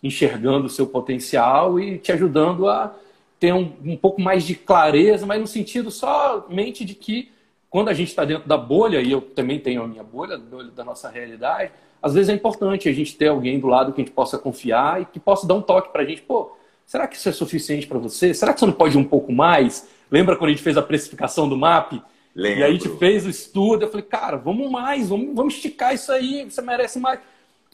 enxergando 0.02 0.68
o 0.68 0.70
seu 0.70 0.86
potencial 0.86 1.80
e 1.80 1.98
te 1.98 2.12
ajudando 2.12 2.68
a 2.68 2.96
ter 3.40 3.54
um, 3.54 3.74
um 3.84 3.98
pouco 3.98 4.22
mais 4.22 4.44
de 4.44 4.56
clareza, 4.56 5.26
mas 5.26 5.40
no 5.40 5.48
sentido 5.48 5.90
somente 5.90 6.84
de 6.84 6.94
que 6.94 7.32
quando 7.74 7.90
a 7.90 7.94
gente 7.94 8.10
está 8.10 8.24
dentro 8.24 8.48
da 8.48 8.56
bolha, 8.56 9.02
e 9.02 9.12
eu 9.12 9.20
também 9.20 9.60
tenho 9.60 9.82
a 9.82 9.88
minha 9.88 10.04
bolha, 10.04 10.38
da 10.38 10.84
nossa 10.84 11.10
realidade, 11.10 11.72
às 12.00 12.14
vezes 12.14 12.30
é 12.30 12.34
importante 12.34 12.88
a 12.88 12.94
gente 12.94 13.18
ter 13.18 13.30
alguém 13.30 13.60
do 13.60 13.66
lado 13.66 13.92
que 13.92 14.00
a 14.00 14.06
gente 14.06 14.14
possa 14.14 14.38
confiar 14.38 15.02
e 15.02 15.06
que 15.06 15.20
possa 15.20 15.48
dar 15.48 15.56
um 15.56 15.62
toque 15.62 15.92
para 15.92 16.04
a 16.04 16.06
gente. 16.06 16.22
Pô, 16.22 16.56
será 16.86 17.08
que 17.08 17.16
isso 17.16 17.28
é 17.28 17.32
suficiente 17.32 17.88
para 17.88 17.98
você? 17.98 18.32
Será 18.32 18.54
que 18.54 18.60
você 18.60 18.68
não 18.68 18.74
pode 18.74 18.96
ir 18.96 19.00
um 19.02 19.04
pouco 19.04 19.34
mais? 19.34 19.90
Lembra 20.12 20.36
quando 20.36 20.50
a 20.50 20.54
gente 20.54 20.62
fez 20.62 20.78
a 20.78 20.84
precificação 20.84 21.50
do 21.50 21.58
MAP? 21.58 21.94
Lembro. 22.36 22.60
E 22.60 22.64
aí 22.64 22.70
a 22.70 22.74
gente 22.74 22.90
fez 23.00 23.26
o 23.26 23.30
estudo. 23.32 23.86
Eu 23.86 23.90
falei, 23.90 24.06
cara, 24.06 24.38
vamos 24.38 24.70
mais, 24.70 25.10
vamos, 25.10 25.34
vamos 25.34 25.56
esticar 25.56 25.96
isso 25.96 26.12
aí, 26.12 26.44
você 26.48 26.62
merece 26.62 27.00
mais. 27.00 27.22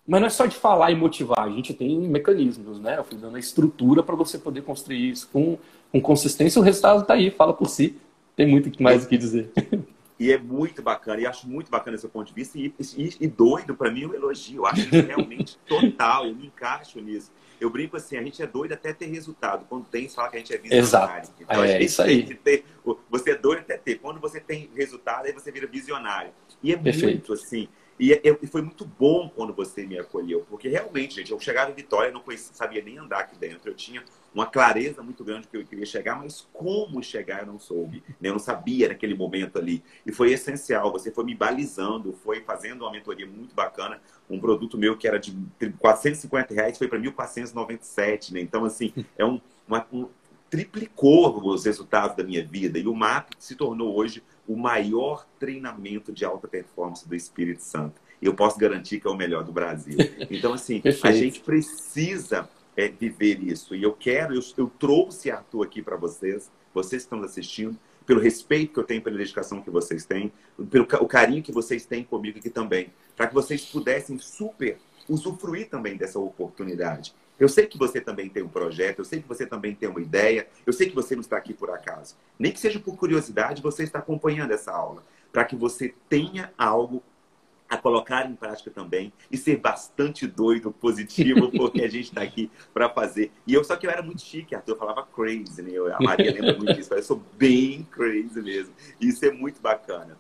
Mas 0.07 0.21
não 0.21 0.27
é 0.27 0.29
só 0.29 0.45
de 0.45 0.55
falar 0.55 0.91
e 0.91 0.95
motivar, 0.95 1.41
a 1.41 1.49
gente 1.49 1.73
tem 1.73 1.99
mecanismos, 1.99 2.79
né? 2.79 2.97
Eu 2.97 3.03
fui 3.03 3.17
dando 3.17 3.35
a 3.35 3.39
estrutura 3.39 4.01
para 4.01 4.15
você 4.15 4.37
poder 4.37 4.61
construir 4.61 5.09
isso 5.09 5.27
com, 5.27 5.57
com 5.91 5.99
consistência. 5.99 6.61
O 6.61 6.63
resultado 6.63 7.01
está 7.01 7.15
aí, 7.15 7.29
fala 7.29 7.53
por 7.53 7.67
si. 7.67 7.97
Tem 8.39 8.47
muito 8.47 8.81
mais 8.81 9.03
o 9.03 9.09
que 9.09 9.17
dizer. 9.17 9.51
E 10.17 10.31
é 10.31 10.37
muito 10.37 10.81
bacana, 10.81 11.19
e 11.19 11.25
acho 11.25 11.45
muito 11.45 11.69
bacana 11.69 11.97
esse 11.97 12.07
ponto 12.07 12.27
de 12.27 12.33
vista. 12.33 12.57
E, 12.57 12.73
e, 12.97 13.15
e 13.19 13.27
doido, 13.27 13.75
para 13.75 13.91
mim, 13.91 14.03
é 14.03 14.07
um 14.07 14.13
elogio. 14.13 14.61
Eu 14.61 14.65
acho 14.65 14.89
que 14.89 14.97
realmente 15.01 15.57
total, 15.67 16.25
eu 16.25 16.33
me 16.33 16.47
encaixo 16.47 17.01
nisso. 17.01 17.31
Eu 17.59 17.69
brinco 17.69 17.97
assim, 17.97 18.15
a 18.15 18.23
gente 18.23 18.41
é 18.41 18.47
doido 18.47 18.71
até 18.71 18.93
ter 18.93 19.07
resultado. 19.07 19.65
Quando 19.67 19.85
tem, 19.87 20.07
fala 20.07 20.29
que 20.29 20.37
a 20.37 20.39
gente 20.39 20.53
é 20.53 20.57
visionário. 20.57 21.23
Exato. 21.23 21.33
Então, 21.37 21.63
é, 21.65 21.81
isso 21.81 22.01
aí. 22.01 22.33
Ter, 22.35 22.63
você 23.09 23.31
é 23.31 23.35
doido 23.35 23.59
até 23.59 23.75
ter. 23.75 23.95
Quando 23.95 24.21
você 24.21 24.39
tem 24.39 24.69
resultado, 24.73 25.25
aí 25.25 25.33
você 25.33 25.51
vira 25.51 25.67
visionário. 25.67 26.31
E 26.63 26.71
é 26.71 26.77
Perfeito. 26.77 27.29
muito 27.29 27.33
assim. 27.33 27.67
E, 27.99 28.13
e, 28.13 28.47
foi 28.47 28.61
muito 28.61 28.85
bom 28.85 29.29
quando 29.35 29.53
você 29.53 29.85
me 29.85 29.99
acolheu, 29.99 30.45
porque 30.49 30.69
realmente, 30.69 31.15
gente, 31.15 31.31
eu 31.33 31.39
chegava 31.41 31.69
em 31.69 31.73
Vitória, 31.73 32.09
não 32.11 32.21
conhecia, 32.21 32.53
sabia 32.53 32.81
nem 32.81 32.97
andar 32.97 33.19
aqui 33.19 33.37
dentro. 33.37 33.69
Eu 33.69 33.75
tinha 33.75 34.01
uma 34.33 34.45
clareza 34.45 35.01
muito 35.01 35.23
grande 35.23 35.47
que 35.47 35.57
eu 35.57 35.65
queria 35.65 35.85
chegar, 35.85 36.15
mas 36.15 36.47
como 36.53 37.01
chegar 37.01 37.41
eu 37.41 37.47
não 37.47 37.59
soube. 37.59 38.03
Né? 38.21 38.29
Eu 38.29 38.33
não 38.33 38.39
sabia 38.39 38.89
naquele 38.89 39.15
momento 39.15 39.57
ali. 39.57 39.83
E 40.05 40.11
foi 40.11 40.31
essencial. 40.31 40.91
Você 40.91 41.11
foi 41.11 41.23
me 41.23 41.35
balizando, 41.35 42.13
foi 42.23 42.41
fazendo 42.41 42.81
uma 42.81 42.91
mentoria 42.91 43.25
muito 43.25 43.55
bacana. 43.55 43.99
Um 44.29 44.39
produto 44.39 44.77
meu 44.77 44.97
que 44.97 45.07
era 45.07 45.19
de 45.19 45.35
450 45.79 46.53
reais 46.53 46.77
foi 46.77 46.87
para 46.87 46.99
1.497, 46.99 48.31
né? 48.31 48.41
Então, 48.41 48.65
assim, 48.65 48.93
é 49.17 49.25
um, 49.25 49.41
uma, 49.67 49.85
um, 49.91 50.07
triplicou 50.49 51.41
os 51.47 51.65
resultados 51.65 52.15
da 52.15 52.23
minha 52.23 52.45
vida. 52.45 52.77
E 52.77 52.87
o 52.87 52.95
MAP 52.95 53.33
se 53.39 53.55
tornou 53.55 53.95
hoje 53.95 54.23
o 54.47 54.55
maior 54.55 55.25
treinamento 55.39 56.11
de 56.11 56.25
alta 56.25 56.47
performance 56.47 57.07
do 57.07 57.15
Espírito 57.15 57.63
Santo. 57.63 58.01
Eu 58.21 58.33
posso 58.33 58.57
garantir 58.57 58.99
que 58.99 59.07
é 59.07 59.09
o 59.09 59.15
melhor 59.15 59.43
do 59.43 59.51
Brasil. 59.51 59.97
Então, 60.29 60.53
assim, 60.53 60.81
a 61.03 61.11
gente 61.11 61.39
precisa 61.39 62.49
é, 62.79 62.87
viver 62.87 63.43
isso. 63.43 63.75
E 63.75 63.83
eu 63.83 63.91
quero, 63.91 64.33
eu, 64.33 64.41
eu 64.57 64.71
trouxe 64.79 65.29
Arthur 65.29 65.63
aqui 65.65 65.81
para 65.81 65.97
vocês, 65.97 66.49
vocês 66.73 67.01
estão 67.01 67.21
assistindo, 67.21 67.77
pelo 68.05 68.21
respeito 68.21 68.73
que 68.73 68.79
eu 68.79 68.85
tenho, 68.85 69.01
pela 69.01 69.17
dedicação 69.17 69.61
que 69.61 69.69
vocês 69.69 70.05
têm, 70.05 70.31
pelo 70.71 70.87
o 71.01 71.07
carinho 71.07 71.43
que 71.43 71.51
vocês 71.51 71.85
têm 71.85 72.05
comigo 72.05 72.39
aqui 72.39 72.49
também, 72.49 72.89
para 73.17 73.27
que 73.27 73.33
vocês 73.33 73.65
pudessem 73.65 74.17
super 74.17 74.77
usufruir 75.09 75.69
também 75.69 75.97
dessa 75.97 76.19
oportunidade. 76.19 77.13
Eu 77.37 77.49
sei 77.49 77.67
que 77.67 77.77
você 77.77 77.99
também 77.99 78.29
tem 78.29 78.43
um 78.43 78.49
projeto, 78.49 78.99
eu 78.99 79.05
sei 79.05 79.21
que 79.21 79.27
você 79.27 79.45
também 79.45 79.75
tem 79.75 79.89
uma 79.89 80.01
ideia, 80.01 80.47
eu 80.65 80.71
sei 80.71 80.89
que 80.89 80.95
você 80.95 81.15
não 81.15 81.21
está 81.21 81.35
aqui 81.35 81.53
por 81.53 81.69
acaso. 81.69 82.15
Nem 82.37 82.51
que 82.51 82.59
seja 82.59 82.79
por 82.79 82.95
curiosidade, 82.95 83.61
você 83.61 83.83
está 83.83 83.99
acompanhando 83.99 84.51
essa 84.51 84.71
aula, 84.71 85.03
para 85.33 85.43
que 85.43 85.55
você 85.55 85.93
tenha 86.07 86.53
algo 86.57 87.03
a 87.69 87.77
colocar 87.77 88.29
em 88.29 88.35
prática 88.35 88.71
também 88.71 89.13
e 89.31 89.37
ser 89.37 89.57
bastante 89.57 90.25
doido, 90.25 90.71
positivo, 90.71 91.51
porque 91.55 91.81
a 91.81 91.87
gente 91.87 92.05
está 92.05 92.21
aqui 92.21 92.49
para 92.73 92.89
fazer. 92.89 93.31
E 93.45 93.53
eu 93.53 93.63
só 93.63 93.75
que 93.75 93.85
eu 93.85 93.91
era 93.91 94.01
muito 94.01 94.21
chique, 94.21 94.55
Arthur, 94.55 94.73
eu 94.73 94.77
falava 94.77 95.03
crazy, 95.03 95.61
né? 95.61 95.71
a 95.93 96.01
Maria 96.01 96.33
lembra 96.33 96.57
muito 96.57 96.73
disso, 96.73 96.93
eu 96.93 97.03
sou 97.03 97.21
bem 97.37 97.87
crazy 97.91 98.41
mesmo. 98.41 98.73
Isso 98.99 99.23
é 99.25 99.31
muito 99.31 99.61
bacana. 99.61 100.17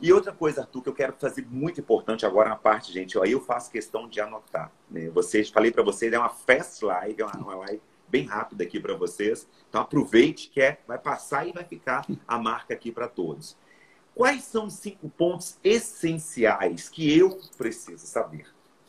E 0.00 0.12
outra 0.12 0.30
coisa, 0.30 0.60
Arthur, 0.60 0.82
que 0.82 0.88
eu 0.90 0.94
quero 0.94 1.14
fazer 1.18 1.46
muito 1.50 1.80
importante 1.80 2.26
agora 2.26 2.50
na 2.50 2.56
parte, 2.56 2.92
gente, 2.92 3.18
aí 3.18 3.32
eu 3.32 3.40
faço 3.40 3.70
questão 3.70 4.06
de 4.06 4.20
anotar. 4.20 4.70
Né? 4.90 5.08
Vocês, 5.08 5.48
falei 5.48 5.72
para 5.72 5.82
vocês, 5.82 6.12
é 6.12 6.18
uma 6.18 6.28
fast 6.28 6.84
live, 6.84 7.22
é 7.22 7.24
uma, 7.24 7.36
uma 7.36 7.56
live 7.56 7.80
bem 8.08 8.24
rápida 8.26 8.62
aqui 8.62 8.78
para 8.78 8.94
vocês. 8.94 9.48
Então 9.68 9.80
aproveite 9.80 10.50
que 10.50 10.60
é, 10.60 10.78
vai 10.86 10.98
passar 10.98 11.48
e 11.48 11.52
vai 11.52 11.64
ficar 11.64 12.06
a 12.28 12.38
marca 12.38 12.74
aqui 12.74 12.92
para 12.92 13.08
todos. 13.08 13.56
Quais 14.16 14.42
são 14.44 14.66
os 14.66 14.72
cinco 14.72 15.08
pontos 15.10 15.56
essenciais 15.62 16.88
que 16.88 17.16
eu 17.16 17.38
preciso 17.56 18.04
saber 18.06 18.46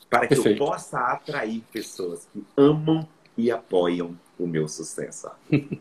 para 0.10 0.22
que 0.22 0.36
Perfeito. 0.36 0.64
eu 0.64 0.68
possa 0.68 0.98
atrair 1.00 1.62
pessoas 1.72 2.28
que 2.34 2.44
amam 2.56 3.08
e 3.38 3.52
apoiam 3.52 4.18
o 4.40 4.48
meu 4.48 4.68
sucesso? 4.68 5.30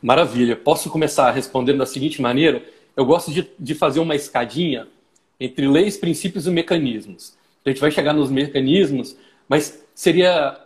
Maravilha. 0.00 0.54
Posso 0.54 0.90
começar 0.90 1.30
respondendo 1.30 1.78
da 1.78 1.86
seguinte 1.86 2.22
maneira? 2.22 2.62
eu 2.96 3.04
gosto 3.04 3.30
de, 3.30 3.50
de 3.58 3.74
fazer 3.74 4.00
uma 4.00 4.14
escadinha 4.14 4.86
entre 5.40 5.66
leis, 5.66 5.96
princípios 5.96 6.46
e 6.46 6.50
mecanismos. 6.50 7.34
A 7.64 7.70
gente 7.70 7.80
vai 7.80 7.90
chegar 7.90 8.12
nos 8.12 8.30
mecanismos, 8.30 9.16
mas 9.48 9.84
seria 9.94 10.58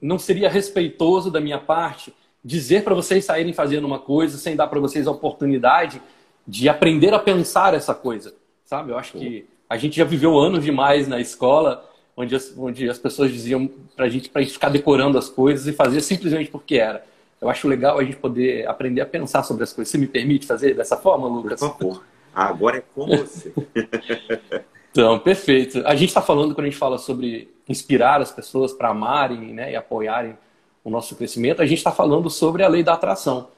não 0.00 0.18
seria 0.18 0.50
respeitoso 0.50 1.30
da 1.30 1.40
minha 1.40 1.58
parte 1.58 2.12
dizer 2.44 2.84
para 2.84 2.94
vocês 2.94 3.24
saírem 3.24 3.52
fazendo 3.52 3.86
uma 3.86 3.98
coisa 3.98 4.36
sem 4.36 4.54
dar 4.54 4.66
para 4.68 4.78
vocês 4.78 5.06
a 5.06 5.10
oportunidade 5.10 6.00
de 6.46 6.68
aprender 6.68 7.12
a 7.12 7.18
pensar 7.18 7.74
essa 7.74 7.94
coisa, 7.94 8.34
sabe? 8.64 8.92
Eu 8.92 8.98
acho 8.98 9.12
que 9.12 9.46
a 9.68 9.76
gente 9.76 9.96
já 9.96 10.04
viveu 10.04 10.38
anos 10.38 10.64
demais 10.64 11.08
na 11.08 11.20
escola 11.20 11.84
onde 12.16 12.34
as, 12.34 12.54
onde 12.56 12.88
as 12.88 12.98
pessoas 12.98 13.30
diziam 13.30 13.68
para 13.94 14.06
a 14.06 14.08
gente 14.08 14.28
para 14.30 14.44
ficar 14.46 14.70
decorando 14.70 15.18
as 15.18 15.28
coisas 15.28 15.66
e 15.66 15.72
fazer 15.72 16.00
simplesmente 16.00 16.50
porque 16.50 16.76
era. 16.76 17.04
Eu 17.40 17.50
acho 17.50 17.68
legal 17.68 17.98
a 17.98 18.04
gente 18.04 18.16
poder 18.16 18.66
aprender 18.66 19.02
a 19.02 19.06
pensar 19.06 19.42
sobre 19.42 19.62
as 19.62 19.72
coisas. 19.72 19.90
Você 19.90 19.98
me 19.98 20.06
permite 20.06 20.46
fazer 20.46 20.74
dessa 20.74 20.96
forma, 20.96 21.28
Lucas? 21.28 21.60
Por 21.60 21.76
favor. 21.76 22.04
Agora 22.34 22.78
é 22.78 22.82
com 22.94 23.06
você. 23.06 23.52
então, 24.90 25.18
perfeito. 25.18 25.82
A 25.86 25.94
gente 25.94 26.08
está 26.08 26.22
falando, 26.22 26.54
quando 26.54 26.66
a 26.66 26.70
gente 26.70 26.78
fala 26.78 26.96
sobre 26.96 27.54
inspirar 27.68 28.22
as 28.22 28.30
pessoas 28.30 28.72
para 28.72 28.88
amarem 28.88 29.52
né, 29.52 29.72
e 29.72 29.76
apoiarem 29.76 30.36
o 30.82 30.88
nosso 30.88 31.14
crescimento, 31.16 31.60
a 31.60 31.66
gente 31.66 31.78
está 31.78 31.92
falando 31.92 32.30
sobre 32.30 32.62
a 32.62 32.68
lei 32.68 32.82
da 32.82 32.94
atração. 32.94 33.48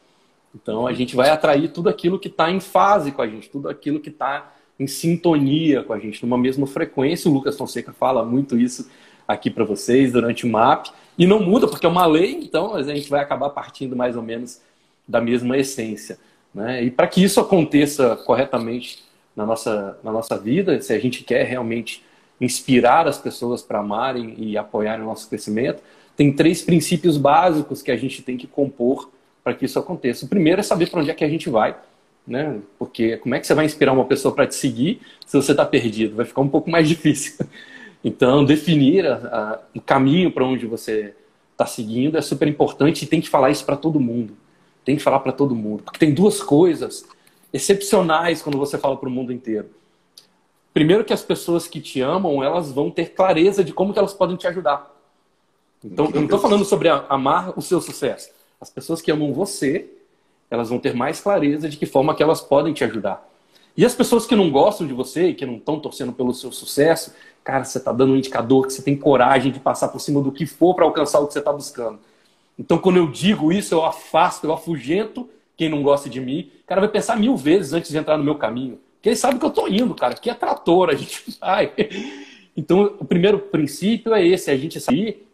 Então, 0.55 0.87
a 0.87 0.93
gente 0.93 1.15
vai 1.15 1.31
atrair 1.31 1.69
tudo 1.69 1.89
aquilo 1.89 2.19
que 2.19 2.29
está 2.29 2.51
em 2.51 2.61
fase 2.61 3.13
com 3.13 3.23
a 3.23 3.27
gente, 3.27 3.49
tudo 3.49 3.69
aquilo 3.69 4.01
que 4.01 4.09
está 4.09 4.53
em 4.79 4.87
sintonia 4.87 5.83
com 5.83 5.93
a 5.93 5.99
gente, 5.99 6.23
numa 6.25 6.39
mesma 6.39 6.67
frequência. 6.67 7.31
O 7.31 7.35
Lucas 7.35 7.57
Fonseca 7.57 7.93
fala 7.93 8.25
muito 8.25 8.57
isso 8.57 8.89
aqui 9.27 9.51
para 9.51 9.65
vocês 9.65 10.13
durante 10.13 10.47
o 10.47 10.49
MAP. 10.49 10.89
E 11.19 11.27
não 11.27 11.41
muda, 11.41 11.67
porque 11.67 11.85
é 11.85 11.89
uma 11.89 12.07
lei, 12.07 12.33
então 12.33 12.75
a 12.75 12.83
gente 12.83 13.11
vai 13.11 13.21
acabar 13.21 13.51
partindo 13.51 13.97
mais 13.97 14.17
ou 14.17 14.23
menos 14.23 14.61
da 15.07 15.21
mesma 15.21 15.57
essência. 15.59 16.19
Né? 16.55 16.85
E 16.85 16.91
para 16.91 17.09
que 17.09 17.23
isso 17.23 17.41
aconteça 17.41 18.17
corretamente 18.17 19.05
na 19.35 19.45
nossa, 19.45 19.99
na 20.03 20.13
nossa 20.13 20.39
vida, 20.39 20.81
se 20.81 20.93
a 20.93 20.99
gente 20.99 21.25
quer 21.25 21.45
realmente 21.45 22.05
inspirar 22.41 23.09
as 23.09 23.19
pessoas 23.19 23.63
para 23.63 23.81
amarem 23.81 24.35
e 24.39 24.57
apoiarem 24.57 25.05
o 25.05 25.09
nosso 25.09 25.29
crescimento, 25.29 25.83
tem 26.17 26.33
três 26.33 26.63
princípios 26.63 27.17
básicos 27.17 27.83
que 27.83 27.91
a 27.91 27.97
gente 27.97 28.23
tem 28.23 28.37
que 28.37 28.47
compor 28.47 29.11
para 29.49 29.55
que 29.55 29.65
isso 29.65 29.79
aconteça. 29.79 30.27
O 30.27 30.29
primeiro 30.29 30.61
é 30.61 30.63
saber 30.63 30.91
para 30.91 31.01
onde 31.01 31.11
é 31.11 31.15
que 31.15 31.25
a 31.25 31.29
gente 31.29 31.49
vai, 31.49 31.75
né? 32.27 32.61
Porque 32.79 33.17
como 33.17 33.35
é 33.35 33.41
que 33.41 33.47
você 33.47 33.55
vai 33.55 33.65
inspirar 33.65 33.95
uma 33.95 34.05
pessoa 34.05 34.35
para 34.35 34.47
te 34.47 34.55
seguir 34.55 35.01
se 35.25 35.35
você 35.35 35.53
está 35.53 35.65
perdido? 35.65 36.17
Vai 36.17 36.27
ficar 36.27 36.43
um 36.43 36.49
pouco 36.49 36.69
mais 36.69 36.87
difícil. 36.87 37.47
Então, 38.05 38.45
definir 38.45 39.07
a, 39.07 39.15
a, 39.15 39.59
o 39.75 39.81
caminho 39.81 40.31
para 40.31 40.45
onde 40.45 40.67
você 40.67 41.15
está 41.53 41.65
seguindo 41.65 42.19
é 42.19 42.21
super 42.21 42.47
importante 42.47 43.05
e 43.05 43.09
tem 43.09 43.23
que 43.23 43.29
falar 43.29 43.51
isso 43.51 43.65
para 43.65 43.75
todo 43.75 43.99
mundo. 43.99 44.37
Tem 44.85 44.97
que 44.97 45.03
falar 45.03 45.21
para 45.21 45.33
todo 45.33 45.55
mundo. 45.55 45.83
Porque 45.83 45.99
tem 45.99 46.13
duas 46.13 46.43
coisas 46.43 47.07
excepcionais 47.51 48.43
quando 48.43 48.59
você 48.59 48.77
fala 48.77 48.99
para 48.99 49.09
o 49.09 49.13
mundo 49.13 49.33
inteiro. 49.33 49.71
Primeiro 50.75 51.07
que 51.07 51.13
as 51.15 51.23
pessoas 51.23 51.67
que 51.67 51.81
te 51.81 52.03
amam, 52.03 52.45
elas 52.45 52.71
vão 52.71 52.91
ter 52.91 53.15
clareza 53.15 53.65
de 53.65 53.73
como 53.73 53.95
que 53.95 53.99
elas 53.99 54.13
podem 54.13 54.37
te 54.37 54.47
ajudar. 54.47 54.95
Então, 55.83 56.05
eu 56.07 56.17
não 56.17 56.25
estou 56.25 56.39
falando 56.39 56.67
sobre 56.67 56.91
amar 56.91 57.59
o 57.59 57.63
seu 57.63 57.81
sucesso. 57.81 58.37
As 58.61 58.71
pessoas 58.71 59.01
que 59.01 59.11
amam 59.11 59.33
você, 59.33 59.89
elas 60.51 60.69
vão 60.69 60.79
ter 60.79 60.95
mais 60.95 61.21
clareza 61.21 61.69
de 61.69 61.77
que 61.77 61.87
forma 61.87 62.15
que 62.15 62.23
elas 62.23 62.41
podem 62.41 62.73
te 62.73 62.85
ajudar. 62.85 63.27
E 63.77 63.85
as 63.85 63.95
pessoas 63.95 64.27
que 64.27 64.35
não 64.35 64.51
gostam 64.51 64.87
de 64.87 64.93
você 64.93 65.33
que 65.33 65.47
não 65.47 65.57
estão 65.57 65.79
torcendo 65.79 66.13
pelo 66.13 66.35
seu 66.35 66.51
sucesso, 66.51 67.15
cara, 67.45 67.65
você 67.65 67.79
está 67.79 67.93
dando 67.93 68.13
um 68.13 68.17
indicador 68.17 68.67
que 68.67 68.73
você 68.73 68.83
tem 68.83 68.97
coragem 68.97 69.53
de 69.53 69.61
passar 69.61 69.89
por 69.89 70.01
cima 70.01 70.21
do 70.21 70.33
que 70.33 70.47
for 70.47 70.75
para 70.75 70.85
alcançar 70.85 71.21
o 71.21 71.29
que 71.29 71.33
você 71.33 71.39
está 71.39 71.53
buscando. 71.53 72.01
Então, 72.59 72.77
quando 72.79 72.97
eu 72.97 73.07
digo 73.07 73.53
isso, 73.53 73.73
eu 73.73 73.85
afasto, 73.85 74.45
eu 74.45 74.53
afugento 74.53 75.31
quem 75.57 75.69
não 75.69 75.81
gosta 75.81 76.11
de 76.11 76.21
mim. 76.21 76.51
O 76.65 76.67
cara 76.67 76.81
vai 76.81 76.91
pensar 76.91 77.17
mil 77.17 77.37
vezes 77.37 77.73
antes 77.73 77.91
de 77.91 77.97
entrar 77.97 78.19
no 78.19 78.25
meu 78.25 78.35
caminho. 78.35 78.81
Porque 78.97 79.11
ele 79.11 79.17
sabe 79.17 79.39
que 79.39 79.45
eu 79.45 79.51
estou 79.51 79.69
indo, 79.69 79.95
cara. 79.95 80.15
Que 80.15 80.29
é 80.29 80.35
trator, 80.35 80.91
a 80.91 80.95
gente 80.95 81.23
vai. 81.41 81.73
Então, 82.57 82.97
o 82.99 83.05
primeiro 83.05 83.39
princípio 83.39 84.13
é 84.13 84.27
esse: 84.27 84.51
é 84.51 84.55
a 84.55 84.57
gente 84.57 84.81
sair 84.81 85.28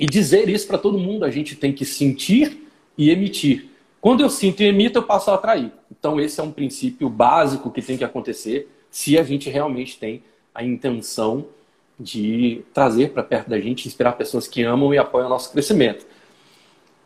e 0.00 0.06
dizer 0.06 0.48
isso 0.48 0.66
para 0.66 0.78
todo 0.78 0.98
mundo. 0.98 1.26
A 1.26 1.30
gente 1.30 1.54
tem 1.54 1.74
que 1.74 1.84
sentir 1.84 2.66
e 2.96 3.10
emitir. 3.10 3.66
Quando 4.00 4.22
eu 4.22 4.30
sinto 4.30 4.62
e 4.62 4.66
emito, 4.66 4.98
eu 4.98 5.02
passo 5.02 5.30
a 5.30 5.34
atrair. 5.34 5.70
Então, 5.90 6.18
esse 6.18 6.40
é 6.40 6.42
um 6.42 6.50
princípio 6.50 7.10
básico 7.10 7.70
que 7.70 7.82
tem 7.82 7.98
que 7.98 8.04
acontecer 8.04 8.66
se 8.90 9.18
a 9.18 9.22
gente 9.22 9.50
realmente 9.50 9.98
tem 9.98 10.22
a 10.54 10.64
intenção 10.64 11.46
de 11.98 12.62
trazer 12.72 13.10
para 13.10 13.22
perto 13.22 13.50
da 13.50 13.60
gente, 13.60 13.86
inspirar 13.86 14.12
pessoas 14.12 14.48
que 14.48 14.62
amam 14.62 14.94
e 14.94 14.98
apoiam 14.98 15.26
o 15.26 15.28
nosso 15.28 15.52
crescimento. 15.52 16.06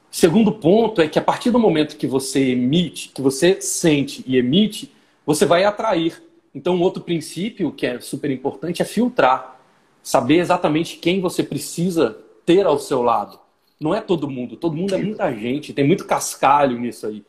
Segundo 0.08 0.52
ponto 0.52 1.02
é 1.02 1.08
que 1.08 1.18
a 1.18 1.22
partir 1.22 1.50
do 1.50 1.58
momento 1.58 1.96
que 1.96 2.06
você 2.06 2.50
emite, 2.50 3.08
que 3.08 3.20
você 3.20 3.60
sente 3.60 4.22
e 4.24 4.36
emite, 4.36 4.92
você 5.26 5.44
vai 5.44 5.64
atrair. 5.64 6.22
Então, 6.54 6.80
outro 6.80 7.02
princípio 7.02 7.72
que 7.72 7.84
é 7.84 7.98
super 7.98 8.30
importante 8.30 8.80
é 8.80 8.84
filtrar. 8.84 9.60
Saber 10.00 10.36
exatamente 10.36 10.98
quem 10.98 11.20
você 11.20 11.42
precisa 11.42 12.16
ter 12.44 12.66
ao 12.66 12.78
seu 12.78 13.02
lado. 13.02 13.38
Não 13.80 13.94
é 13.94 14.00
todo 14.00 14.30
mundo, 14.30 14.56
todo 14.56 14.76
mundo 14.76 14.94
é 14.94 14.98
muita 14.98 15.34
gente, 15.34 15.72
tem 15.72 15.86
muito 15.86 16.06
cascalho 16.06 16.78
nisso 16.78 17.06
aí. 17.06 17.24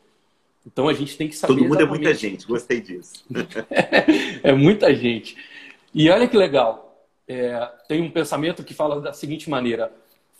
Então 0.65 0.87
a 0.87 0.93
gente 0.93 1.17
tem 1.17 1.27
que 1.27 1.35
saber. 1.35 1.53
Todo 1.53 1.63
mundo 1.63 1.75
exatamente... 1.75 2.03
é 2.03 2.05
muita 2.05 2.19
gente, 2.19 2.47
gostei 2.47 2.81
disso. 2.81 3.25
é 4.43 4.53
muita 4.53 4.93
gente. 4.95 5.35
E 5.93 6.09
olha 6.09 6.27
que 6.27 6.37
legal, 6.37 7.05
é, 7.27 7.69
tem 7.87 8.01
um 8.01 8.09
pensamento 8.09 8.63
que 8.63 8.73
fala 8.73 8.99
da 8.99 9.13
seguinte 9.13 9.49
maneira: 9.49 9.91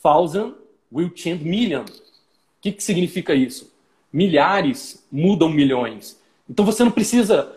thousand 0.01 0.53
will 0.91 1.11
change 1.15 1.43
million. 1.43 1.83
O 1.83 2.61
que, 2.61 2.71
que 2.71 2.83
significa 2.83 3.33
isso? 3.33 3.73
Milhares 4.11 5.05
mudam 5.11 5.49
milhões. 5.49 6.19
Então 6.49 6.65
você 6.65 6.83
não 6.83 6.91
precisa 6.91 7.51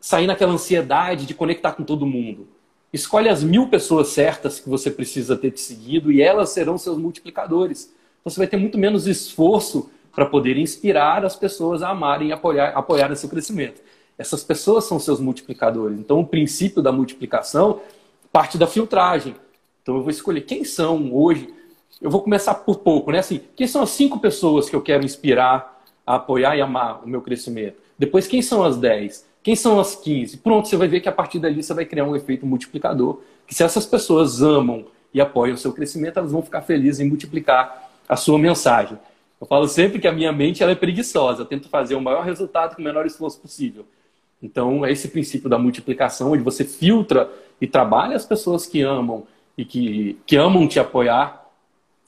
sair 0.00 0.26
naquela 0.26 0.52
ansiedade 0.52 1.26
de 1.26 1.34
conectar 1.34 1.72
com 1.72 1.82
todo 1.82 2.06
mundo. 2.06 2.48
Escolhe 2.94 3.28
as 3.28 3.42
mil 3.42 3.66
pessoas 3.66 4.10
certas 4.10 4.60
que 4.60 4.68
você 4.68 4.88
precisa 4.88 5.36
ter 5.36 5.50
te 5.50 5.60
seguido 5.60 6.12
e 6.12 6.22
elas 6.22 6.50
serão 6.50 6.78
seus 6.78 6.96
multiplicadores. 6.96 7.92
Então, 8.20 8.30
você 8.30 8.38
vai 8.38 8.46
ter 8.46 8.56
muito 8.56 8.78
menos 8.78 9.08
esforço 9.08 9.90
para 10.14 10.24
poder 10.24 10.56
inspirar 10.56 11.24
as 11.24 11.34
pessoas 11.34 11.82
a 11.82 11.88
amarem 11.88 12.28
e 12.28 12.32
apoiar, 12.32 12.68
apoiar 12.68 13.10
o 13.10 13.16
seu 13.16 13.28
crescimento. 13.28 13.82
Essas 14.16 14.44
pessoas 14.44 14.84
são 14.84 15.00
seus 15.00 15.18
multiplicadores. 15.18 15.98
Então, 15.98 16.20
o 16.20 16.26
princípio 16.26 16.80
da 16.80 16.92
multiplicação 16.92 17.80
parte 18.30 18.56
da 18.56 18.68
filtragem. 18.68 19.34
Então, 19.82 19.96
eu 19.96 20.02
vou 20.02 20.10
escolher 20.10 20.42
quem 20.42 20.62
são 20.62 21.12
hoje. 21.12 21.52
Eu 22.00 22.10
vou 22.10 22.22
começar 22.22 22.54
por 22.54 22.78
pouco, 22.78 23.10
né? 23.10 23.18
Assim, 23.18 23.40
quem 23.56 23.66
são 23.66 23.82
as 23.82 23.90
cinco 23.90 24.20
pessoas 24.20 24.70
que 24.70 24.76
eu 24.76 24.80
quero 24.80 25.04
inspirar 25.04 25.82
a 26.06 26.14
apoiar 26.14 26.56
e 26.56 26.60
amar 26.60 27.02
o 27.02 27.08
meu 27.08 27.20
crescimento? 27.20 27.76
Depois, 27.98 28.28
quem 28.28 28.40
são 28.40 28.62
as 28.62 28.76
dez? 28.76 29.26
Quem 29.44 29.54
são 29.54 29.78
as 29.78 29.94
quinze? 29.94 30.38
Pronto, 30.38 30.66
você 30.66 30.74
vai 30.74 30.88
ver 30.88 31.00
que 31.00 31.08
a 31.08 31.12
partir 31.12 31.38
dali 31.38 31.62
você 31.62 31.74
vai 31.74 31.84
criar 31.84 32.06
um 32.06 32.16
efeito 32.16 32.46
multiplicador. 32.46 33.20
Que 33.46 33.54
se 33.54 33.62
essas 33.62 33.84
pessoas 33.84 34.40
amam 34.40 34.86
e 35.12 35.20
apoiam 35.20 35.54
o 35.54 35.58
seu 35.58 35.70
crescimento, 35.70 36.18
elas 36.18 36.32
vão 36.32 36.42
ficar 36.42 36.62
felizes 36.62 36.98
em 36.98 37.06
multiplicar 37.06 37.90
a 38.08 38.16
sua 38.16 38.38
mensagem. 38.38 38.98
Eu 39.38 39.46
falo 39.46 39.68
sempre 39.68 39.98
que 39.98 40.08
a 40.08 40.12
minha 40.12 40.32
mente 40.32 40.62
ela 40.62 40.72
é 40.72 40.74
preguiçosa. 40.74 41.42
Eu 41.42 41.44
tento 41.44 41.68
fazer 41.68 41.94
o 41.94 42.00
maior 42.00 42.24
resultado 42.24 42.74
com 42.74 42.80
o 42.80 42.84
menor 42.84 43.04
esforço 43.04 43.38
possível. 43.38 43.84
Então, 44.42 44.82
é 44.82 44.90
esse 44.90 45.08
princípio 45.08 45.50
da 45.50 45.58
multiplicação, 45.58 46.32
onde 46.32 46.42
você 46.42 46.64
filtra 46.64 47.30
e 47.60 47.66
trabalha 47.66 48.16
as 48.16 48.24
pessoas 48.24 48.64
que 48.64 48.80
amam 48.80 49.26
e 49.58 49.64
que, 49.66 50.18
que 50.24 50.36
amam 50.36 50.66
te 50.66 50.80
apoiar 50.80 51.50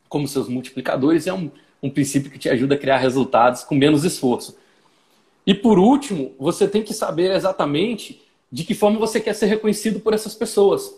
como 0.08 0.26
seus 0.26 0.48
multiplicadores. 0.48 1.26
É 1.26 1.34
um, 1.34 1.50
um 1.82 1.90
princípio 1.90 2.30
que 2.30 2.38
te 2.38 2.48
ajuda 2.48 2.76
a 2.76 2.78
criar 2.78 2.96
resultados 2.96 3.62
com 3.62 3.74
menos 3.74 4.04
esforço. 4.04 4.56
E 5.46 5.54
por 5.54 5.78
último, 5.78 6.34
você 6.38 6.66
tem 6.66 6.82
que 6.82 6.92
saber 6.92 7.34
exatamente 7.36 8.20
de 8.50 8.64
que 8.64 8.74
forma 8.74 8.98
você 8.98 9.20
quer 9.20 9.34
ser 9.34 9.46
reconhecido 9.46 10.00
por 10.00 10.12
essas 10.12 10.34
pessoas. 10.34 10.92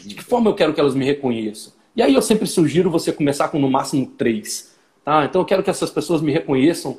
De 0.00 0.14
que 0.14 0.22
forma 0.22 0.48
eu 0.48 0.54
quero 0.54 0.72
que 0.72 0.80
elas 0.80 0.94
me 0.94 1.04
reconheçam. 1.04 1.72
E 1.96 2.02
aí 2.02 2.14
eu 2.14 2.22
sempre 2.22 2.46
sugiro 2.46 2.88
você 2.88 3.12
começar 3.12 3.48
com 3.48 3.58
no 3.58 3.68
máximo 3.68 4.06
três. 4.06 4.76
Tá? 5.04 5.24
Então 5.24 5.40
eu 5.40 5.44
quero 5.44 5.62
que 5.62 5.70
essas 5.70 5.90
pessoas 5.90 6.22
me 6.22 6.30
reconheçam 6.30 6.98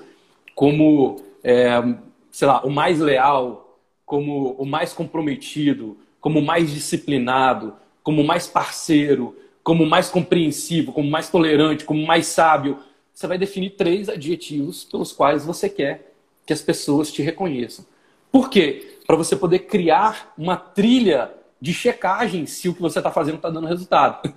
como, 0.54 1.22
é, 1.44 1.82
sei 2.30 2.48
lá, 2.48 2.62
o 2.66 2.70
mais 2.70 3.00
leal, 3.00 3.80
como 4.06 4.52
o 4.60 4.66
mais 4.66 4.92
comprometido, 4.92 5.98
como 6.20 6.40
o 6.40 6.46
mais 6.46 6.70
disciplinado, 6.70 7.74
como 8.04 8.22
o 8.22 8.28
mais 8.28 8.48
parceiro, 8.48 9.36
como 9.64 9.86
o 9.86 9.90
mais 9.90 10.10
compreensivo, 10.10 10.92
como 10.92 11.08
o 11.08 11.12
mais 11.12 11.30
tolerante, 11.30 11.86
como 11.86 12.04
o 12.04 12.08
mais 12.08 12.28
sábio. 12.28 12.80
Você 13.14 13.28
vai 13.28 13.38
definir 13.38 13.72
três 13.72 14.10
adjetivos 14.10 14.84
pelos 14.84 15.14
quais 15.14 15.46
você 15.46 15.70
quer 15.70 16.11
que 16.52 16.54
as 16.54 16.62
pessoas 16.62 17.10
te 17.10 17.22
reconheçam. 17.22 17.86
Por 18.30 18.50
quê? 18.50 18.98
Para 19.08 19.16
você 19.16 19.38
poder 19.38 19.60
criar 19.60 20.34
uma 20.38 20.58
trilha 20.58 21.32
de 21.62 21.74
checagem 21.74 22.46
se 22.46 22.68
o 22.68 22.74
que 22.76 22.82
você 22.82 23.00
está 23.00 23.10
fazendo 23.10 23.36
está 23.36 23.50
dando 23.50 23.68
resultado. 23.68 24.34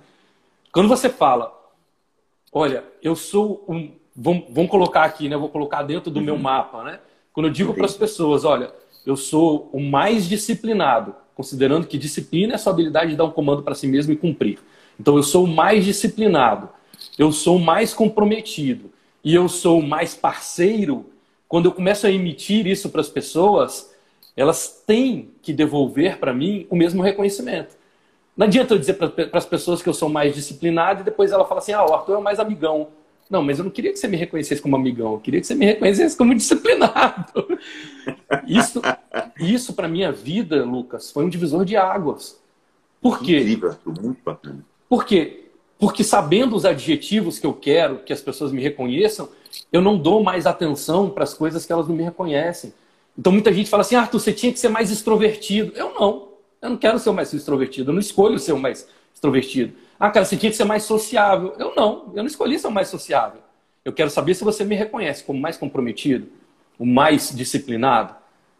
Quando 0.71 0.87
você 0.87 1.09
fala, 1.09 1.53
olha, 2.53 2.85
eu 3.03 3.17
sou 3.17 3.65
um. 3.67 3.91
Vamos, 4.15 4.45
vamos 4.49 4.71
colocar 4.71 5.03
aqui, 5.03 5.27
né? 5.27 5.35
Eu 5.35 5.41
vou 5.41 5.49
colocar 5.49 5.83
dentro 5.83 6.09
do 6.09 6.19
uhum. 6.19 6.25
meu 6.25 6.37
mapa, 6.37 6.85
né? 6.85 6.99
Quando 7.33 7.47
eu 7.47 7.51
digo 7.51 7.73
para 7.73 7.83
as 7.83 7.95
pessoas, 7.95 8.45
olha, 8.45 8.71
eu 9.05 9.17
sou 9.17 9.69
o 9.73 9.81
mais 9.81 10.25
disciplinado, 10.25 11.13
considerando 11.35 11.85
que 11.85 11.97
disciplina 11.97 12.53
é 12.53 12.55
a 12.55 12.57
sua 12.57 12.71
habilidade 12.71 13.11
de 13.11 13.17
dar 13.17 13.25
um 13.25 13.31
comando 13.31 13.61
para 13.61 13.75
si 13.75 13.87
mesmo 13.87 14.13
e 14.13 14.15
cumprir. 14.15 14.57
Então, 14.97 15.17
eu 15.17 15.23
sou 15.23 15.43
o 15.43 15.47
mais 15.47 15.83
disciplinado, 15.83 16.69
eu 17.19 17.33
sou 17.33 17.57
o 17.57 17.59
mais 17.59 17.93
comprometido 17.93 18.89
e 19.21 19.35
eu 19.35 19.49
sou 19.49 19.79
o 19.79 19.85
mais 19.85 20.15
parceiro. 20.15 21.07
Quando 21.47 21.65
eu 21.65 21.71
começo 21.71 22.07
a 22.07 22.11
emitir 22.11 22.67
isso 22.67 22.89
para 22.89 23.01
as 23.01 23.09
pessoas, 23.09 23.93
elas 24.35 24.83
têm 24.85 25.29
que 25.41 25.53
devolver 25.53 26.17
para 26.17 26.33
mim 26.33 26.67
o 26.69 26.75
mesmo 26.75 27.01
reconhecimento. 27.01 27.75
Não 28.35 28.47
adianta 28.47 28.73
eu 28.73 28.79
dizer 28.79 28.95
para 28.95 29.11
as 29.33 29.45
pessoas 29.45 29.81
que 29.81 29.87
eu 29.87 29.93
sou 29.93 30.09
mais 30.09 30.35
disciplinado 30.35 31.01
e 31.01 31.03
depois 31.03 31.31
ela 31.31 31.45
fala 31.45 31.61
assim: 31.61 31.71
ah, 31.71 31.85
o 31.85 31.93
Arthur 31.93 32.15
é 32.15 32.17
o 32.17 32.23
mais 32.23 32.39
amigão. 32.39 32.89
Não, 33.29 33.41
mas 33.41 33.57
eu 33.57 33.63
não 33.63 33.71
queria 33.71 33.91
que 33.91 33.97
você 33.97 34.07
me 34.07 34.17
reconhecesse 34.17 34.61
como 34.61 34.75
amigão, 34.75 35.13
eu 35.13 35.19
queria 35.19 35.41
que 35.41 35.47
você 35.47 35.55
me 35.55 35.65
reconhecesse 35.65 36.15
como 36.15 36.33
disciplinado. 36.35 37.47
Isso, 38.45 38.81
isso 39.39 39.73
para 39.73 39.87
minha 39.87 40.11
vida, 40.11 40.63
Lucas, 40.63 41.11
foi 41.11 41.25
um 41.25 41.29
divisor 41.29 41.65
de 41.65 41.75
águas. 41.75 42.39
Por 43.01 43.19
quê? 43.19 43.39
Incrível, 43.39 43.75
muito 43.99 44.21
bacana. 44.23 44.63
Por 44.87 45.05
quê? 45.05 45.44
Porque 45.85 46.03
sabendo 46.03 46.55
os 46.55 46.65
adjetivos 46.65 47.37
que 47.37 47.45
eu 47.45 47.53
quero 47.53 47.99
que 47.99 48.11
as 48.11 48.19
pessoas 48.19 48.51
me 48.51 48.59
reconheçam, 48.59 49.29
eu 49.71 49.83
não 49.83 49.95
dou 49.95 50.23
mais 50.23 50.47
atenção 50.47 51.11
para 51.11 51.23
as 51.23 51.35
coisas 51.35 51.63
que 51.63 51.71
elas 51.71 51.87
não 51.87 51.95
me 51.95 52.01
reconhecem. 52.01 52.73
Então 53.15 53.31
muita 53.31 53.53
gente 53.53 53.69
fala 53.69 53.81
assim: 53.81 53.93
Arthur, 53.93 54.19
você 54.19 54.33
tinha 54.33 54.51
que 54.51 54.57
ser 54.57 54.69
mais 54.69 54.89
extrovertido. 54.89 55.73
Eu 55.75 55.93
não. 55.93 56.29
Eu 56.59 56.71
não 56.71 56.77
quero 56.77 56.97
ser 56.97 57.11
mais 57.11 57.31
extrovertido, 57.31 57.91
eu 57.91 57.93
não 57.93 57.99
escolho 57.99 58.39
ser 58.39 58.53
o 58.53 58.57
mais 58.57 58.87
extrovertido. 59.13 59.75
Ah, 59.99 60.09
cara, 60.09 60.25
você 60.25 60.35
tinha 60.35 60.49
que 60.49 60.57
ser 60.57 60.63
mais 60.63 60.81
sociável. 60.81 61.53
Eu 61.59 61.75
não, 61.75 62.11
eu 62.15 62.23
não 62.23 62.25
escolhi 62.25 62.57
ser 62.57 62.65
o 62.65 62.71
mais 62.71 62.87
sociável. 62.87 63.39
Eu 63.85 63.93
quero 63.93 64.09
saber 64.09 64.33
se 64.33 64.43
você 64.43 64.63
me 64.63 64.73
reconhece 64.73 65.23
como 65.23 65.39
mais 65.39 65.55
comprometido, 65.55 66.27
o 66.79 66.85
mais 66.85 67.29
disciplinado. 67.29 68.15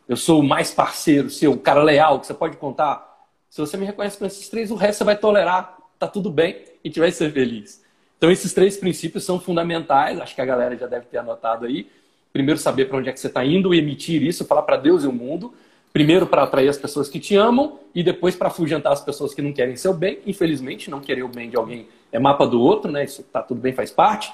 Eu 0.07 0.15
sou 0.15 0.41
o 0.41 0.43
mais 0.43 0.69
parceiro 0.69 1.32
seu, 1.32 1.53
o 1.53 1.57
cara 1.57 1.82
leal 1.82 2.19
que 2.19 2.28
você 2.28 2.36
pode 2.36 2.55
contar. 2.57 3.26
Se 3.49 3.59
você 3.59 3.78
me 3.78 3.86
reconhece 3.88 4.15
com 4.15 4.28
esses 4.28 4.47
três, 4.47 4.69
o 4.69 4.76
resto 4.76 4.99
você 4.99 5.03
vai 5.05 5.17
tolerar, 5.17 5.76
tá 5.97 6.07
tudo 6.07 6.30
bem 6.30 6.74
e 6.86 6.89
te 6.91 6.99
vai 6.99 7.11
ser 7.11 7.33
feliz. 7.33 7.83
Então, 8.17 8.31
esses 8.31 8.53
três 8.53 8.77
princípios 8.77 9.25
são 9.25 9.39
fundamentais, 9.39 10.19
acho 10.21 10.36
que 10.36 10.41
a 10.41 10.45
galera 10.45 10.77
já 10.77 10.86
deve 10.86 11.07
ter 11.07 11.17
anotado 11.17 11.65
aí. 11.65 11.89
Primeiro, 12.31 12.59
saber 12.59 12.86
para 12.86 12.97
onde 12.97 13.09
é 13.09 13.11
que 13.11 13.19
você 13.19 13.27
está 13.27 13.43
indo, 13.43 13.73
emitir 13.73 14.21
isso, 14.21 14.45
falar 14.45 14.61
para 14.61 14.77
Deus 14.77 15.03
e 15.03 15.07
o 15.07 15.11
mundo. 15.11 15.53
Primeiro 15.91 16.27
para 16.27 16.43
atrair 16.43 16.69
as 16.69 16.77
pessoas 16.77 17.09
que 17.09 17.19
te 17.19 17.36
amam 17.36 17.79
e 17.93 18.03
depois 18.03 18.36
para 18.36 18.49
afugentar 18.49 18.93
as 18.93 19.01
pessoas 19.01 19.33
que 19.33 19.41
não 19.41 19.51
querem 19.51 19.75
seu 19.75 19.93
bem. 19.93 20.19
Infelizmente, 20.27 20.91
não 20.91 20.99
querer 20.99 21.23
o 21.23 21.27
bem 21.27 21.49
de 21.49 21.55
alguém 21.55 21.88
é 22.11 22.19
mapa 22.19 22.45
do 22.45 22.61
outro, 22.61 22.91
né? 22.91 23.03
Isso 23.03 23.23
tá 23.23 23.41
tudo 23.41 23.61
bem, 23.61 23.73
faz 23.73 23.91
parte. 23.91 24.31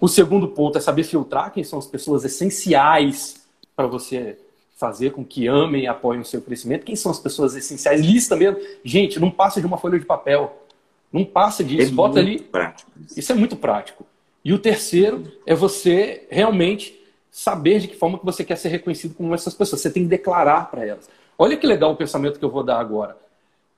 O 0.00 0.08
segundo 0.08 0.48
ponto 0.48 0.78
é 0.78 0.80
saber 0.80 1.04
filtrar 1.04 1.52
quem 1.52 1.62
são 1.62 1.78
as 1.78 1.86
pessoas 1.86 2.24
essenciais 2.24 3.46
para 3.76 3.86
você 3.86 4.38
fazer 4.76 5.10
com 5.10 5.24
que 5.24 5.46
amem 5.46 5.84
e 5.84 5.86
apoiem 5.86 6.22
o 6.22 6.24
seu 6.24 6.40
crescimento. 6.40 6.84
Quem 6.84 6.96
são 6.96 7.10
as 7.10 7.18
pessoas 7.18 7.54
essenciais? 7.54 8.00
Lista 8.00 8.34
mesmo. 8.36 8.58
Gente, 8.82 9.20
não 9.20 9.30
passa 9.30 9.60
de 9.60 9.66
uma 9.66 9.76
folha 9.76 9.98
de 9.98 10.06
papel. 10.06 10.66
Não 11.12 11.24
passa 11.24 11.64
disso. 11.64 11.90
É 11.90 11.94
Bota 11.94 12.18
ali. 12.18 12.40
Prático. 12.40 12.90
Isso 13.16 13.32
é 13.32 13.34
muito 13.34 13.56
prático. 13.56 14.06
E 14.44 14.52
o 14.52 14.58
terceiro 14.58 15.24
é 15.46 15.54
você 15.54 16.26
realmente 16.30 16.98
saber 17.30 17.80
de 17.80 17.88
que 17.88 17.96
forma 17.96 18.18
que 18.18 18.24
você 18.24 18.44
quer 18.44 18.56
ser 18.56 18.68
reconhecido 18.68 19.14
como 19.14 19.34
essas 19.34 19.54
pessoas. 19.54 19.80
Você 19.80 19.90
tem 19.90 20.02
que 20.02 20.08
declarar 20.08 20.70
para 20.70 20.86
elas. 20.86 21.08
Olha 21.38 21.56
que 21.56 21.66
legal 21.66 21.92
o 21.92 21.96
pensamento 21.96 22.38
que 22.38 22.44
eu 22.44 22.50
vou 22.50 22.62
dar 22.62 22.78
agora. 22.78 23.16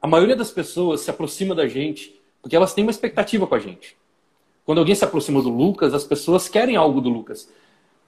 A 0.01 0.07
maioria 0.07 0.35
das 0.35 0.51
pessoas 0.51 1.03
se 1.03 1.11
aproxima 1.11 1.55
da 1.55 1.69
gente 1.69 2.19
porque 2.41 2.57
elas 2.57 2.73
têm 2.73 2.85
uma 2.85 2.91
expectativa 2.91 3.47
com 3.47 3.55
a 3.55 3.59
gente. 3.59 3.97
Quando 4.65 4.79
alguém 4.79 4.95
se 4.95 5.05
aproxima 5.05 5.43
do 5.43 5.51
Lucas, 5.51 5.93
as 5.93 6.05
pessoas 6.05 6.49
querem 6.49 6.77
algo 6.77 7.01
do 7.01 7.11
Lucas. 7.11 7.49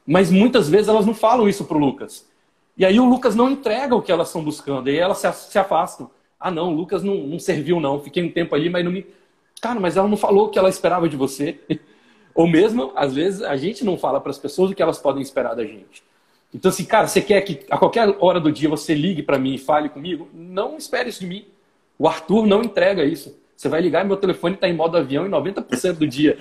Mas 0.06 0.30
muitas 0.30 0.68
vezes 0.68 0.88
elas 0.88 1.06
não 1.06 1.14
falam 1.14 1.48
isso 1.48 1.64
pro 1.64 1.78
Lucas. 1.78 2.26
E 2.76 2.84
aí 2.84 2.98
o 2.98 3.04
Lucas 3.04 3.34
não 3.34 3.50
entrega 3.50 3.94
o 3.94 4.02
que 4.02 4.10
elas 4.10 4.28
estão 4.28 4.42
buscando. 4.42 4.88
E 4.88 4.92
aí 4.92 4.98
elas 4.98 5.18
se 5.18 5.58
afastam. 5.58 6.10
Ah, 6.42 6.50
não, 6.50 6.72
o 6.72 6.76
Lucas 6.76 7.02
não, 7.02 7.14
não 7.14 7.38
serviu, 7.38 7.78
não. 7.80 8.00
Fiquei 8.00 8.22
um 8.22 8.30
tempo 8.30 8.54
ali, 8.54 8.68
mas 8.68 8.84
não 8.84 8.90
me. 8.90 9.06
Cara, 9.60 9.78
mas 9.78 9.96
ela 9.96 10.08
não 10.08 10.16
falou 10.16 10.46
o 10.46 10.48
que 10.48 10.58
ela 10.58 10.68
esperava 10.68 11.08
de 11.08 11.16
você. 11.16 11.58
Ou 12.34 12.48
mesmo, 12.48 12.92
às 12.96 13.14
vezes, 13.14 13.42
a 13.42 13.56
gente 13.56 13.84
não 13.84 13.96
fala 13.96 14.20
para 14.20 14.30
as 14.30 14.38
pessoas 14.38 14.70
o 14.70 14.74
que 14.74 14.82
elas 14.82 14.98
podem 14.98 15.22
esperar 15.22 15.54
da 15.54 15.64
gente. 15.64 16.02
Então, 16.52 16.70
assim, 16.70 16.84
cara, 16.84 17.06
você 17.06 17.20
quer 17.20 17.40
que 17.42 17.60
a 17.70 17.78
qualquer 17.78 18.16
hora 18.18 18.40
do 18.40 18.50
dia 18.50 18.68
você 18.68 18.94
ligue 18.94 19.22
para 19.22 19.38
mim 19.38 19.54
e 19.54 19.58
fale 19.58 19.88
comigo? 19.88 20.28
Não 20.34 20.76
espere 20.76 21.08
isso 21.08 21.20
de 21.20 21.26
mim. 21.26 21.46
O 21.98 22.08
Arthur 22.08 22.46
não 22.46 22.62
entrega 22.62 23.04
isso. 23.04 23.38
Você 23.56 23.68
vai 23.68 23.80
ligar 23.80 24.04
e 24.04 24.08
meu 24.08 24.16
telefone 24.16 24.54
está 24.54 24.68
em 24.68 24.74
modo 24.74 24.96
avião 24.96 25.26
em 25.26 25.30
90% 25.30 25.92
do 25.92 26.06
dia. 26.06 26.38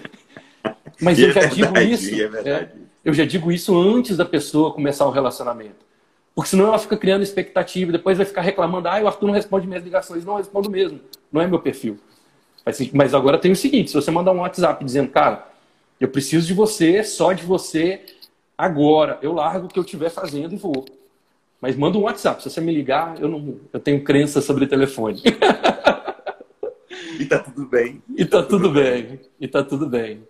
Mas 1.00 1.20
eu 1.20 1.32
já 1.32 1.42
é 1.42 1.48
digo 1.48 1.78
isso. 1.78 2.16
É, 2.16 2.50
é 2.50 2.72
eu 3.04 3.14
já 3.14 3.26
digo 3.26 3.52
isso 3.52 3.78
antes 3.78 4.18
da 4.18 4.26
pessoa 4.26 4.74
começar 4.74 5.06
o 5.06 5.12
relacionamento. 5.12 5.91
Porque 6.34 6.50
senão 6.50 6.68
ela 6.68 6.80
fica 6.80 6.96
criando 6.96 7.24
expectativa 7.24 7.90
e 7.90 7.94
depois 7.94 8.18
vai 8.18 8.26
ficar 8.26 8.42
reclamando: 8.42 8.88
ah, 8.88 9.02
o 9.02 9.08
Arthur 9.08 9.28
não 9.28 9.34
responde 9.34 9.68
minhas 9.68 9.84
ligações. 9.84 10.26
Não 10.26 10.38
respondo 10.38 10.70
mesmo. 10.70 11.00
Não 11.32 11.42
é 11.42 11.48
meu 11.48 11.60
perfil. 11.60 12.00
Mas 12.94 13.14
agora 13.14 13.38
tem 13.38 13.52
o 13.52 13.56
seguinte: 13.56 13.90
se 13.90 13.96
você 13.96 14.12
mandar 14.12 14.32
um 14.32 14.40
WhatsApp 14.40 14.84
dizendo, 14.84 15.10
cara, 15.10 15.48
eu 16.00 16.08
preciso 16.08 16.48
de 16.48 16.54
você, 16.54 17.04
só 17.04 17.34
de 17.34 17.44
você 17.44 18.02
agora. 18.58 19.20
Eu 19.22 19.34
largo 19.34 19.66
o 19.66 19.70
que 19.70 19.78
eu 19.78 19.84
estiver 19.84 20.10
fazendo 20.10 20.54
e 20.54 20.58
vou. 20.58 20.86
Mas 21.60 21.76
manda 21.76 21.98
um 21.98 22.04
WhatsApp. 22.04 22.42
Se 22.42 22.50
você 22.50 22.62
me 22.62 22.74
ligar, 22.74 23.22
eu 23.22 23.28
não, 23.28 23.60
eu 23.72 23.80
tenho 23.80 24.04
crença 24.04 24.42
sobre 24.42 24.66
telefone. 24.66 25.22
e 27.20 27.26
tá 27.26 27.40
tudo 27.40 27.68
bem. 27.68 28.02
E 28.18 28.26
tá, 28.26 28.42
tudo, 28.42 28.64
tudo 28.64 28.72
bem. 28.72 29.04
bem. 29.04 29.20
E 29.40 29.48
tá 29.48 29.64
tudo 29.64 29.88
bem. 29.88 30.24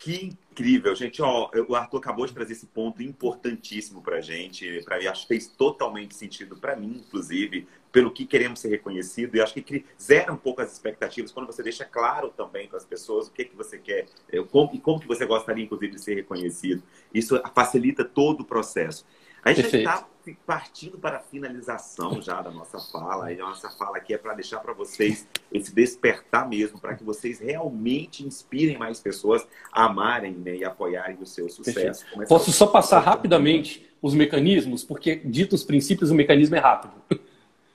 Que 0.00 0.36
incrível, 0.52 0.94
gente. 0.94 1.22
Ó, 1.22 1.50
o 1.66 1.74
Arthur 1.74 1.98
acabou 1.98 2.26
de 2.26 2.34
trazer 2.34 2.52
esse 2.52 2.66
ponto 2.66 3.02
importantíssimo 3.02 4.02
para 4.02 4.20
gente. 4.20 4.82
Para 4.84 4.98
acho 5.10 5.22
que 5.22 5.28
fez 5.28 5.46
totalmente 5.46 6.14
sentido 6.14 6.56
para 6.56 6.76
mim, 6.76 7.02
inclusive, 7.04 7.66
pelo 7.90 8.10
que 8.10 8.26
queremos 8.26 8.60
ser 8.60 8.68
reconhecido. 8.68 9.34
E 9.34 9.40
acho 9.40 9.54
que 9.54 9.84
zera 10.00 10.32
um 10.32 10.36
pouco 10.36 10.60
as 10.60 10.70
expectativas 10.70 11.32
quando 11.32 11.46
você 11.46 11.62
deixa 11.62 11.84
claro 11.84 12.28
também 12.28 12.68
para 12.68 12.76
as 12.76 12.84
pessoas 12.84 13.28
o 13.28 13.32
que 13.32 13.46
que 13.46 13.56
você 13.56 13.78
quer 13.78 14.06
é, 14.30 14.42
como, 14.42 14.70
e 14.74 14.78
como 14.78 15.00
que 15.00 15.08
você 15.08 15.24
gostaria, 15.24 15.64
inclusive, 15.64 15.92
de 15.92 16.00
ser 16.00 16.14
reconhecido. 16.14 16.82
Isso 17.12 17.40
facilita 17.54 18.04
todo 18.04 18.42
o 18.42 18.44
processo. 18.44 19.06
A 19.44 19.52
gente 19.52 19.76
está 19.76 20.06
partindo 20.46 20.98
para 20.98 21.16
a 21.16 21.20
finalização 21.20 22.22
já 22.22 22.40
da 22.40 22.50
nossa 22.50 22.78
fala, 22.78 23.28
a 23.28 23.34
nossa 23.34 23.68
fala 23.70 23.96
aqui 23.96 24.14
é 24.14 24.18
para 24.18 24.34
deixar 24.34 24.60
para 24.60 24.72
vocês 24.72 25.26
esse 25.52 25.74
despertar 25.74 26.48
mesmo, 26.48 26.80
para 26.80 26.94
que 26.94 27.02
vocês 27.02 27.40
realmente 27.40 28.24
inspirem 28.24 28.78
mais 28.78 29.00
pessoas 29.00 29.46
a 29.72 29.86
amarem 29.86 30.32
né, 30.32 30.56
e 30.56 30.64
apoiarem 30.64 31.16
o 31.20 31.26
seu 31.26 31.48
sucesso. 31.48 32.04
Posso 32.28 32.52
só 32.52 32.68
passar 32.68 33.00
rapidamente 33.00 33.90
os 34.00 34.14
mecanismos, 34.14 34.84
porque 34.84 35.16
dito 35.16 35.54
os 35.54 35.64
princípios, 35.64 36.10
o 36.10 36.14
mecanismo 36.14 36.54
é 36.54 36.60
rápido. 36.60 36.94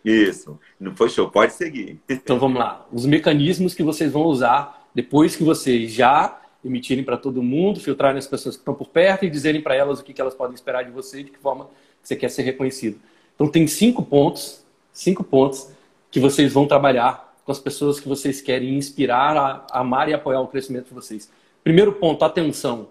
Isso, 0.06 0.58
não 0.80 0.96
foi 0.96 1.10
show, 1.10 1.30
pode 1.30 1.52
seguir. 1.52 2.00
Então 2.08 2.40
vamos 2.40 2.60
lá. 2.60 2.88
Os 2.94 3.06
mecanismos 3.06 3.74
que 3.74 3.84
vocês 3.84 4.10
vão 4.10 4.24
usar 4.24 4.88
depois 4.96 5.36
que 5.36 5.44
vocês 5.44 5.92
já 5.92 6.40
emitirem 6.64 7.04
para 7.04 7.18
todo 7.18 7.42
mundo, 7.42 7.80
filtrarem 7.80 8.18
as 8.18 8.28
pessoas 8.28 8.56
que 8.56 8.62
estão 8.62 8.74
por 8.74 8.88
perto 8.88 9.26
e 9.26 9.30
dizerem 9.30 9.62
para 9.62 9.76
elas 9.76 10.00
o 10.00 10.04
que 10.04 10.20
elas 10.20 10.34
podem 10.34 10.56
esperar 10.56 10.84
de 10.84 10.92
você 10.92 11.20
e 11.20 11.24
de 11.24 11.32
que 11.32 11.38
forma 11.38 11.70
você 12.02 12.16
quer 12.16 12.30
ser 12.30 12.44
reconhecido. 12.44 13.00
Então 13.36 13.48
tem 13.48 13.68
cinco 13.68 14.04
pontos, 14.04 14.64
cinco 14.92 15.24
pontos 15.24 15.70
que 16.10 16.20
vocês 16.20 16.54
vão 16.54 16.68
trabalhar 16.68 17.36
com 17.46 17.52
as 17.52 17.60
pessoas 17.60 18.00
que 18.00 18.10
vocês 18.10 18.42
querem 18.42 18.76
inspirar 18.76 19.38
a 19.38 19.80
amar 19.80 20.10
e 20.10 20.14
apoiar 20.14 20.42
o 20.42 20.48
crescimento 20.48 20.88
de 20.88 20.94
vocês. 20.94 21.30
Primeiro 21.64 21.94
ponto, 21.94 22.26
atenção. 22.26 22.90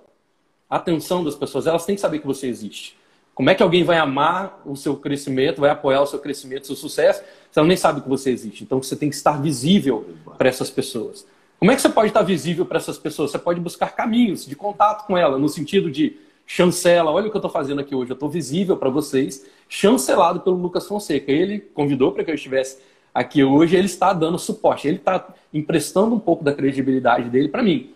Atenção 0.69 1.23
das 1.23 1.35
pessoas, 1.35 1.67
elas 1.67 1.85
têm 1.85 1.95
que 1.95 2.01
saber 2.01 2.21
que 2.21 2.27
você 2.27 2.47
existe. 2.47 2.97
Como 3.35 3.51
é 3.51 3.55
que 3.55 3.63
alguém 3.63 3.85
vai 3.85 3.99
amar 3.99 4.63
o 4.65 4.75
seu 4.75 4.97
crescimento, 4.97 5.61
vai 5.61 5.69
apoiar 5.69 6.01
o 6.01 6.07
seu 6.07 6.19
crescimento, 6.19 6.63
o 6.63 6.67
seu 6.69 6.77
sucesso, 6.77 7.23
se 7.51 7.59
ela 7.59 7.69
nem 7.69 7.77
sabe 7.77 8.01
que 8.01 8.09
você 8.09 8.31
existe? 8.31 8.65
Então 8.65 8.83
você 8.83 8.97
tem 8.97 9.11
que 9.11 9.15
estar 9.15 9.41
visível 9.43 10.07
para 10.39 10.49
essas 10.49 10.71
pessoas. 10.71 11.27
Como 11.59 11.71
é 11.71 11.75
que 11.75 11.81
você 11.81 11.89
pode 11.89 12.09
estar 12.09 12.23
visível 12.23 12.67
para 12.67 12.77
essas 12.77 12.99
pessoas? 12.99 13.31
Você 13.31 13.39
pode 13.39 13.61
buscar 13.61 13.95
caminhos 13.95 14.45
de 14.45 14.55
contato 14.55 15.07
com 15.07 15.17
ela, 15.17 15.39
no 15.39 15.49
sentido 15.49 15.91
de 15.91 16.17
chancela, 16.47 17.11
olha 17.11 17.27
o 17.27 17.31
que 17.31 17.37
eu 17.37 17.41
estou 17.41 17.51
fazendo 17.51 17.81
aqui 17.81 17.95
hoje, 17.95 18.11
eu 18.11 18.15
estou 18.15 18.29
visível 18.29 18.77
para 18.77 18.89
vocês, 18.89 19.45
chancelado 19.69 20.41
pelo 20.41 20.57
Lucas 20.57 20.87
Fonseca. 20.87 21.33
Ele 21.33 21.59
convidou 21.59 22.13
para 22.13 22.23
que 22.23 22.31
eu 22.31 22.35
estivesse 22.35 22.79
aqui 23.13 23.43
hoje, 23.43 23.75
ele 23.75 23.87
está 23.87 24.13
dando 24.13 24.39
suporte, 24.39 24.87
ele 24.87 24.99
está 24.99 25.27
emprestando 25.53 26.15
um 26.15 26.19
pouco 26.19 26.45
da 26.45 26.53
credibilidade 26.53 27.31
dele 27.31 27.49
para 27.49 27.63
mim. 27.63 27.91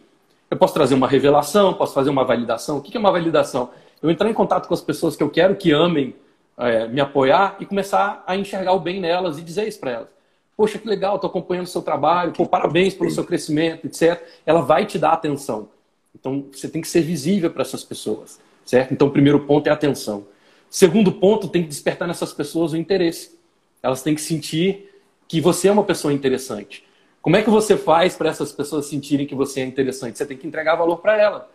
Eu 0.51 0.57
posso 0.57 0.75
trazer 0.75 0.95
uma 0.95 1.07
revelação, 1.07 1.75
posso 1.75 1.95
fazer 1.95 2.11
uma 2.11 2.25
validação. 2.25 2.79
O 2.79 2.83
que 2.83 2.97
é 2.97 2.99
uma 2.99 3.13
validação? 3.13 3.71
Eu 4.03 4.11
entrar 4.11 4.29
em 4.29 4.35
contato 4.35 4.67
com 4.67 4.75
as 4.75 4.81
pessoas 4.81 5.15
que 5.15 5.23
eu 5.23 5.31
quero 5.31 5.55
que 5.55 5.71
amem, 5.71 6.17
é, 6.59 6.89
me 6.89 7.01
apoiar 7.01 7.57
e 7.61 7.67
começar 7.67 8.25
a 8.27 8.35
enxergar 8.37 8.73
o 8.73 8.81
bem 8.81 9.01
nelas 9.01 9.39
e 9.39 9.43
dizer 9.43 9.69
isso 9.69 9.79
para 9.79 9.91
elas. 9.93 10.20
Poxa, 10.61 10.79
que 10.79 10.87
legal, 10.87 11.15
estou 11.15 11.31
acompanhando 11.31 11.65
o 11.65 11.71
seu 11.71 11.81
trabalho, 11.81 12.33
pô, 12.33 12.45
parabéns 12.45 12.93
pelo 12.93 13.11
seu 13.11 13.25
crescimento, 13.25 13.87
etc. 13.87 14.23
Ela 14.45 14.61
vai 14.61 14.85
te 14.85 14.99
dar 14.99 15.13
atenção. 15.13 15.71
Então, 16.15 16.45
você 16.53 16.69
tem 16.69 16.83
que 16.83 16.89
ser 16.89 17.01
visível 17.01 17.51
para 17.51 17.63
essas 17.63 17.83
pessoas, 17.83 18.39
certo? 18.63 18.93
Então, 18.93 19.09
o 19.09 19.11
primeiro 19.11 19.41
ponto 19.47 19.67
é 19.69 19.71
atenção. 19.71 20.27
Segundo 20.69 21.13
ponto, 21.13 21.49
tem 21.49 21.63
que 21.63 21.69
despertar 21.69 22.07
nessas 22.07 22.35
pessoas 22.35 22.75
o 22.75 22.77
interesse. 22.77 23.39
Elas 23.83 24.03
têm 24.03 24.15
que 24.15 24.21
sentir 24.21 24.95
que 25.27 25.41
você 25.41 25.69
é 25.69 25.73
uma 25.73 25.83
pessoa 25.83 26.13
interessante. 26.13 26.85
Como 27.23 27.37
é 27.37 27.43
que 27.43 27.49
você 27.49 27.75
faz 27.75 28.15
para 28.15 28.29
essas 28.29 28.53
pessoas 28.53 28.85
sentirem 28.85 29.27
que 29.27 29.35
você 29.35 29.63
é 29.63 29.65
interessante? 29.65 30.19
Você 30.19 30.27
tem 30.27 30.37
que 30.37 30.47
entregar 30.47 30.77
valor 30.77 30.99
para 30.99 31.19
ela. 31.19 31.51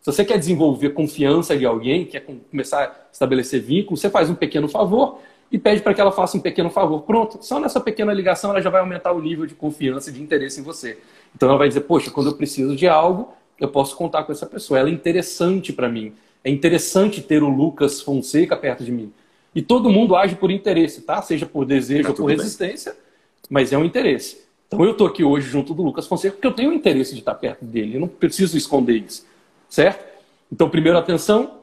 Se 0.00 0.10
você 0.10 0.24
quer 0.24 0.38
desenvolver 0.38 0.94
confiança 0.94 1.54
de 1.54 1.66
alguém, 1.66 2.06
quer 2.06 2.24
começar 2.50 2.84
a 2.84 3.12
estabelecer 3.12 3.60
vínculo, 3.60 3.98
você 3.98 4.08
faz 4.08 4.30
um 4.30 4.34
pequeno 4.34 4.66
favor 4.66 5.18
e 5.50 5.58
pede 5.58 5.80
para 5.80 5.94
que 5.94 6.00
ela 6.00 6.12
faça 6.12 6.36
um 6.36 6.40
pequeno 6.40 6.70
favor. 6.70 7.02
Pronto, 7.02 7.38
só 7.40 7.60
nessa 7.60 7.80
pequena 7.80 8.12
ligação 8.12 8.50
ela 8.50 8.60
já 8.60 8.70
vai 8.70 8.80
aumentar 8.80 9.12
o 9.12 9.20
nível 9.20 9.46
de 9.46 9.54
confiança 9.54 10.10
e 10.10 10.12
de 10.12 10.22
interesse 10.22 10.60
em 10.60 10.62
você. 10.62 10.98
Então 11.34 11.48
ela 11.48 11.58
vai 11.58 11.68
dizer: 11.68 11.82
Poxa, 11.82 12.10
quando 12.10 12.28
eu 12.28 12.34
preciso 12.34 12.74
de 12.74 12.88
algo, 12.88 13.32
eu 13.60 13.68
posso 13.68 13.96
contar 13.96 14.24
com 14.24 14.32
essa 14.32 14.46
pessoa. 14.46 14.78
Ela 14.78 14.88
é 14.88 14.92
interessante 14.92 15.72
para 15.72 15.88
mim. 15.88 16.12
É 16.42 16.50
interessante 16.50 17.22
ter 17.22 17.42
o 17.42 17.48
Lucas 17.48 18.00
Fonseca 18.00 18.56
perto 18.56 18.84
de 18.84 18.92
mim. 18.92 19.12
E 19.54 19.62
todo 19.62 19.90
mundo 19.90 20.14
age 20.14 20.36
por 20.36 20.50
interesse, 20.50 21.02
tá? 21.02 21.22
Seja 21.22 21.46
por 21.46 21.64
desejo 21.64 22.04
tá 22.04 22.08
ou 22.10 22.14
por 22.14 22.26
resistência, 22.26 22.92
bem. 22.92 23.00
mas 23.48 23.72
é 23.72 23.78
um 23.78 23.84
interesse. 23.84 24.44
Então 24.66 24.84
eu 24.84 24.92
estou 24.92 25.06
aqui 25.06 25.24
hoje 25.24 25.48
junto 25.48 25.72
do 25.72 25.82
Lucas 25.82 26.06
Fonseca 26.06 26.34
porque 26.34 26.46
eu 26.46 26.52
tenho 26.52 26.72
interesse 26.72 27.14
de 27.14 27.20
estar 27.20 27.34
perto 27.34 27.64
dele. 27.64 27.96
Eu 27.96 28.00
não 28.00 28.08
preciso 28.08 28.56
esconder 28.56 28.96
isso, 28.96 29.24
certo? 29.68 30.04
Então, 30.52 30.68
primeiro, 30.68 30.98
atenção. 30.98 31.58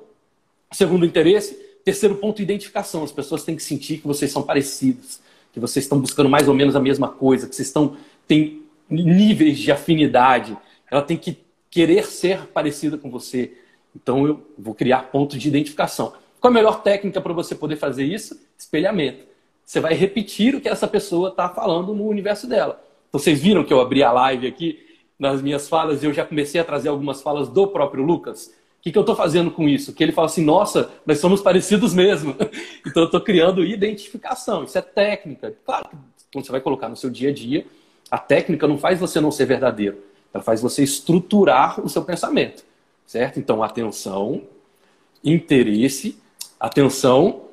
Segundo, 0.72 1.06
interesse. 1.06 1.58
Terceiro 1.84 2.16
ponto, 2.16 2.42
identificação. 2.42 3.04
As 3.04 3.12
pessoas 3.12 3.44
têm 3.44 3.56
que 3.56 3.64
sentir 3.64 3.98
que 3.98 4.08
vocês 4.08 4.32
são 4.32 4.42
parecidos, 4.42 5.20
que 5.52 5.60
vocês 5.60 5.86
estão 5.86 6.00
buscando 6.00 6.30
mais 6.30 6.48
ou 6.48 6.54
menos 6.54 6.76
a 6.76 6.80
mesma 6.80 7.10
coisa, 7.10 7.48
que 7.48 7.56
vocês 7.56 7.68
estão 7.68 7.98
têm 8.28 8.64
níveis 8.90 9.58
de 9.58 9.72
afinidade. 9.72 10.58
Ela 10.90 11.02
tem 11.02 11.18
que 11.18 11.38
querer 11.70 12.06
ser 12.06 12.48
parecida 12.48 12.98
com 12.98 13.10
você. 13.10 13.54
Então 13.96 14.26
eu 14.28 14.46
vou 14.58 14.74
criar 14.74 15.12
pontos 15.12 15.38
de 15.40 15.48
identificação. 15.48 16.14
Qual 16.40 16.52
a 16.52 16.54
melhor 16.54 16.82
técnica 16.82 17.22
para 17.22 17.34
você 17.34 17.56
poder 17.56 17.76
fazer 17.76 18.04
isso? 18.04 18.40
Espelhamento. 18.58 19.26
Você 19.66 19.80
vai 19.80 19.94
repetir 19.94 20.56
o 20.56 20.62
que 20.62 20.70
essa 20.70 20.88
pessoa 20.88 21.30
está 21.30 21.50
falando 21.50 21.94
no 21.94 22.06
universo 22.06 22.48
dela. 22.48 22.82
Então, 23.08 23.20
vocês 23.20 23.40
viram 23.40 23.64
que 23.64 23.72
eu 23.72 23.80
abri 23.80 24.04
a 24.04 24.12
live 24.12 24.48
aqui 24.48 24.80
nas 25.18 25.42
minhas 25.42 25.70
falas 25.70 26.04
e 26.04 26.06
eu 26.06 26.14
já 26.14 26.26
comecei 26.26 26.60
a 26.60 26.64
trazer 26.64 26.90
algumas 26.90 27.22
falas 27.22 27.48
do 27.48 27.68
próprio 27.68 28.04
Lucas? 28.04 28.54
Que, 28.84 28.92
que 28.92 28.98
eu 28.98 29.02
estou 29.02 29.16
fazendo 29.16 29.50
com 29.50 29.68
isso? 29.70 29.94
Que 29.94 30.04
ele 30.04 30.12
fala 30.12 30.28
assim, 30.28 30.44
nossa, 30.44 30.92
nós 31.06 31.20
somos 31.20 31.42
parecidos 31.42 31.94
mesmo. 31.94 32.36
então 32.86 33.04
eu 33.04 33.06
estou 33.06 33.22
criando 33.22 33.64
identificação. 33.64 34.66
Isso 34.66 34.78
é 34.78 34.82
técnica. 34.82 35.56
Claro 35.66 35.88
que 35.90 35.96
quando 36.34 36.46
você 36.46 36.52
vai 36.52 36.60
colocar 36.60 36.90
no 36.90 36.96
seu 36.98 37.10
dia 37.10 37.30
a 37.30 37.34
dia, 37.34 37.66
a 38.12 38.18
técnica 38.18 38.68
não 38.68 38.78
faz 38.78 39.00
você 39.00 39.22
não 39.22 39.32
ser 39.32 39.46
verdadeiro. 39.46 40.00
Ela 40.34 40.44
faz 40.44 40.62
você 40.62 40.84
estruturar 40.84 41.80
o 41.80 41.88
seu 41.88 42.04
pensamento. 42.04 42.66
Certo? 43.08 43.40
Então, 43.40 43.64
atenção, 43.64 44.42
interesse, 45.24 46.18
atenção, 46.60 47.44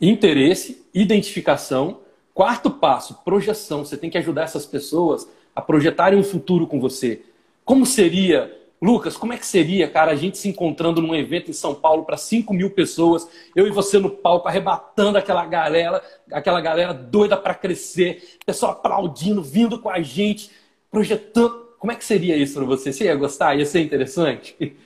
interesse, 0.00 0.84
identificação. 0.92 2.00
Quarto 2.34 2.72
passo, 2.72 3.20
projeção. 3.24 3.84
Você 3.84 3.96
tem 3.96 4.10
que 4.10 4.18
ajudar 4.18 4.42
essas 4.42 4.66
pessoas 4.66 5.28
a 5.54 5.60
projetarem 5.60 6.18
um 6.18 6.24
futuro 6.24 6.66
com 6.66 6.80
você. 6.80 7.22
Como 7.64 7.86
seria 7.86 8.61
Lucas, 8.82 9.16
como 9.16 9.32
é 9.32 9.36
que 9.36 9.46
seria, 9.46 9.88
cara, 9.88 10.10
a 10.10 10.16
gente 10.16 10.36
se 10.36 10.48
encontrando 10.48 11.00
num 11.00 11.14
evento 11.14 11.48
em 11.48 11.54
São 11.54 11.72
Paulo 11.72 12.04
para 12.04 12.16
5 12.16 12.52
mil 12.52 12.68
pessoas, 12.68 13.28
eu 13.54 13.64
e 13.64 13.70
você 13.70 13.96
no 13.96 14.10
palco, 14.10 14.48
arrebatando 14.48 15.16
aquela 15.16 15.46
galera, 15.46 16.02
aquela 16.32 16.60
galera 16.60 16.92
doida 16.92 17.36
para 17.36 17.54
crescer, 17.54 18.38
pessoal 18.44 18.72
aplaudindo, 18.72 19.40
vindo 19.40 19.78
com 19.78 19.88
a 19.88 20.02
gente, 20.02 20.50
projetando. 20.90 21.62
Como 21.78 21.92
é 21.92 21.94
que 21.94 22.04
seria 22.04 22.36
isso 22.36 22.54
para 22.54 22.64
você? 22.64 22.92
Você 22.92 23.04
ia 23.04 23.14
gostar? 23.14 23.54
Ia 23.54 23.66
ser 23.66 23.82
interessante? 23.82 24.76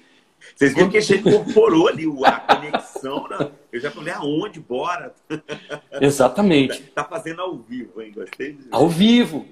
Vocês 0.55 0.75
viram 0.75 0.91
que 0.91 0.99
a 0.99 1.01
gente 1.01 1.21
incorporou 1.29 1.89
ali 1.89 2.05
a 2.23 2.33
conexão, 2.33 3.27
né? 3.31 3.51
Eu 3.77 3.81
já 3.81 3.91
falei, 3.91 4.13
aonde? 4.15 4.59
Bora! 4.59 5.15
Exatamente. 6.01 6.83
Tá 6.95 7.05
fazendo 7.05 7.43
ao 7.43 7.59
vivo, 7.59 8.01
hein? 8.01 8.11
Gostei 8.15 8.55
disso. 8.55 8.69
Ao 8.71 8.89
vivo. 8.89 9.47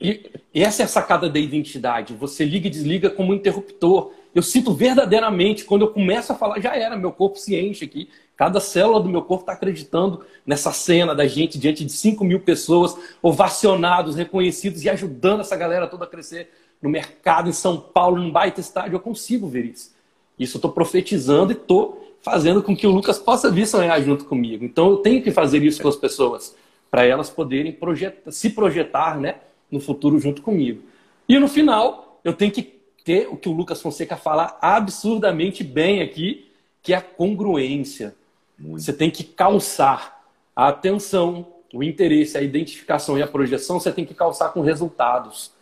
E 0.00 0.28
essa 0.52 0.82
é 0.82 0.84
a 0.84 0.88
sacada 0.88 1.28
da 1.30 1.38
identidade. 1.38 2.14
Você 2.14 2.44
liga 2.44 2.66
e 2.66 2.70
desliga 2.70 3.08
como 3.08 3.32
um 3.32 3.34
interruptor. 3.34 4.12
Eu 4.34 4.42
sinto 4.42 4.74
verdadeiramente, 4.74 5.64
quando 5.64 5.82
eu 5.82 5.92
começo 5.92 6.32
a 6.32 6.34
falar, 6.34 6.60
já 6.60 6.74
era, 6.74 6.96
meu 6.96 7.12
corpo 7.12 7.38
se 7.38 7.54
enche 7.56 7.84
aqui. 7.84 8.08
Cada 8.36 8.58
célula 8.58 9.00
do 9.00 9.08
meu 9.08 9.22
corpo 9.22 9.44
está 9.44 9.52
acreditando 9.52 10.24
nessa 10.44 10.72
cena 10.72 11.14
da 11.14 11.28
gente 11.28 11.56
diante 11.56 11.84
de 11.84 11.92
5 11.92 12.24
mil 12.24 12.40
pessoas, 12.40 12.96
ovacionados, 13.22 14.16
reconhecidos 14.16 14.82
e 14.82 14.90
ajudando 14.90 15.42
essa 15.42 15.54
galera 15.54 15.86
toda 15.86 16.04
a 16.04 16.08
crescer 16.08 16.50
no 16.82 16.90
mercado 16.90 17.48
em 17.48 17.52
São 17.52 17.78
Paulo, 17.78 18.20
num 18.20 18.32
baita 18.32 18.60
estádio. 18.60 18.96
Eu 18.96 19.00
consigo 19.00 19.46
ver 19.46 19.66
isso. 19.66 19.94
Isso 20.36 20.56
eu 20.56 20.58
estou 20.58 20.72
profetizando 20.72 21.52
e 21.52 21.54
estou 21.54 22.03
fazendo 22.24 22.62
com 22.62 22.74
que 22.74 22.86
o 22.86 22.90
Lucas 22.90 23.18
possa 23.18 23.50
vir 23.50 23.66
sonhar 23.66 24.00
junto 24.02 24.24
comigo. 24.24 24.64
Então 24.64 24.88
eu 24.88 24.96
tenho 24.96 25.22
que 25.22 25.30
fazer 25.30 25.62
isso 25.62 25.82
com 25.82 25.88
as 25.88 25.96
pessoas, 25.96 26.56
para 26.90 27.04
elas 27.04 27.28
poderem 27.28 27.70
projetar, 27.70 28.32
se 28.32 28.50
projetar 28.50 29.20
né, 29.20 29.36
no 29.70 29.78
futuro 29.78 30.18
junto 30.18 30.40
comigo. 30.40 30.82
E 31.28 31.38
no 31.38 31.46
final, 31.46 32.18
eu 32.24 32.32
tenho 32.32 32.50
que 32.50 32.62
ter 33.04 33.28
o 33.30 33.36
que 33.36 33.48
o 33.48 33.52
Lucas 33.52 33.82
Fonseca 33.82 34.16
fala 34.16 34.56
absurdamente 34.62 35.62
bem 35.62 36.00
aqui, 36.00 36.50
que 36.82 36.94
é 36.94 36.96
a 36.96 37.02
congruência. 37.02 38.14
Muito. 38.58 38.82
Você 38.82 38.92
tem 38.92 39.10
que 39.10 39.22
calçar 39.22 40.24
a 40.56 40.68
atenção, 40.68 41.46
o 41.74 41.82
interesse, 41.82 42.38
a 42.38 42.42
identificação 42.42 43.18
e 43.18 43.22
a 43.22 43.26
projeção, 43.26 43.78
você 43.78 43.92
tem 43.92 44.04
que 44.04 44.14
calçar 44.14 44.48
com 44.50 44.62
resultados. 44.62 45.52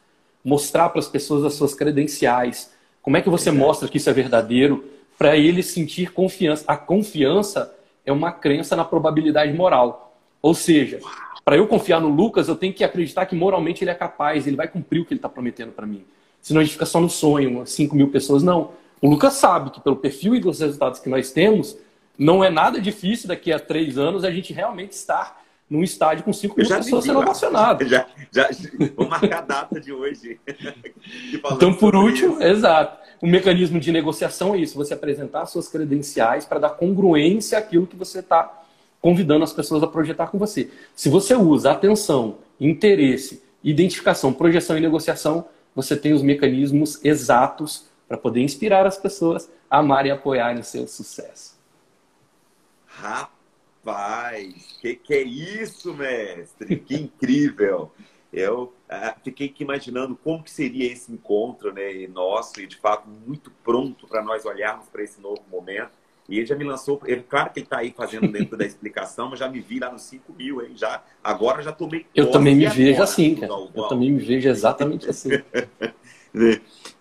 Mostrar 0.44 0.90
para 0.90 1.00
as 1.00 1.08
pessoas 1.08 1.44
as 1.44 1.54
suas 1.54 1.74
credenciais. 1.74 2.72
Como 3.00 3.16
é 3.16 3.22
que 3.22 3.30
você 3.30 3.50
mostra 3.50 3.88
que 3.88 3.96
isso 3.96 4.10
é 4.10 4.12
verdadeiro? 4.12 4.84
Para 5.18 5.36
ele 5.36 5.62
sentir 5.62 6.12
confiança. 6.12 6.64
A 6.66 6.76
confiança 6.76 7.74
é 8.04 8.12
uma 8.12 8.32
crença 8.32 8.74
na 8.74 8.84
probabilidade 8.84 9.52
moral. 9.52 10.16
Ou 10.40 10.54
seja, 10.54 11.00
para 11.44 11.56
eu 11.56 11.66
confiar 11.66 12.00
no 12.00 12.08
Lucas, 12.08 12.48
eu 12.48 12.56
tenho 12.56 12.72
que 12.72 12.84
acreditar 12.84 13.26
que 13.26 13.34
moralmente 13.34 13.82
ele 13.84 13.90
é 13.90 13.94
capaz, 13.94 14.46
ele 14.46 14.56
vai 14.56 14.68
cumprir 14.68 15.00
o 15.00 15.04
que 15.04 15.12
ele 15.14 15.18
está 15.18 15.28
prometendo 15.28 15.72
para 15.72 15.86
mim. 15.86 16.04
Senão 16.40 16.60
a 16.60 16.64
gente 16.64 16.72
fica 16.72 16.86
só 16.86 17.00
no 17.00 17.08
sonho, 17.08 17.64
5 17.66 17.94
mil 17.94 18.08
pessoas. 18.08 18.42
Não. 18.42 18.72
O 19.00 19.08
Lucas 19.08 19.34
sabe 19.34 19.70
que 19.70 19.80
pelo 19.80 19.96
perfil 19.96 20.34
e 20.34 20.40
dos 20.40 20.60
resultados 20.60 21.00
que 21.00 21.08
nós 21.08 21.32
temos, 21.32 21.76
não 22.18 22.42
é 22.42 22.50
nada 22.50 22.80
difícil 22.80 23.28
daqui 23.28 23.52
a 23.52 23.58
três 23.58 23.98
anos 23.98 24.24
a 24.24 24.30
gente 24.30 24.52
realmente 24.52 24.92
estar 24.92 25.41
num 25.72 25.82
estádio 25.82 26.22
com 26.22 26.32
5 26.34 26.54
mil 26.54 26.68
pessoas 26.68 27.04
sendo 27.04 27.18
ovacionadas. 27.18 27.88
Já, 27.88 28.06
já, 28.30 28.50
vou 28.94 29.08
marcar 29.08 29.38
a 29.38 29.40
data 29.40 29.80
de 29.80 29.90
hoje. 29.90 30.38
então, 31.32 31.72
por 31.74 31.96
último, 31.96 32.34
isso. 32.34 32.42
exato. 32.42 33.00
O 33.22 33.26
mecanismo 33.26 33.80
de 33.80 33.90
negociação 33.90 34.54
é 34.54 34.58
isso: 34.58 34.76
você 34.76 34.92
apresentar 34.92 35.46
suas 35.46 35.68
credenciais 35.68 36.44
para 36.44 36.58
dar 36.58 36.70
congruência 36.70 37.56
àquilo 37.56 37.86
que 37.86 37.96
você 37.96 38.18
está 38.18 38.62
convidando 39.00 39.44
as 39.44 39.52
pessoas 39.52 39.82
a 39.82 39.86
projetar 39.86 40.26
com 40.26 40.38
você. 40.38 40.70
Se 40.94 41.08
você 41.08 41.34
usa 41.34 41.72
atenção, 41.72 42.36
interesse, 42.60 43.42
identificação, 43.64 44.30
projeção 44.32 44.76
e 44.76 44.80
negociação, 44.80 45.46
você 45.74 45.96
tem 45.96 46.12
os 46.12 46.20
mecanismos 46.20 47.02
exatos 47.02 47.86
para 48.06 48.18
poder 48.18 48.42
inspirar 48.42 48.86
as 48.86 48.98
pessoas 48.98 49.50
a 49.70 49.78
amarem 49.78 50.10
e 50.10 50.14
apoiarem 50.14 50.60
o 50.60 50.64
seu 50.64 50.86
sucesso. 50.86 51.56
Rapaz, 53.84 54.78
que 54.80 54.94
que 54.94 55.12
é 55.12 55.22
isso, 55.22 55.92
mestre? 55.92 56.76
Que 56.76 56.94
incrível! 56.94 57.90
Eu 58.32 58.72
uh, 58.88 59.20
fiquei 59.22 59.48
aqui 59.48 59.64
imaginando 59.64 60.16
como 60.16 60.42
que 60.42 60.50
seria 60.50 60.90
esse 60.90 61.12
encontro, 61.12 61.72
né, 61.72 62.06
nosso 62.06 62.60
e 62.60 62.66
de 62.66 62.76
fato 62.76 63.08
muito 63.26 63.50
pronto 63.62 64.06
para 64.06 64.22
nós 64.22 64.46
olharmos 64.46 64.86
para 64.86 65.02
esse 65.02 65.20
novo 65.20 65.42
momento. 65.50 65.90
E 66.28 66.38
ele 66.38 66.46
já 66.46 66.54
me 66.54 66.64
lançou, 66.64 67.00
ele, 67.04 67.22
claro 67.22 67.50
que 67.50 67.58
ele 67.58 67.66
está 67.66 67.78
aí 67.78 67.92
fazendo 67.94 68.30
dentro 68.30 68.56
da 68.56 68.64
explicação, 68.64 69.28
mas 69.28 69.40
já 69.40 69.48
me 69.48 69.60
vi 69.60 69.80
lá 69.80 69.90
nos 69.90 70.02
5 70.02 70.32
mil, 70.32 70.62
hein? 70.62 70.70
Já, 70.76 71.02
agora 71.22 71.60
já 71.60 71.72
tomei 71.72 72.06
Eu 72.14 72.30
também 72.30 72.54
me 72.54 72.66
vejo 72.68 73.02
assim, 73.02 73.34
cara. 73.34 73.52
Eu 73.52 73.88
também 73.88 74.12
me 74.12 74.20
vejo 74.20 74.48
exatamente 74.48 75.10
assim. 75.10 75.30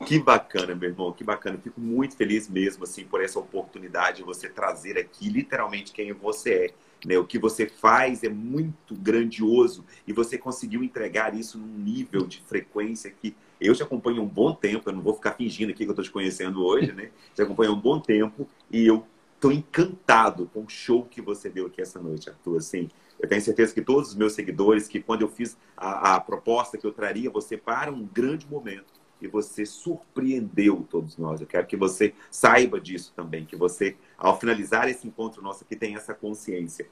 que 0.05 0.19
bacana, 0.19 0.75
meu 0.75 0.89
irmão, 0.89 1.13
que 1.13 1.23
bacana. 1.23 1.57
fico 1.57 1.79
muito 1.79 2.17
feliz 2.17 2.49
mesmo, 2.49 2.83
assim, 2.83 3.05
por 3.05 3.23
essa 3.23 3.39
oportunidade 3.39 4.17
de 4.17 4.23
você 4.23 4.49
trazer 4.49 4.97
aqui 4.97 5.29
literalmente 5.29 5.93
quem 5.93 6.11
você 6.11 6.53
é. 6.53 6.73
Né? 7.05 7.17
O 7.17 7.25
que 7.25 7.39
você 7.39 7.65
faz 7.67 8.23
é 8.23 8.29
muito 8.29 8.93
grandioso 8.95 9.85
e 10.05 10.13
você 10.13 10.37
conseguiu 10.37 10.83
entregar 10.83 11.33
isso 11.33 11.57
num 11.57 11.77
nível 11.77 12.27
de 12.27 12.41
frequência 12.41 13.09
que 13.09 13.35
eu 13.59 13.73
te 13.73 13.83
acompanho 13.83 14.21
um 14.21 14.27
bom 14.27 14.53
tempo, 14.53 14.89
eu 14.89 14.93
não 14.93 15.01
vou 15.01 15.13
ficar 15.13 15.33
fingindo 15.33 15.71
aqui 15.71 15.83
que 15.83 15.89
eu 15.89 15.91
estou 15.91 16.03
te 16.03 16.11
conhecendo 16.11 16.63
hoje, 16.65 16.91
né? 16.91 17.11
Te 17.33 17.41
acompanho 17.41 17.73
um 17.73 17.79
bom 17.79 17.99
tempo 17.99 18.47
e 18.71 18.85
eu 18.85 19.05
estou 19.35 19.51
encantado 19.51 20.49
com 20.53 20.63
o 20.63 20.69
show 20.69 21.05
que 21.05 21.21
você 21.21 21.49
deu 21.49 21.67
aqui 21.67 21.81
essa 21.81 21.99
noite, 21.99 22.29
Arthur. 22.29 22.57
Assim, 22.57 22.89
eu 23.19 23.29
tenho 23.29 23.41
certeza 23.41 23.73
que 23.73 23.81
todos 23.81 24.09
os 24.09 24.15
meus 24.15 24.33
seguidores, 24.33 24.87
que 24.87 24.99
quando 24.99 25.21
eu 25.21 25.27
fiz 25.27 25.57
a, 25.77 26.15
a 26.15 26.19
proposta 26.19 26.77
que 26.77 26.85
eu 26.85 26.91
traria 26.91 27.29
você 27.29 27.55
para 27.55 27.91
um 27.91 28.03
grande 28.05 28.47
momento, 28.47 29.00
e 29.21 29.27
você 29.27 29.65
surpreendeu 29.65 30.85
todos 30.89 31.17
nós. 31.17 31.41
Eu 31.41 31.47
quero 31.47 31.67
que 31.67 31.77
você 31.77 32.13
saiba 32.29 32.79
disso 32.79 33.13
também, 33.15 33.45
que 33.45 33.55
você, 33.55 33.95
ao 34.17 34.39
finalizar 34.39 34.89
esse 34.89 35.07
encontro 35.07 35.41
nosso 35.41 35.63
aqui, 35.63 35.75
tenha 35.75 35.97
essa 35.97 36.13
consciência. 36.13 36.87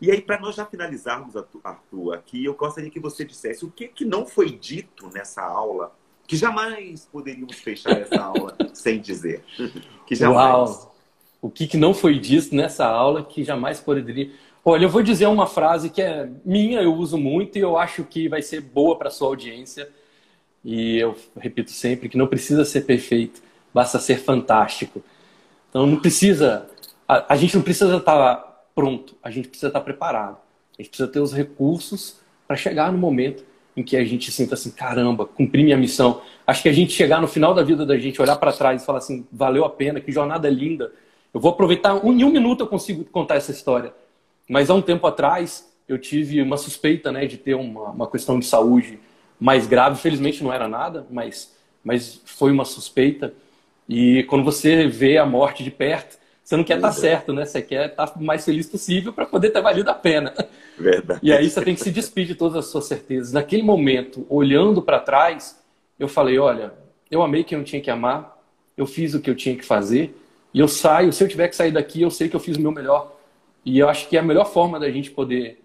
E 0.00 0.10
aí, 0.10 0.20
para 0.20 0.38
nós 0.38 0.54
já 0.54 0.66
finalizarmos, 0.66 1.34
Arthur, 1.36 2.14
aqui, 2.14 2.44
eu 2.44 2.54
gostaria 2.54 2.90
que 2.90 3.00
você 3.00 3.24
dissesse 3.24 3.64
o 3.64 3.70
que, 3.70 3.88
que 3.88 4.04
não 4.04 4.26
foi 4.26 4.50
dito 4.50 5.08
nessa 5.12 5.42
aula, 5.42 5.94
que 6.26 6.36
jamais 6.36 7.08
poderíamos 7.10 7.56
fechar 7.56 7.98
essa 7.98 8.20
aula 8.20 8.56
sem 8.74 9.00
dizer. 9.00 9.42
Que 10.06 10.14
jamais. 10.14 10.70
Uau! 10.70 10.96
O 11.42 11.50
que, 11.50 11.66
que 11.66 11.76
não 11.76 11.92
foi 11.92 12.16
dito 12.18 12.54
nessa 12.54 12.86
aula 12.86 13.24
que 13.24 13.42
jamais 13.42 13.80
poderia. 13.80 14.30
Olha, 14.64 14.84
eu 14.84 14.88
vou 14.88 15.02
dizer 15.02 15.26
uma 15.26 15.46
frase 15.46 15.90
que 15.90 16.00
é 16.00 16.30
minha, 16.44 16.80
eu 16.80 16.94
uso 16.94 17.18
muito 17.18 17.58
e 17.58 17.60
eu 17.60 17.76
acho 17.76 18.04
que 18.04 18.28
vai 18.28 18.40
ser 18.40 18.60
boa 18.60 18.96
para 18.96 19.10
sua 19.10 19.28
audiência. 19.28 19.88
E 20.66 20.98
eu 20.98 21.14
repito 21.38 21.70
sempre 21.70 22.08
que 22.08 22.18
não 22.18 22.26
precisa 22.26 22.64
ser 22.64 22.80
perfeito, 22.80 23.40
basta 23.72 24.00
ser 24.00 24.18
fantástico. 24.18 25.00
Então 25.70 25.86
não 25.86 26.00
precisa, 26.00 26.68
a, 27.06 27.34
a 27.34 27.36
gente 27.36 27.54
não 27.54 27.62
precisa 27.62 27.98
estar 27.98 28.34
tá 28.34 28.62
pronto, 28.74 29.14
a 29.22 29.30
gente 29.30 29.46
precisa 29.46 29.68
estar 29.68 29.80
preparado. 29.80 30.38
A 30.76 30.82
gente 30.82 30.88
precisa 30.88 31.08
ter 31.08 31.20
os 31.20 31.32
recursos 31.32 32.18
para 32.48 32.56
chegar 32.56 32.90
no 32.90 32.98
momento 32.98 33.44
em 33.76 33.82
que 33.84 33.96
a 33.96 34.04
gente 34.04 34.32
sinta 34.32 34.54
assim, 34.54 34.72
caramba, 34.72 35.24
cumpri 35.24 35.62
minha 35.62 35.76
missão. 35.76 36.20
Acho 36.44 36.64
que 36.64 36.68
a 36.68 36.72
gente 36.72 36.92
chegar 36.92 37.20
no 37.20 37.28
final 37.28 37.54
da 37.54 37.62
vida 37.62 37.86
da 37.86 37.96
gente, 37.96 38.20
olhar 38.20 38.34
para 38.34 38.52
trás 38.52 38.82
e 38.82 38.84
falar 38.84 38.98
assim, 38.98 39.24
valeu 39.30 39.64
a 39.64 39.70
pena, 39.70 40.00
que 40.00 40.10
jornada 40.10 40.50
linda. 40.50 40.90
Eu 41.32 41.38
vou 41.38 41.52
aproveitar, 41.52 41.94
em 42.04 42.24
um 42.24 42.30
minuto 42.30 42.62
eu 42.62 42.66
consigo 42.66 43.04
contar 43.04 43.36
essa 43.36 43.52
história. 43.52 43.94
Mas 44.48 44.68
há 44.68 44.74
um 44.74 44.82
tempo 44.82 45.06
atrás, 45.06 45.72
eu 45.86 45.96
tive 45.96 46.42
uma 46.42 46.56
suspeita 46.56 47.12
né, 47.12 47.24
de 47.24 47.36
ter 47.36 47.54
uma, 47.54 47.90
uma 47.90 48.10
questão 48.10 48.40
de 48.40 48.46
saúde 48.46 48.98
mais 49.38 49.66
grave. 49.66 50.00
Felizmente 50.00 50.42
não 50.42 50.52
era 50.52 50.68
nada, 50.68 51.06
mas, 51.10 51.54
mas 51.84 52.20
foi 52.24 52.52
uma 52.52 52.64
suspeita. 52.64 53.32
E 53.88 54.24
quando 54.24 54.44
você 54.44 54.86
vê 54.86 55.18
a 55.18 55.26
morte 55.26 55.62
de 55.62 55.70
perto, 55.70 56.18
você 56.42 56.56
não 56.56 56.64
quer 56.64 56.76
estar 56.76 56.88
tá 56.88 56.94
certo, 56.94 57.32
né? 57.32 57.44
Você 57.44 57.60
quer 57.60 57.90
estar 57.90 58.06
tá 58.06 58.20
o 58.20 58.22
mais 58.22 58.44
feliz 58.44 58.68
possível 58.68 59.12
para 59.12 59.26
poder 59.26 59.50
ter 59.50 59.60
valido 59.60 59.90
a 59.90 59.94
pena. 59.94 60.32
Verdade. 60.78 61.20
E 61.22 61.32
aí 61.32 61.50
você 61.50 61.60
tem 61.62 61.74
que 61.74 61.80
se 61.80 61.90
despedir 61.90 62.28
de 62.28 62.34
todas 62.36 62.56
as 62.56 62.66
suas 62.66 62.86
certezas. 62.86 63.32
Naquele 63.32 63.62
momento, 63.62 64.24
olhando 64.28 64.80
para 64.80 65.00
trás, 65.00 65.60
eu 65.98 66.06
falei: 66.06 66.38
olha, 66.38 66.72
eu 67.10 67.22
amei 67.22 67.42
quem 67.42 67.58
eu 67.58 67.64
tinha 67.64 67.82
que 67.82 67.90
amar, 67.90 68.40
eu 68.76 68.86
fiz 68.86 69.14
o 69.14 69.20
que 69.20 69.28
eu 69.28 69.34
tinha 69.34 69.56
que 69.56 69.64
fazer, 69.64 70.16
e 70.54 70.60
eu 70.60 70.68
saio. 70.68 71.12
Se 71.12 71.24
eu 71.24 71.28
tiver 71.28 71.48
que 71.48 71.56
sair 71.56 71.72
daqui, 71.72 72.02
eu 72.02 72.10
sei 72.10 72.28
que 72.28 72.36
eu 72.36 72.40
fiz 72.40 72.56
o 72.56 72.60
meu 72.60 72.70
melhor. 72.70 73.12
E 73.64 73.80
eu 73.80 73.88
acho 73.88 74.08
que 74.08 74.16
a 74.16 74.22
melhor 74.22 74.44
forma 74.44 74.78
da 74.78 74.88
gente 74.88 75.10
poder 75.10 75.60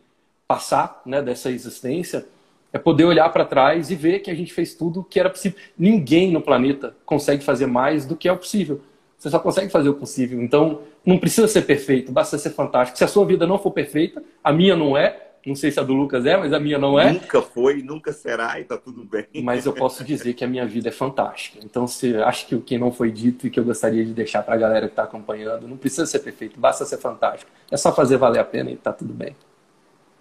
passar 0.48 1.02
né, 1.06 1.22
dessa 1.22 1.52
existência 1.52 2.26
é 2.74 2.80
poder 2.80 3.06
olhar 3.06 3.30
para 3.30 3.46
trás 3.46 3.92
e 3.92 3.96
ver 3.96 4.20
que 4.20 4.32
a 4.32 4.36
gente 4.36 4.54
fez 4.54 4.74
tudo 4.74 5.02
o 5.02 5.04
que 5.04 5.20
era 5.20 5.30
possível. 5.30 5.58
Ninguém 5.78 6.32
no 6.32 6.42
planeta 6.42 6.96
consegue 7.06 7.44
fazer 7.44 7.66
mais 7.66 8.06
do 8.06 8.16
que 8.16 8.28
é 8.28 8.32
o 8.32 8.38
possível. 8.38 8.82
Você 9.18 9.30
só 9.30 9.40
consegue 9.40 9.72
fazer 9.72 9.90
o 9.90 9.94
possível. 9.94 10.42
Então, 10.42 10.82
não 11.06 11.18
precisa 11.18 11.48
ser 11.48 11.62
perfeito, 11.64 12.12
basta 12.12 12.38
ser 12.38 12.52
fantástico. 12.52 12.98
Se 12.98 13.04
a 13.04 13.08
sua 13.08 13.26
vida 13.26 13.46
não 13.46 13.60
for 13.60 13.72
perfeita, 13.72 14.24
a 14.44 14.52
minha 14.52 14.76
não 14.76 14.98
é. 14.98 15.28
Não 15.46 15.56
sei 15.56 15.72
se 15.72 15.80
a 15.80 15.84
do 15.84 15.94
Lucas 15.94 16.26
é, 16.26 16.38
mas 16.38 16.54
a 16.54 16.60
minha 16.60 16.78
não 16.78 17.00
é. 17.00 17.14
Nunca 17.14 17.42
foi, 17.42 17.82
nunca 17.82 18.14
será 18.14 18.60
e 18.60 18.64
tá 18.64 18.78
tudo 18.78 19.04
bem. 19.04 19.26
Mas 19.44 19.66
eu 19.66 19.74
posso 19.74 20.04
dizer 20.04 20.34
que 20.34 20.44
a 20.44 20.48
minha 20.48 20.66
vida 20.68 20.90
é 20.90 20.92
fantástica. 20.92 21.60
Então, 21.64 21.88
se 21.88 22.16
acho 22.18 22.48
que 22.48 22.56
o 22.56 22.62
que 22.62 22.78
não 22.78 22.92
foi 22.92 23.12
dito 23.12 23.48
e 23.48 23.50
que 23.50 23.60
eu 23.60 23.64
gostaria 23.64 24.06
de 24.06 24.14
deixar 24.14 24.44
para 24.44 24.54
a 24.54 24.58
galera 24.58 24.88
que 24.88 24.94
está 24.94 25.04
acompanhando, 25.04 25.68
não 25.68 25.78
precisa 25.78 26.06
ser 26.06 26.20
perfeito, 26.20 26.60
basta 26.60 26.86
ser 26.86 26.98
fantástico. 26.98 27.50
É 27.72 27.78
só 27.78 27.94
fazer 27.94 28.18
valer 28.18 28.40
a 28.40 28.46
pena 28.46 28.70
e 28.70 28.76
tá 28.76 28.94
tudo 28.94 29.14
bem. 29.14 29.36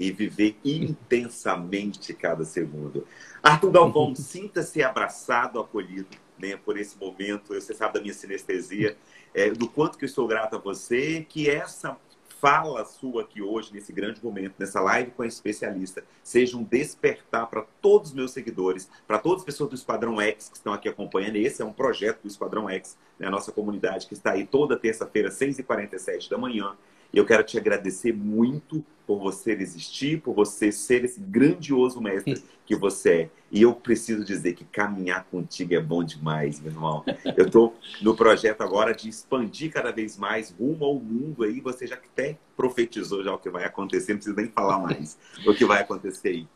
E 0.01 0.11
viver 0.11 0.57
intensamente 0.65 2.13
cada 2.13 2.45
segundo. 2.45 3.07
Arthur 3.41 3.71
Galvão, 3.71 4.17
sinta-se 4.17 4.83
abraçado, 4.83 5.61
acolhido 5.61 6.17
né, 6.39 6.57
por 6.57 6.77
esse 6.77 6.99
momento. 6.99 7.55
Você 7.55 7.75
sabe 7.75 7.95
da 7.95 8.01
minha 8.01 8.15
sinestesia, 8.15 8.97
é, 9.33 9.51
do 9.51 9.69
quanto 9.69 9.97
que 9.97 10.05
eu 10.05 10.09
estou 10.09 10.27
grato 10.27 10.57
a 10.57 10.59
você, 10.59 11.25
que 11.29 11.49
essa 11.49 11.97
fala 12.41 12.83
sua 12.87 13.21
aqui 13.21 13.43
hoje, 13.43 13.71
nesse 13.73 13.93
grande 13.93 14.25
momento, 14.25 14.55
nessa 14.59 14.81
live 14.81 15.11
com 15.11 15.23
a 15.23 15.27
especialista, 15.27 16.03
seja 16.23 16.57
um 16.57 16.65
despertar 16.65 17.47
para 17.49 17.67
todos 17.83 18.11
os 18.11 18.15
meus 18.15 18.31
seguidores, 18.31 18.91
para 19.07 19.19
todas 19.19 19.41
as 19.41 19.45
pessoas 19.45 19.69
do 19.69 19.77
Esquadrão 19.77 20.19
X 20.19 20.49
que 20.49 20.57
estão 20.57 20.73
aqui 20.73 20.89
acompanhando. 20.89 21.37
Esse 21.37 21.61
é 21.61 21.65
um 21.65 21.73
projeto 21.73 22.23
do 22.23 22.29
Esquadrão 22.29 22.69
X, 22.71 22.97
né, 23.19 23.27
a 23.27 23.31
nossa 23.31 23.53
comunidade 23.53 24.07
que 24.07 24.15
está 24.15 24.33
aí 24.33 24.47
toda 24.47 24.75
terça-feira, 24.75 25.29
6h47 25.29 26.31
da 26.31 26.39
manhã. 26.39 26.75
E 27.13 27.19
eu 27.19 27.27
quero 27.27 27.43
te 27.43 27.59
agradecer 27.59 28.13
muito 28.13 28.85
por 29.07 29.19
você 29.19 29.53
existir, 29.53 30.21
por 30.21 30.33
você 30.35 30.71
ser 30.71 31.05
esse 31.05 31.19
grandioso 31.21 32.01
mestre 32.01 32.45
que 32.65 32.77
você 32.77 33.11
é. 33.11 33.31
E 33.51 33.63
eu 33.63 33.75
preciso 33.75 34.25
dizer 34.25 34.53
que 34.55 34.65
caminhar 34.65 35.25
contigo 35.25 35.75
é 35.75 35.81
bom 35.81 36.05
demais, 36.05 36.61
meu 36.61 36.71
irmão. 36.71 37.05
Eu 37.37 37.47
estou 37.47 37.77
no 38.01 38.15
projeto 38.15 38.61
agora 38.61 38.95
de 38.95 39.09
expandir 39.09 39.73
cada 39.73 39.91
vez 39.91 40.17
mais 40.17 40.51
rumo 40.51 40.85
ao 40.85 40.95
mundo 40.95 41.43
aí. 41.43 41.61
Você 41.61 41.89
já 41.89 41.97
até 41.97 42.39
profetizou 42.57 43.25
já 43.25 43.35
o 43.35 43.39
que 43.39 43.51
vai 43.51 43.65
acontecer, 43.65 44.13
não 44.13 44.19
precisa 44.19 44.37
nem 44.37 44.49
falar 44.49 44.79
mais 44.79 45.19
o 45.45 45.53
que 45.53 45.65
vai 45.65 45.81
acontecer 45.81 46.29
aí. 46.29 46.49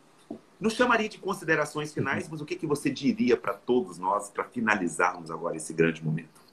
Nos 0.60 0.74
chamaria 0.74 1.08
de 1.08 1.18
considerações 1.18 1.92
finais, 1.92 2.28
mas 2.28 2.40
o 2.40 2.44
que, 2.44 2.54
que 2.54 2.66
você 2.66 2.88
diria 2.88 3.36
para 3.36 3.52
todos 3.52 3.98
nós 3.98 4.30
para 4.30 4.44
finalizarmos 4.44 5.30
agora 5.32 5.56
esse 5.56 5.74
grande 5.74 6.02
momento? 6.04 6.43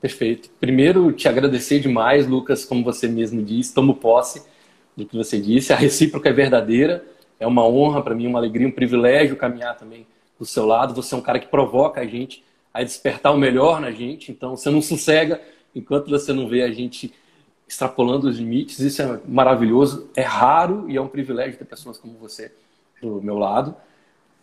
Perfeito. 0.00 0.48
Primeiro, 0.58 1.12
te 1.12 1.28
agradecer 1.28 1.78
demais, 1.78 2.26
Lucas, 2.26 2.64
como 2.64 2.82
você 2.82 3.06
mesmo 3.06 3.42
disse, 3.42 3.74
tomo 3.74 3.94
posse 3.94 4.42
do 4.96 5.04
que 5.04 5.16
você 5.16 5.38
disse. 5.38 5.72
A 5.72 5.76
recíproca 5.76 6.30
é 6.30 6.32
verdadeira, 6.32 7.04
é 7.38 7.46
uma 7.46 7.66
honra 7.66 8.02
para 8.02 8.14
mim, 8.14 8.26
uma 8.26 8.38
alegria, 8.38 8.66
um 8.66 8.72
privilégio 8.72 9.36
caminhar 9.36 9.76
também 9.76 10.06
do 10.38 10.46
seu 10.46 10.64
lado. 10.64 10.94
Você 10.94 11.14
é 11.14 11.18
um 11.18 11.22
cara 11.22 11.38
que 11.38 11.48
provoca 11.48 12.00
a 12.00 12.06
gente 12.06 12.42
a 12.72 12.82
despertar 12.82 13.32
o 13.32 13.36
melhor 13.36 13.80
na 13.80 13.90
gente, 13.90 14.32
então 14.32 14.56
você 14.56 14.70
não 14.70 14.80
sossega 14.80 15.40
enquanto 15.74 16.08
você 16.08 16.32
não 16.32 16.48
vê 16.48 16.62
a 16.62 16.70
gente 16.70 17.12
extrapolando 17.68 18.28
os 18.28 18.38
limites. 18.38 18.78
Isso 18.78 19.02
é 19.02 19.20
maravilhoso, 19.28 20.08
é 20.16 20.22
raro 20.22 20.88
e 20.88 20.96
é 20.96 21.00
um 21.00 21.08
privilégio 21.08 21.58
ter 21.58 21.66
pessoas 21.66 21.98
como 21.98 22.14
você 22.14 22.52
do 23.02 23.20
meu 23.20 23.36
lado. 23.36 23.76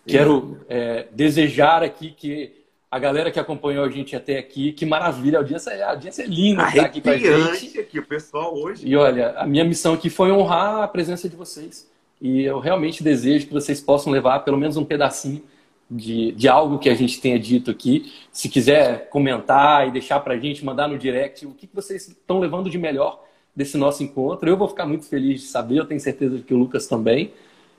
Quero 0.06 0.60
é, 0.70 1.08
desejar 1.12 1.84
aqui 1.84 2.12
que 2.12 2.57
a 2.90 3.00
galera 3.00 3.30
que 3.30 3.40
acompanhou 3.40 3.84
a 3.84 3.90
gente 3.90 4.16
até 4.16 4.38
aqui, 4.38 4.72
que 4.72 4.86
maravilha, 4.86 5.40
a 5.40 5.42
audiência, 5.42 5.72
é, 5.72 5.84
a 5.84 5.92
audiência 5.92 6.24
é 6.24 6.26
linda 6.26 6.68
estar 6.70 6.86
aqui 6.86 7.02
com 7.02 7.10
a 7.10 7.18
gente. 7.18 7.80
aqui, 7.80 8.00
o 8.00 8.06
pessoal 8.06 8.56
hoje. 8.56 8.88
E 8.88 8.96
olha, 8.96 9.32
a 9.32 9.46
minha 9.46 9.66
missão 9.66 9.94
aqui 9.94 10.10
foi 10.10 10.32
honrar 10.32 10.84
a 10.84 10.88
presença 10.88 11.28
de 11.28 11.36
vocês. 11.36 11.90
E 12.22 12.44
eu 12.44 12.60
realmente 12.60 13.04
desejo 13.04 13.48
que 13.48 13.54
vocês 13.54 13.82
possam 13.82 14.12
levar 14.12 14.40
pelo 14.40 14.58
menos 14.58 14.78
um 14.78 14.86
pedacinho 14.86 15.44
de, 15.92 16.32
de 16.32 16.48
algo 16.48 16.80
que 16.80 16.90
a 16.90 16.96
gente 16.96 17.20
tenha 17.20 17.38
dito 17.38 17.70
aqui. 17.70 18.12
Se 18.32 18.48
quiser 18.48 19.10
comentar 19.10 19.88
e 19.88 19.92
deixar 19.92 20.22
para 20.22 20.36
a 20.36 20.40
gente, 20.40 20.64
mandar 20.64 20.88
no 20.88 20.98
direct 20.98 21.46
o 21.46 21.52
que, 21.52 21.68
que 21.68 21.76
vocês 21.76 22.08
estão 22.08 22.40
levando 22.40 22.70
de 22.70 22.78
melhor 22.78 23.22
desse 23.54 23.78
nosso 23.78 24.02
encontro. 24.02 24.50
Eu 24.50 24.56
vou 24.56 24.68
ficar 24.68 24.86
muito 24.86 25.06
feliz 25.06 25.42
de 25.42 25.48
saber, 25.48 25.78
eu 25.78 25.86
tenho 25.86 26.00
certeza 26.00 26.40
que 26.40 26.54
o 26.54 26.58
Lucas 26.58 26.88
também. 26.88 27.34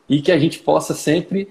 E 0.08 0.22
que 0.22 0.32
a 0.32 0.38
gente 0.38 0.58
possa 0.58 0.94
sempre 0.94 1.48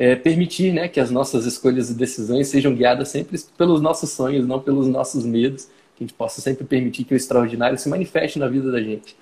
é, 0.00 0.16
permitir 0.16 0.72
né, 0.72 0.88
que 0.88 0.98
as 0.98 1.10
nossas 1.10 1.44
escolhas 1.44 1.90
e 1.90 1.94
decisões 1.94 2.48
sejam 2.48 2.74
guiadas 2.74 3.10
sempre 3.10 3.38
pelos 3.58 3.82
nossos 3.82 4.08
sonhos, 4.08 4.46
não 4.46 4.58
pelos 4.58 4.88
nossos 4.88 5.26
medos. 5.26 5.66
Que 5.94 6.02
a 6.02 6.06
gente 6.06 6.14
possa 6.14 6.40
sempre 6.40 6.64
permitir 6.64 7.04
que 7.04 7.12
o 7.12 7.16
extraordinário 7.16 7.76
se 7.76 7.86
manifeste 7.86 8.38
na 8.38 8.48
vida 8.48 8.72
da 8.72 8.80
gente. 8.80 9.14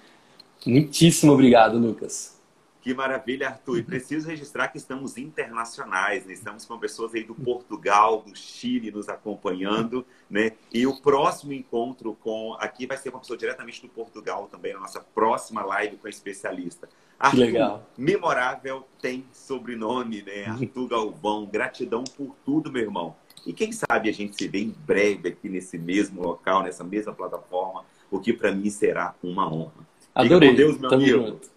Muitíssimo 0.64 1.32
obrigado, 1.32 1.76
Lucas. 1.76 2.38
Que 2.80 2.94
maravilha, 2.94 3.48
Arthur. 3.48 3.78
E 3.78 3.82
preciso 3.82 4.28
registrar 4.28 4.68
que 4.68 4.78
estamos 4.78 5.16
internacionais, 5.18 6.24
né? 6.24 6.32
Estamos 6.32 6.64
com 6.64 6.78
pessoas 6.78 7.12
aí 7.12 7.24
do 7.24 7.34
Portugal, 7.34 8.22
do 8.22 8.36
Chile 8.36 8.92
nos 8.92 9.08
acompanhando, 9.08 10.06
né? 10.30 10.52
E 10.72 10.86
o 10.86 10.96
próximo 11.00 11.52
encontro 11.52 12.16
com 12.22 12.54
aqui 12.60 12.86
vai 12.86 12.96
ser 12.96 13.08
uma 13.08 13.18
pessoa 13.18 13.36
diretamente 13.36 13.82
do 13.82 13.88
Portugal 13.88 14.46
também, 14.48 14.74
a 14.74 14.78
nossa 14.78 15.00
próxima 15.00 15.64
live 15.64 15.96
com 15.96 16.06
especialista. 16.06 16.88
Arthur, 17.18 17.38
legal. 17.38 17.86
memorável, 17.96 18.86
tem 19.02 19.24
sobrenome, 19.32 20.22
né? 20.22 20.44
Arthur 20.46 20.88
Galvão. 20.88 21.46
Gratidão 21.46 22.04
por 22.04 22.36
tudo, 22.44 22.70
meu 22.70 22.82
irmão. 22.82 23.16
E 23.44 23.52
quem 23.52 23.72
sabe 23.72 24.08
a 24.08 24.12
gente 24.12 24.36
se 24.36 24.46
vê 24.46 24.60
em 24.60 24.74
breve 24.86 25.30
aqui 25.30 25.48
nesse 25.48 25.78
mesmo 25.78 26.22
local, 26.22 26.62
nessa 26.62 26.84
mesma 26.84 27.12
plataforma, 27.12 27.84
o 28.10 28.20
que 28.20 28.32
para 28.32 28.52
mim 28.52 28.70
será 28.70 29.14
uma 29.22 29.52
honra. 29.52 29.86
Adorei. 30.14 30.50
Fica 30.50 30.62
com 30.62 30.68
Deus, 30.68 30.78
meu 30.78 30.90
Tamo 30.90 31.02
amigo. 31.02 31.26
Junto. 31.26 31.50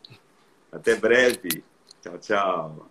Até 0.71 0.95
breve. 0.95 1.63
Tchau, 2.01 2.17
tchau. 2.17 2.90